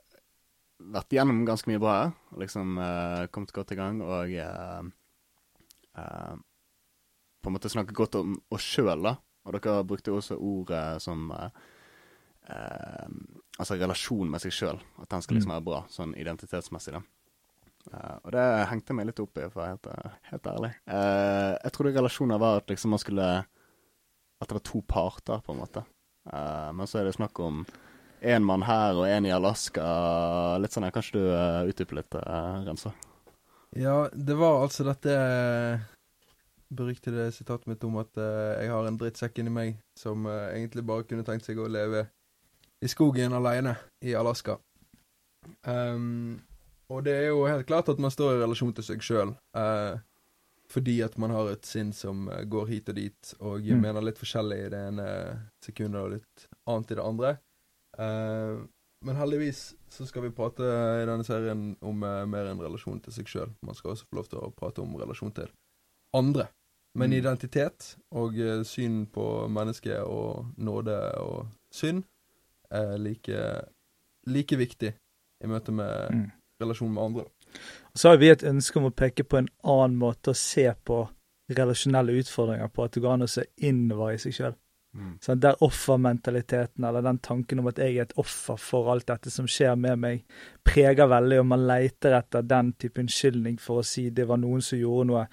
vært 0.96 1.14
gjennom 1.14 1.44
ganske 1.46 1.70
mye 1.70 1.80
bra 1.80 1.94
her. 2.00 2.10
Liksom 2.42 2.74
uh, 2.80 3.22
kommet 3.32 3.54
godt 3.54 3.72
i 3.72 3.78
gang 3.78 4.02
og 4.04 4.34
uh, 4.34 4.90
eh, 6.02 6.34
på 7.44 7.50
en 7.50 7.57
måte 7.59 7.70
snakket 7.72 7.96
godt 7.96 8.18
om 8.20 8.37
oss 8.54 8.64
sjøl, 8.64 9.04
da. 9.04 9.18
Og 9.44 9.57
dere 9.59 9.85
brukte 9.85 10.12
jo 10.12 10.18
også 10.20 10.38
ordet 10.40 10.85
som 11.04 11.26
eh, 11.37 11.64
eh, 12.48 13.11
Altså 13.61 13.76
relasjon 13.78 14.30
med 14.33 14.42
seg 14.42 14.54
sjøl. 14.57 14.80
At 14.98 15.12
den 15.12 15.22
skal 15.22 15.37
liksom 15.37 15.52
være 15.52 15.66
bra, 15.68 15.85
sånn 15.92 16.16
identitetsmessig, 16.18 16.96
da. 16.96 17.04
Uh, 17.85 18.16
og 18.24 18.30
det 18.33 18.42
hengte 18.70 18.94
meg 18.96 19.11
litt 19.11 19.20
opp 19.20 19.37
i, 19.37 19.44
for 19.52 19.61
å 19.61 19.66
være 19.66 19.74
helt, 19.74 20.22
helt 20.30 20.46
ærlig. 20.48 20.70
Uh, 20.88 21.52
jeg 21.61 21.74
trodde 21.76 21.92
relasjoner 21.98 22.40
var 22.40 22.62
at 22.62 22.72
liksom 22.72 22.94
man 22.96 23.02
skulle 23.02 23.26
At 23.44 24.48
det 24.48 24.57
var 24.57 24.64
to 24.64 24.80
parter, 24.88 25.42
på 25.44 25.52
en 25.52 25.61
måte. 25.61 25.85
Uh, 26.24 26.72
men 26.74 26.88
så 26.88 26.98
er 26.98 27.07
det 27.07 27.14
snakk 27.18 27.38
om 27.44 27.61
én 28.24 28.48
mann 28.48 28.64
her 28.64 28.96
og 28.96 29.07
én 29.07 29.28
i 29.28 29.35
Alaska. 29.37 29.85
Litt 30.59 30.74
sånn 30.74 30.88
her. 30.88 30.96
Kanskje 30.96 31.20
du 31.20 31.28
uh, 31.28 31.68
utdyper 31.68 32.00
litt, 32.00 32.16
uh, 32.16 32.64
Rensa? 32.66 32.94
Ja, 33.76 34.09
det 34.11 34.37
var 34.40 34.64
altså 34.64 34.88
dette 34.88 35.14
beryktede 36.72 37.29
sitatet 37.35 37.66
mitt 37.70 37.85
om 37.85 37.96
at 38.00 38.11
uh, 38.16 38.55
jeg 38.62 38.70
har 38.72 38.87
en 38.88 38.98
drittsekk 39.00 39.38
inni 39.42 39.53
meg 39.53 39.77
som 39.98 40.24
uh, 40.27 40.48
egentlig 40.55 40.85
bare 40.87 41.05
kunne 41.09 41.24
tenkt 41.27 41.44
seg 41.46 41.59
å 41.61 41.68
leve 41.68 42.07
i 42.85 42.88
skogen 42.90 43.33
aleine 43.37 43.77
i 44.05 44.14
Alaska. 44.16 44.59
Um, 45.66 46.40
og 46.92 47.05
det 47.07 47.14
er 47.16 47.31
jo 47.31 47.44
helt 47.48 47.66
klart 47.68 47.88
at 47.88 48.00
man 48.00 48.12
står 48.12 48.35
i 48.37 48.42
relasjon 48.42 48.74
til 48.77 48.85
seg 48.85 49.05
sjøl. 49.05 49.35
fordi 50.74 51.03
at 51.05 51.16
man 51.20 51.31
har 51.31 51.50
et 51.53 51.66
sinn 51.68 51.92
som 51.92 52.29
eh, 52.33 52.44
går 52.50 52.66
hit 52.66 52.88
og 52.88 52.96
dit, 52.96 53.35
og 53.40 53.61
Mm. 53.62 53.81
mener 53.81 54.03
litt 54.03 54.18
forskjellig 54.18 54.57
i 54.64 54.70
det 54.72 54.81
ene 54.88 55.05
sekundet 55.62 56.00
og 56.00 56.11
litt 56.14 56.46
annet 56.66 56.90
i 56.90 56.94
det 56.94 57.05
andre. 57.05 57.31
Eh, 57.98 58.57
men 59.05 59.16
heldigvis 59.16 59.74
så 59.88 60.07
skal 60.07 60.22
vi 60.22 60.31
prate 60.31 60.64
i 61.03 61.07
denne 61.07 61.22
serien 61.24 61.77
om 61.83 62.03
eh, 62.03 62.24
mer 62.27 62.48
enn 62.50 62.59
relasjon 62.64 63.00
til 63.05 63.12
seg 63.12 63.27
sjøl. 63.27 63.53
Man 63.62 63.74
skal 63.74 63.92
også 63.92 64.09
få 64.09 64.16
lov 64.16 64.29
til 64.33 64.38
å 64.40 64.50
prate 64.57 64.83
om 64.83 64.96
relasjon 64.96 65.33
til 65.37 65.53
andre. 66.14 66.46
Men 66.94 67.11
Mm. 67.11 67.16
identitet 67.18 67.96
og 68.12 68.38
eh, 68.38 68.62
syn 68.62 69.07
på 69.07 69.48
mennesket 69.50 69.98
og 70.07 70.46
nåde 70.57 70.94
og 71.18 71.48
synd 71.72 72.05
er 72.70 72.96
like, 72.98 73.40
like 74.27 74.57
viktig 74.57 74.92
i 75.44 75.46
møte 75.46 75.72
med 75.72 76.11
Mm. 76.11 76.31
relasjon 76.62 76.92
med 76.94 77.03
andre. 77.03 77.24
Så 77.94 78.09
har 78.09 78.16
vi 78.16 78.29
et 78.31 78.42
ønske 78.44 78.77
om 78.79 78.85
å 78.90 78.94
peke 78.94 79.24
på 79.24 79.38
en 79.38 79.48
annen 79.64 79.96
måte 79.98 80.31
å 80.31 80.35
se 80.37 80.72
på 80.85 81.09
relasjonelle 81.50 82.12
utfordringer 82.22 82.68
på, 82.68 82.85
at 82.85 82.92
det 82.92 83.03
går 83.03 83.12
an 83.12 83.22
å 83.22 83.29
se 83.29 83.44
innover 83.59 84.14
i 84.14 84.18
seg 84.18 84.33
sjøl. 84.33 84.55
Mm. 84.96 85.18
Sånn, 85.20 85.40
der 85.40 85.57
offermentaliteten, 85.61 86.85
eller 86.85 87.03
den 87.03 87.18
tanken 87.18 87.59
om 87.59 87.66
at 87.66 87.79
jeg 87.83 87.96
er 87.96 88.03
et 88.03 88.12
offer 88.16 88.57
for 88.57 88.92
alt 88.92 89.07
dette 89.07 89.31
som 89.31 89.46
skjer 89.46 89.77
med 89.77 89.98
meg, 89.98 90.24
preger 90.64 91.09
veldig, 91.11 91.40
og 91.40 91.46
man 91.46 91.66
leter 91.66 92.14
etter 92.18 92.42
den 92.46 92.72
type 92.79 93.00
unnskyldning 93.03 93.59
for 93.61 93.81
å 93.83 93.85
si 93.85 94.09
det 94.11 94.27
var 94.29 94.38
noen 94.38 94.62
som 94.62 94.79
gjorde 94.79 95.07
noe 95.11 95.27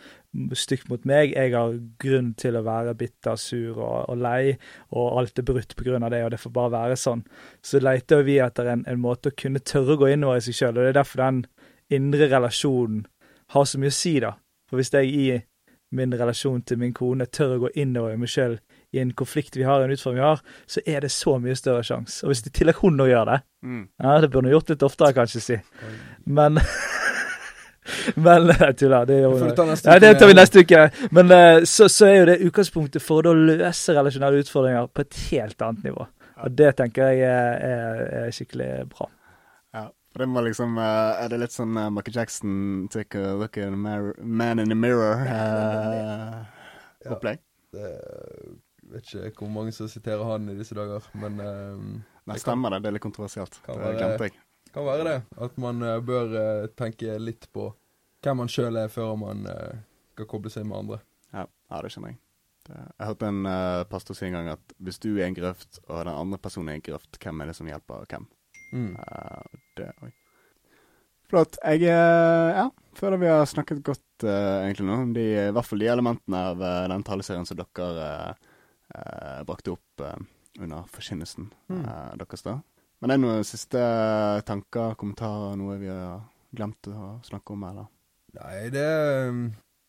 stygt 0.56 0.88
mot 0.89 1.04
meg, 1.06 1.34
jeg 1.36 1.52
har 1.54 1.74
grunn 2.00 2.34
til 2.39 2.56
å 2.56 2.63
være 2.63 2.94
bitter, 2.96 3.36
sur 3.36 3.78
og, 3.84 4.10
og 4.10 4.17
lei, 4.24 4.54
og 4.96 5.17
alt 5.20 5.39
er 5.41 5.48
brutt 5.48 5.76
av 5.76 6.10
det, 6.12 6.24
og 6.24 6.32
det 6.32 6.39
får 6.39 6.54
bare 6.56 6.72
være 6.72 6.96
sånn. 7.00 7.24
Så 7.62 7.82
leter 7.84 8.24
vi 8.24 8.38
etter 8.39 8.70
en, 8.72 8.86
en 8.88 9.02
måte 9.04 9.30
å 9.32 9.36
kunne 9.38 9.60
tørre 9.60 9.98
å 9.98 10.02
gå 10.06 10.12
innover 10.13 10.38
i 10.39 10.46
seg 10.48 10.56
sjøl, 10.56 10.78
og 10.78 10.84
det 10.86 10.94
er 10.94 11.00
derfor 11.02 11.24
den 11.26 11.46
indre 11.91 12.30
relasjonen 12.32 13.06
har 13.52 13.65
så 13.67 13.80
mye 13.82 13.91
å 13.91 13.98
si, 14.00 14.20
da. 14.24 14.36
For 14.70 14.80
hvis 14.80 14.94
jeg 14.96 15.12
i 15.12 15.41
min 15.91 16.13
relasjon 16.15 16.62
til 16.63 16.80
min 16.80 16.94
kone 16.96 17.26
tør 17.28 17.58
å 17.58 17.63
gå 17.65 17.74
innover 17.84 18.13
i 18.15 18.20
meg 18.22 18.30
sjøl 18.32 18.54
i 18.96 19.00
en 19.02 19.12
konflikt 19.15 19.58
vi 19.60 19.65
har, 19.67 19.84
en 19.84 19.91
utfordring 19.91 20.22
vi 20.22 20.24
har, 20.24 20.39
så 20.67 20.80
er 20.88 21.04
det 21.04 21.10
så 21.12 21.34
mye 21.44 21.56
større 21.60 21.84
sjanse. 21.84 22.22
Og 22.24 22.32
hvis 22.32 22.46
i 22.48 22.52
tillegg 22.56 22.80
hun 22.80 22.96
nå 23.00 23.10
gjør 23.12 23.34
det, 23.34 23.41
Mm. 23.62 23.84
ja, 24.02 24.15
det 24.17 24.32
burde 24.34 24.48
hun 24.50 24.56
gjort 24.56 24.72
litt 24.72 24.82
oftere, 24.88 25.13
kanskje, 25.13 25.39
si. 25.46 25.58
Men 26.26 26.56
Men 28.26 28.50
jeg 28.52 28.76
tuller. 28.78 29.06
Det, 29.10 29.20
Ja, 29.86 30.00
det 30.00 30.13
tar 30.20 30.30
vi 30.30 30.36
neste 30.38 30.63
uke. 30.65 30.84
Men 31.12 31.32
eh, 31.36 31.63
så, 31.70 31.89
så 31.89 32.08
er 32.10 32.17
jo 32.20 32.28
det 32.30 32.39
utgangspunktet 32.48 33.04
for 33.04 33.28
å 33.28 33.34
løse 33.38 33.96
relasjonelle 33.98 34.44
utfordringer 34.44 34.91
på 34.94 35.06
et 35.06 35.22
helt 35.32 35.65
annet 35.65 35.89
nivå. 35.89 36.06
Og 36.41 36.54
det 36.58 36.72
tenker 36.78 37.12
jeg 37.12 37.26
er, 37.28 37.58
er, 37.65 38.04
er 38.22 38.36
skikkelig 38.36 38.70
bra. 38.94 39.10
Ja. 39.78 39.88
For 40.12 40.24
det 40.24 40.28
var 40.36 40.44
liksom 40.44 40.76
eh, 40.82 41.24
Er 41.24 41.32
det 41.32 41.38
litt 41.39 41.54
sånn 41.56 41.78
uh, 41.78 41.88
Michael 41.94 42.17
Jackson 42.17 42.56
take 42.91 43.15
a 43.15 43.36
look 43.39 43.56
at 43.58 43.72
a 43.72 43.78
man 43.78 44.60
in 44.60 44.67
the 44.74 44.76
mirror 44.76 45.24
eh, 45.24 46.41
Ja. 47.06 47.17
Det, 47.72 47.86
vet 48.91 49.13
ikke 49.15 49.46
hvor 49.46 49.54
mange 49.54 49.72
som 49.72 49.88
siterer 49.88 50.26
han 50.28 50.50
i 50.52 50.58
disse 50.58 50.76
dager, 50.76 51.06
men 51.15 51.39
um, 51.39 51.86
Nei, 52.28 52.36
Det 52.36 52.44
stemmer 52.44 52.76
det. 52.76 52.82
Det 52.84 52.89
er 52.91 52.96
litt 52.98 53.06
kontroversielt. 53.06 53.56
Det 53.65 53.78
glemte 53.96 54.28
jeg. 54.28 54.36
Kan 54.73 54.88
være 54.88 55.05
det. 55.07 55.15
At 55.45 55.57
man 55.62 55.84
uh, 55.84 55.99
bør 56.03 56.34
uh, 56.36 56.67
tenke 56.79 57.17
litt 57.21 57.47
på 57.53 57.69
hvem 58.21 58.43
man 58.43 58.51
sjøl 58.51 58.77
er, 58.77 58.91
før 58.93 59.15
man 59.19 59.45
uh, 59.49 59.79
skal 60.13 60.27
koble 60.29 60.51
seg 60.53 60.67
med 60.69 60.77
andre. 60.84 60.99
Ja, 61.34 61.47
ja 61.47 61.81
det 61.84 61.91
skjønner 61.93 62.13
jeg. 62.13 62.19
Det, 62.67 62.77
jeg 62.77 63.07
hørte 63.10 63.29
en 63.31 63.47
pastor 63.89 64.13
si 64.17 64.27
en 64.27 64.36
gang 64.38 64.51
at 64.51 64.73
hvis 64.86 64.99
du 65.01 65.10
er 65.15 65.25
en 65.25 65.38
grøft, 65.38 65.79
og 65.88 66.03
den 66.05 66.13
andre 66.13 66.38
personen 66.38 66.69
er 66.69 66.77
en 66.77 66.84
grøft, 66.86 67.17
hvem 67.17 67.41
er 67.41 67.49
det 67.49 67.55
som 67.57 67.69
hjelper 67.71 68.03
hvem? 68.12 68.27
Mm. 68.71 68.91
Det, 69.79 69.88
oi. 70.05 70.12
Flott. 71.31 71.57
Jeg 71.65 71.89
ja, 71.89 72.67
føler 72.99 73.17
vi 73.17 73.31
har 73.31 73.49
snakket 73.49 73.81
godt 73.88 74.27
egentlig 74.27 74.86
nå 74.86 74.99
om 75.07 75.15
de, 75.15 75.25
i 75.47 75.55
hvert 75.55 75.65
fall 75.65 75.81
de 75.81 75.89
elementene 75.89 76.43
av 76.51 76.62
den 76.93 77.07
taleserien 77.07 77.49
som 77.49 77.57
dere 77.57 78.36
brakte 79.49 79.73
opp 79.73 80.05
under 80.62 80.86
forkynnelsen 80.93 81.49
Mm. 81.71 81.84
deres. 82.21 82.45
da. 82.45 82.60
Men 83.02 83.12
er 83.12 83.18
det 83.18 83.24
noen 83.26 83.46
siste 83.48 83.82
tanker, 84.46 84.94
kommentarer, 85.00 85.56
noe 85.58 85.78
vi 85.82 85.90
har 85.90 86.22
glemt 86.54 86.88
å 86.92 87.16
snakke 87.26 87.56
om, 87.56 87.64
eller? 87.66 87.88
Nei, 88.38 88.70
det 88.74 88.84
er, 88.86 89.32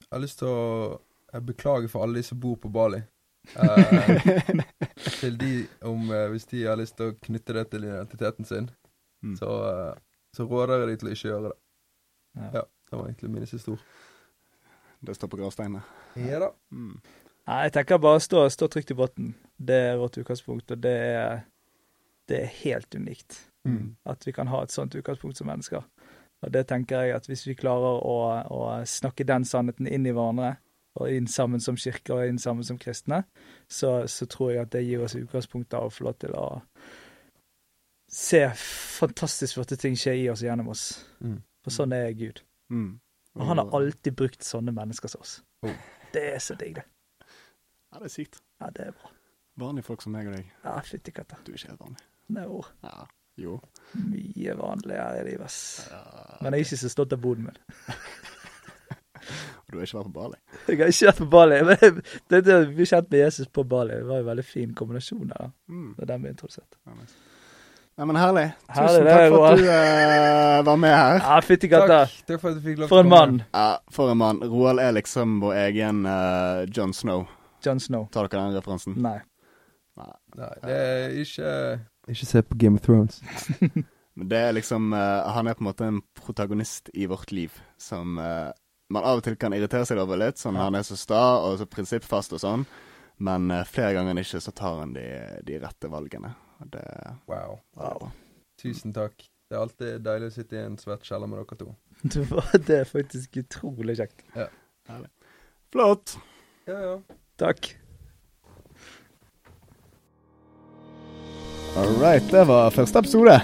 Jeg 0.07 0.11
har 0.17 0.23
lyst 0.23 0.41
til 0.41 0.49
å 0.49 1.01
jeg 1.33 1.47
beklager 1.49 1.89
for 1.89 2.05
alle 2.05 2.21
de 2.21 2.27
som 2.27 2.37
bor 2.41 2.59
på 2.61 2.69
Bali. 2.73 2.99
Eh, 3.57 4.61
til 5.23 5.39
de 5.41 5.53
om 5.89 6.05
eh, 6.15 6.27
Hvis 6.31 6.45
de 6.51 6.61
har 6.69 6.77
lyst 6.79 6.95
til 6.99 7.09
å 7.11 7.15
knytte 7.25 7.57
det 7.57 7.65
til 7.73 7.89
identiteten 7.89 8.49
sin, 8.49 8.71
Mm. 9.23 9.37
så, 9.39 9.49
eh, 9.71 9.99
så 10.35 10.45
råder 10.51 10.81
jeg 10.83 10.89
de 10.89 10.95
til 10.99 11.09
å 11.09 11.11
ikke 11.15 11.29
gjøre 11.29 11.43
det. 11.45 11.57
Ja. 12.35 12.47
Ja, 12.57 12.63
det 12.91 12.97
var 12.99 13.05
egentlig 13.07 13.29
mine 13.31 13.47
siste 13.47 13.71
ord. 13.71 13.85
Det 15.07 15.15
står 15.15 15.31
på 15.31 15.39
gravsteinene. 15.39 15.83
Ja 16.19 16.41
da. 16.43 16.49
Mm. 16.75 16.97
Nei, 17.47 17.59
jeg 17.69 17.73
tenker 17.77 18.01
bare 18.03 18.19
stå, 18.25 18.43
stå 18.51 18.67
trygt 18.75 18.91
i 18.91 18.97
båten. 18.99 19.29
Det 19.63 19.79
er 19.93 20.01
vårt 20.01 20.19
utgangspunkt, 20.19 20.75
og 20.75 20.83
det 20.83 20.95
er, 21.13 21.45
det 22.33 22.41
er 22.43 22.59
helt 22.63 22.95
unikt. 22.97 23.39
Mm. 23.69 23.95
At 24.09 24.27
vi 24.27 24.35
kan 24.35 24.51
ha 24.51 24.63
et 24.65 24.75
sånt 24.75 24.97
utgangspunkt 24.99 25.39
som 25.39 25.51
mennesker. 25.51 25.85
Og 26.43 26.51
det 26.53 26.65
tenker 26.71 27.05
jeg 27.05 27.15
at 27.15 27.29
hvis 27.31 27.45
vi 27.47 27.55
klarer 27.59 28.01
å, 28.03 28.19
å 28.51 28.63
snakke 28.89 29.27
den 29.29 29.47
sannheten 29.47 29.87
inn 29.87 30.09
i 30.09 30.15
hverandre, 30.15 30.57
og 31.01 31.09
inn 31.09 31.29
sammen 31.31 31.63
som 31.63 31.79
kirker 31.81 32.19
og 32.19 32.29
inn 32.29 32.41
sammen 32.43 32.67
som 32.67 32.79
kristne, 32.81 33.23
så, 33.71 34.03
så 34.11 34.27
tror 34.29 34.53
jeg 34.53 34.67
at 34.67 34.75
det 34.75 34.83
gir 34.85 35.05
oss 35.05 35.17
utgangspunktet 35.17 35.79
av 35.79 35.89
å 35.89 35.95
få 35.95 36.09
lov 36.09 36.19
til 36.21 36.37
å 36.37 36.47
se 38.13 38.43
fantastisk 39.01 39.57
flotte 39.57 39.79
ting 39.81 39.97
skje 39.97 40.19
i 40.21 40.27
oss 40.29 40.43
og 40.45 40.51
gjennom 40.51 40.69
oss. 40.75 40.85
Mm. 41.25 41.39
For 41.65 41.73
sånn 41.79 41.97
er 41.97 42.13
Gud. 42.19 42.43
Mm. 42.73 42.99
Og 43.41 43.49
han 43.49 43.63
har 43.63 43.73
alltid 43.79 44.19
brukt 44.19 44.45
sånne 44.45 44.75
mennesker 44.77 45.09
som 45.09 45.25
oss. 45.25 45.39
Oh. 45.65 45.73
Det 46.13 46.27
er 46.35 46.43
så 46.45 46.59
digg, 46.61 46.77
det. 46.77 46.85
Ja, 47.25 48.01
det 48.03 48.11
er 48.11 48.13
sykt. 48.13 48.43
Ja, 48.61 48.69
det 48.69 48.91
er 48.91 48.97
bra. 48.97 49.15
Vanlige 49.63 49.89
folk 49.89 50.05
som 50.05 50.13
meg 50.13 50.29
og 50.29 50.37
deg. 50.37 50.53
Ja, 50.65 50.77
fytti 50.85 51.13
katta. 51.17 51.41
Du 51.45 51.55
er 51.55 51.57
ikke 51.57 51.73
helt 51.73 51.81
vanlig. 51.81 52.05
No. 52.29 52.63
Ja. 52.83 53.07
Jo. 53.41 53.61
Mye 53.93 54.55
vanligere 54.59 55.21
i 55.21 55.25
livet, 55.31 55.47
ass. 55.49 55.89
Ja. 55.91 56.03
Men 56.41 56.53
jeg 56.53 56.61
er 56.61 56.67
ikke 56.67 56.83
så 56.85 56.93
stolt 56.93 57.17
av 57.17 57.23
boden 57.25 57.49
min. 57.49 57.59
Du 59.73 59.79
har 59.79 59.87
ikke 59.87 59.97
vært 59.97 60.09
på 60.11 60.13
Bali? 60.13 60.39
Jeg 60.69 60.79
har 60.83 60.91
ikke 60.93 61.07
vært 61.07 61.21
på 61.23 61.27
Bali. 61.33 61.59
Men 61.65 61.79
det, 61.81 61.91
det 62.29 62.41
det 62.45 62.57
vi 62.77 62.87
kjent 62.91 63.07
med 63.09 63.23
Jesus 63.23 63.49
på 63.49 63.63
Bali 63.65 63.95
det 63.95 64.05
var 64.05 64.19
en 64.21 64.27
veldig 64.27 64.45
fin 64.45 64.75
kombinasjon. 64.77 65.29
der, 65.31 65.47
da. 65.47 65.49
Mm. 65.73 65.95
Det 65.97 66.03
er 66.05 66.11
den 66.11 66.27
vi 66.27 66.33
introduserte. 66.35 66.77
Ja, 66.85 66.97
nice. 66.99 67.15
Nei, 67.93 68.07
men 68.09 68.17
herlig. 68.17 68.45
Tusen 68.67 68.83
herlig, 68.83 69.01
takk 69.07 69.33
for 69.33 69.47
at 69.47 69.59
du 69.61 69.67
uh, 69.69 70.59
var 70.67 70.79
med 70.81 70.95
her. 70.97 71.19
Ja, 71.21 71.39
fytti 71.45 71.69
katta. 71.73 71.99
Takk, 72.29 72.41
for 72.41 72.51
at 72.51 72.59
du 72.59 72.67
fikk 72.67 72.83
lov 72.83 72.93
For 72.93 73.05
en 73.05 73.11
mann. 73.13 73.43
Ja, 73.53 73.67
for 73.93 74.13
en 74.13 74.21
mann. 74.21 74.41
Roald 74.49 74.81
er 74.81 74.95
liksom 74.97 75.39
vår 75.45 75.59
egen 75.67 76.05
uh, 76.09 76.65
John 76.69 76.93
Snow. 76.97 77.27
John 77.65 77.81
Snow. 77.81 78.09
Tar 78.13 78.29
dere 78.33 78.49
den 78.49 78.57
referansen? 78.59 78.97
Nei. 79.01 79.19
Nei, 80.01 80.13
det 80.37 80.77
er 80.77 81.19
ikke 81.21 81.51
Ikke 82.11 82.27
se 82.27 82.43
på 82.43 82.57
Game 82.59 82.77
of 82.81 82.83
Thrones. 82.87 83.21
Men 84.19 84.29
det 84.29 84.39
er 84.45 84.53
liksom 84.53 84.91
uh, 84.93 85.23
Han 85.33 85.47
er 85.49 85.55
på 85.57 85.63
en 85.65 85.69
måte 85.71 85.87
en 85.89 86.01
protagonist 86.19 86.91
i 86.95 87.07
vårt 87.09 87.31
liv 87.33 87.55
som 87.81 88.19
uh, 88.19 88.51
man 88.93 89.05
av 89.09 89.21
og 89.21 89.25
til 89.25 89.37
kan 89.41 89.55
irritere 89.57 89.87
seg 89.89 90.01
over 90.03 90.19
litt. 90.21 90.37
Sånn 90.43 90.59
Ja. 90.59 90.67
Han 90.67 90.75
er 90.77 90.83
så 90.85 90.99
sta 91.01 91.21
og 91.47 91.59
så 91.63 91.67
prinsippfast 91.71 92.35
og 92.37 92.43
sånn. 92.43 92.67
Men 93.23 93.47
uh, 93.55 93.63
flere 93.65 93.95
ganger 93.97 94.13
enn 94.13 94.21
ikke 94.25 94.41
så 94.43 94.53
tar 94.53 94.81
han 94.83 94.93
de, 94.97 95.07
de 95.47 95.61
rette 95.63 95.89
valgene. 95.93 96.35
Og 96.61 96.73
det, 96.75 96.85
Wow. 97.31 97.61
det 97.79 97.89
er. 97.93 98.11
Tusen 98.63 98.93
takk. 98.95 99.25
Det 99.49 99.57
er 99.57 99.63
alltid 99.63 100.05
deilig 100.05 100.29
å 100.31 100.35
sitte 100.35 100.57
i 100.59 100.65
en 100.67 100.77
svett 100.81 101.03
kjeller 101.09 101.29
med 101.31 101.41
dere 101.43 101.59
to. 101.63 101.73
Det 102.13 102.23
var- 102.31 102.59
det 102.67 102.77
er 102.83 102.89
faktisk 102.89 103.37
utrolig 103.45 103.95
kjekt. 104.01 104.25
Ja. 104.35 104.49
Flott! 105.73 106.17
Ja, 106.67 106.77
ja. 106.83 106.95
Takk. 107.41 107.73
All 111.77 111.95
right, 112.03 112.31
det 112.31 112.45
var 112.45 112.71
første 112.71 112.99
episode. 112.99 113.35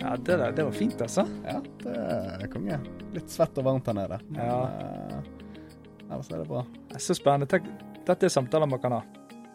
Ja, 0.00 0.16
det, 0.16 0.36
der, 0.36 0.52
det 0.52 0.64
var 0.64 0.72
fint, 0.74 1.00
altså. 1.02 1.24
Ja, 1.46 1.58
det 1.82 1.94
er 1.94 2.48
konge. 2.52 2.78
Litt 3.14 3.30
svett 3.32 3.58
og 3.60 3.66
varmt 3.68 3.86
her 3.88 3.96
nede. 3.98 4.18
Men 4.28 4.40
Ja. 4.42 4.56
eh, 4.64 6.08
ellers 6.10 6.30
er 6.32 6.38
det 6.42 6.48
bra. 6.48 6.64
Det 6.88 6.96
er 6.96 7.04
Så 7.04 7.14
spennende. 7.14 7.46
Tenk, 7.46 7.68
dette 8.06 8.26
er 8.26 8.28
samtaler 8.34 8.66
man 8.66 8.80
kan 8.82 8.92
ha. 8.92 9.02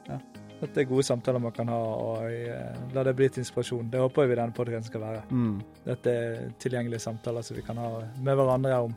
Ja. 0.07 0.19
Dette 0.61 0.81
er 0.81 0.87
gode 0.87 1.03
samtaler 1.03 1.39
man 1.43 1.51
kan 1.51 1.67
ha, 1.67 1.75
og 1.75 2.23
uh, 2.23 2.93
la 2.95 3.03
det 3.03 3.15
bli 3.15 3.27
til 3.29 3.41
inspirasjon. 3.43 3.89
Det 3.91 3.99
håper 3.99 4.27
vi 4.29 4.35
denne 4.39 4.53
podkasten 4.55 4.87
skal 4.87 5.01
være. 5.03 5.23
Mm. 5.31 5.57
Dette 5.85 6.09
er 6.13 6.51
tilgjengelige 6.63 6.99
samtaler 7.03 7.41
som 7.43 7.57
vi 7.57 7.61
kan 7.67 7.77
ha 7.77 7.89
med 8.23 8.35
hverandre 8.39 8.77
om, 8.85 8.93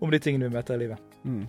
om 0.00 0.10
de 0.10 0.18
tingene 0.18 0.48
vi 0.48 0.54
møter 0.56 0.78
i 0.78 0.86
livet. 0.86 0.98
Mm. 1.24 1.44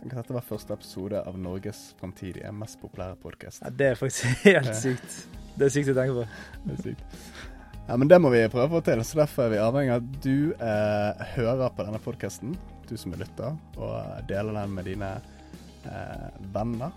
Tenk 0.00 0.12
at 0.12 0.18
dette 0.24 0.34
var 0.34 0.42
første 0.42 0.74
episode 0.74 1.22
av 1.22 1.38
Norges 1.38 1.92
framtidige 2.00 2.50
mest 2.52 2.80
populære 2.82 3.14
podkast. 3.22 3.62
Ja, 3.62 3.70
det 3.70 3.92
er 3.92 3.94
faktisk 3.94 4.24
helt 4.48 4.74
sykt. 4.74 5.20
Det 5.56 5.66
er 5.66 5.74
sykt 5.74 5.92
å 5.92 5.96
tenke 5.96 6.16
på. 6.16 6.26
Det 6.66 6.76
er 6.76 6.84
sykt. 6.86 7.16
Ja, 7.88 7.96
men 7.98 8.08
det 8.08 8.18
må 8.22 8.30
vi 8.32 8.44
prøve 8.48 8.68
å 8.70 8.74
få 8.76 8.84
til, 8.86 9.02
så 9.04 9.24
derfor 9.24 9.48
er 9.48 9.52
vi 9.52 9.62
avhengig 9.62 9.92
av 9.92 10.04
at 10.04 10.18
du 10.24 10.52
eh, 10.54 11.24
hører 11.34 11.72
på 11.74 11.86
denne 11.86 12.00
podkasten, 12.02 12.54
du 12.88 12.94
som 12.96 13.14
er 13.14 13.24
lytter, 13.24 13.56
og 13.76 14.28
deler 14.30 14.54
den 14.60 14.76
med 14.76 14.86
dine 14.86 15.10
eh, 15.90 16.28
venner, 16.54 16.94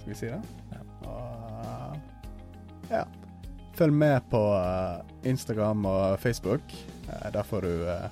skal 0.00 0.08
vi 0.08 0.16
si 0.18 0.32
det? 0.32 0.40
Ja. 0.72 0.80
Og 1.12 2.00
ja. 2.92 3.04
Følg 3.76 3.94
med 3.96 4.24
på 4.32 4.40
eh, 4.56 5.30
Instagram 5.30 5.86
og 5.88 6.20
Facebook. 6.20 6.74
Eh, 7.08 7.28
der 7.32 7.46
får 7.46 7.68
du 7.68 7.86
eh, 7.88 8.08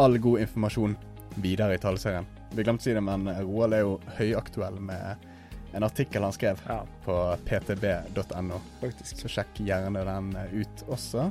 all 0.00 0.18
god 0.18 0.42
informasjon 0.44 0.96
videre 1.40 1.76
i 1.76 1.80
taleserien. 1.80 2.26
Vi 2.52 2.64
glemte 2.66 2.82
å 2.82 2.88
si 2.88 2.96
det, 2.96 3.04
men 3.04 3.28
Roald 3.44 3.76
er 3.76 3.84
jo 3.84 3.94
høyaktuell 4.18 4.80
med 4.82 5.29
en 5.74 5.82
artikkel 5.86 6.22
han 6.26 6.32
skrev 6.34 6.60
Ja, 6.66 6.80
på 7.04 7.16
ptb.no. 7.46 8.60
Så 9.04 9.28
sjekk 9.30 9.60
gjerne 9.62 10.02
den 10.04 10.32
ut 10.52 10.84
også. 10.88 11.28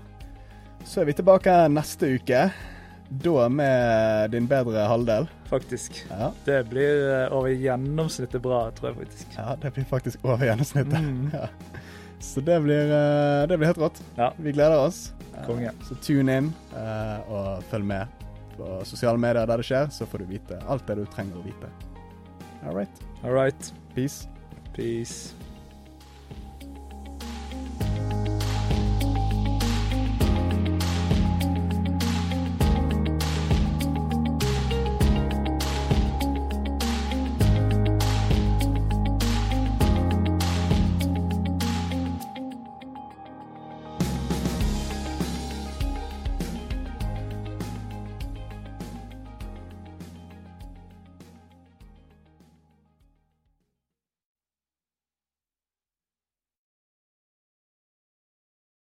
Så 0.88 1.02
er 1.02 1.10
vi 1.10 1.14
tilbake 1.18 1.54
neste 1.74 2.08
uke. 2.16 2.46
Da 3.10 3.48
med 3.50 4.30
din 4.32 4.46
bedre 4.48 4.84
halvdel. 4.88 5.26
Faktisk. 5.50 6.04
Ja, 6.12 6.32
Det 6.46 6.60
blir 6.70 7.00
eh, 7.10 7.34
over 7.34 7.50
gjennomsnittet 7.50 8.42
bra, 8.42 8.68
tror 8.78 8.92
jeg 8.92 9.00
faktisk. 9.00 9.32
ja 9.38 9.56
det 9.62 9.72
blir 9.74 9.88
faktisk 9.90 10.26
over 10.26 10.46
gjennomsnittet. 10.46 11.00
Mm. 11.00 11.32
Ja. 11.40 11.48
Så 12.20 12.42
det 12.44 12.58
blir, 12.62 12.90
eh, 12.92 13.48
det 13.48 13.58
blir 13.58 13.68
helt 13.72 13.80
rått. 13.80 14.02
Ja. 14.18 14.32
Vi 14.38 14.52
gleder 14.52 14.78
oss. 14.86 15.14
Konge. 15.48 15.72
Eh, 15.72 15.86
Så 15.88 15.96
tune 16.04 16.38
inn 16.38 16.50
og 17.30 17.64
følg 17.72 17.86
med 17.88 18.08
på 18.58 18.82
sosiale 18.86 19.18
medier 19.18 19.48
der 19.48 19.58
det 19.62 19.66
skjer, 19.70 19.88
så 19.96 20.06
får 20.06 20.20
du 20.20 20.26
vite 20.34 20.58
alt 20.68 20.86
det 20.88 20.98
du 21.00 21.06
trenger 21.14 21.40
å 21.40 21.46
vite. 21.46 21.70
All 22.68 22.76
right. 22.76 22.92
All 23.24 23.32
right. 23.32 23.72
Peace. 24.00 24.28
Peace. 24.72 25.34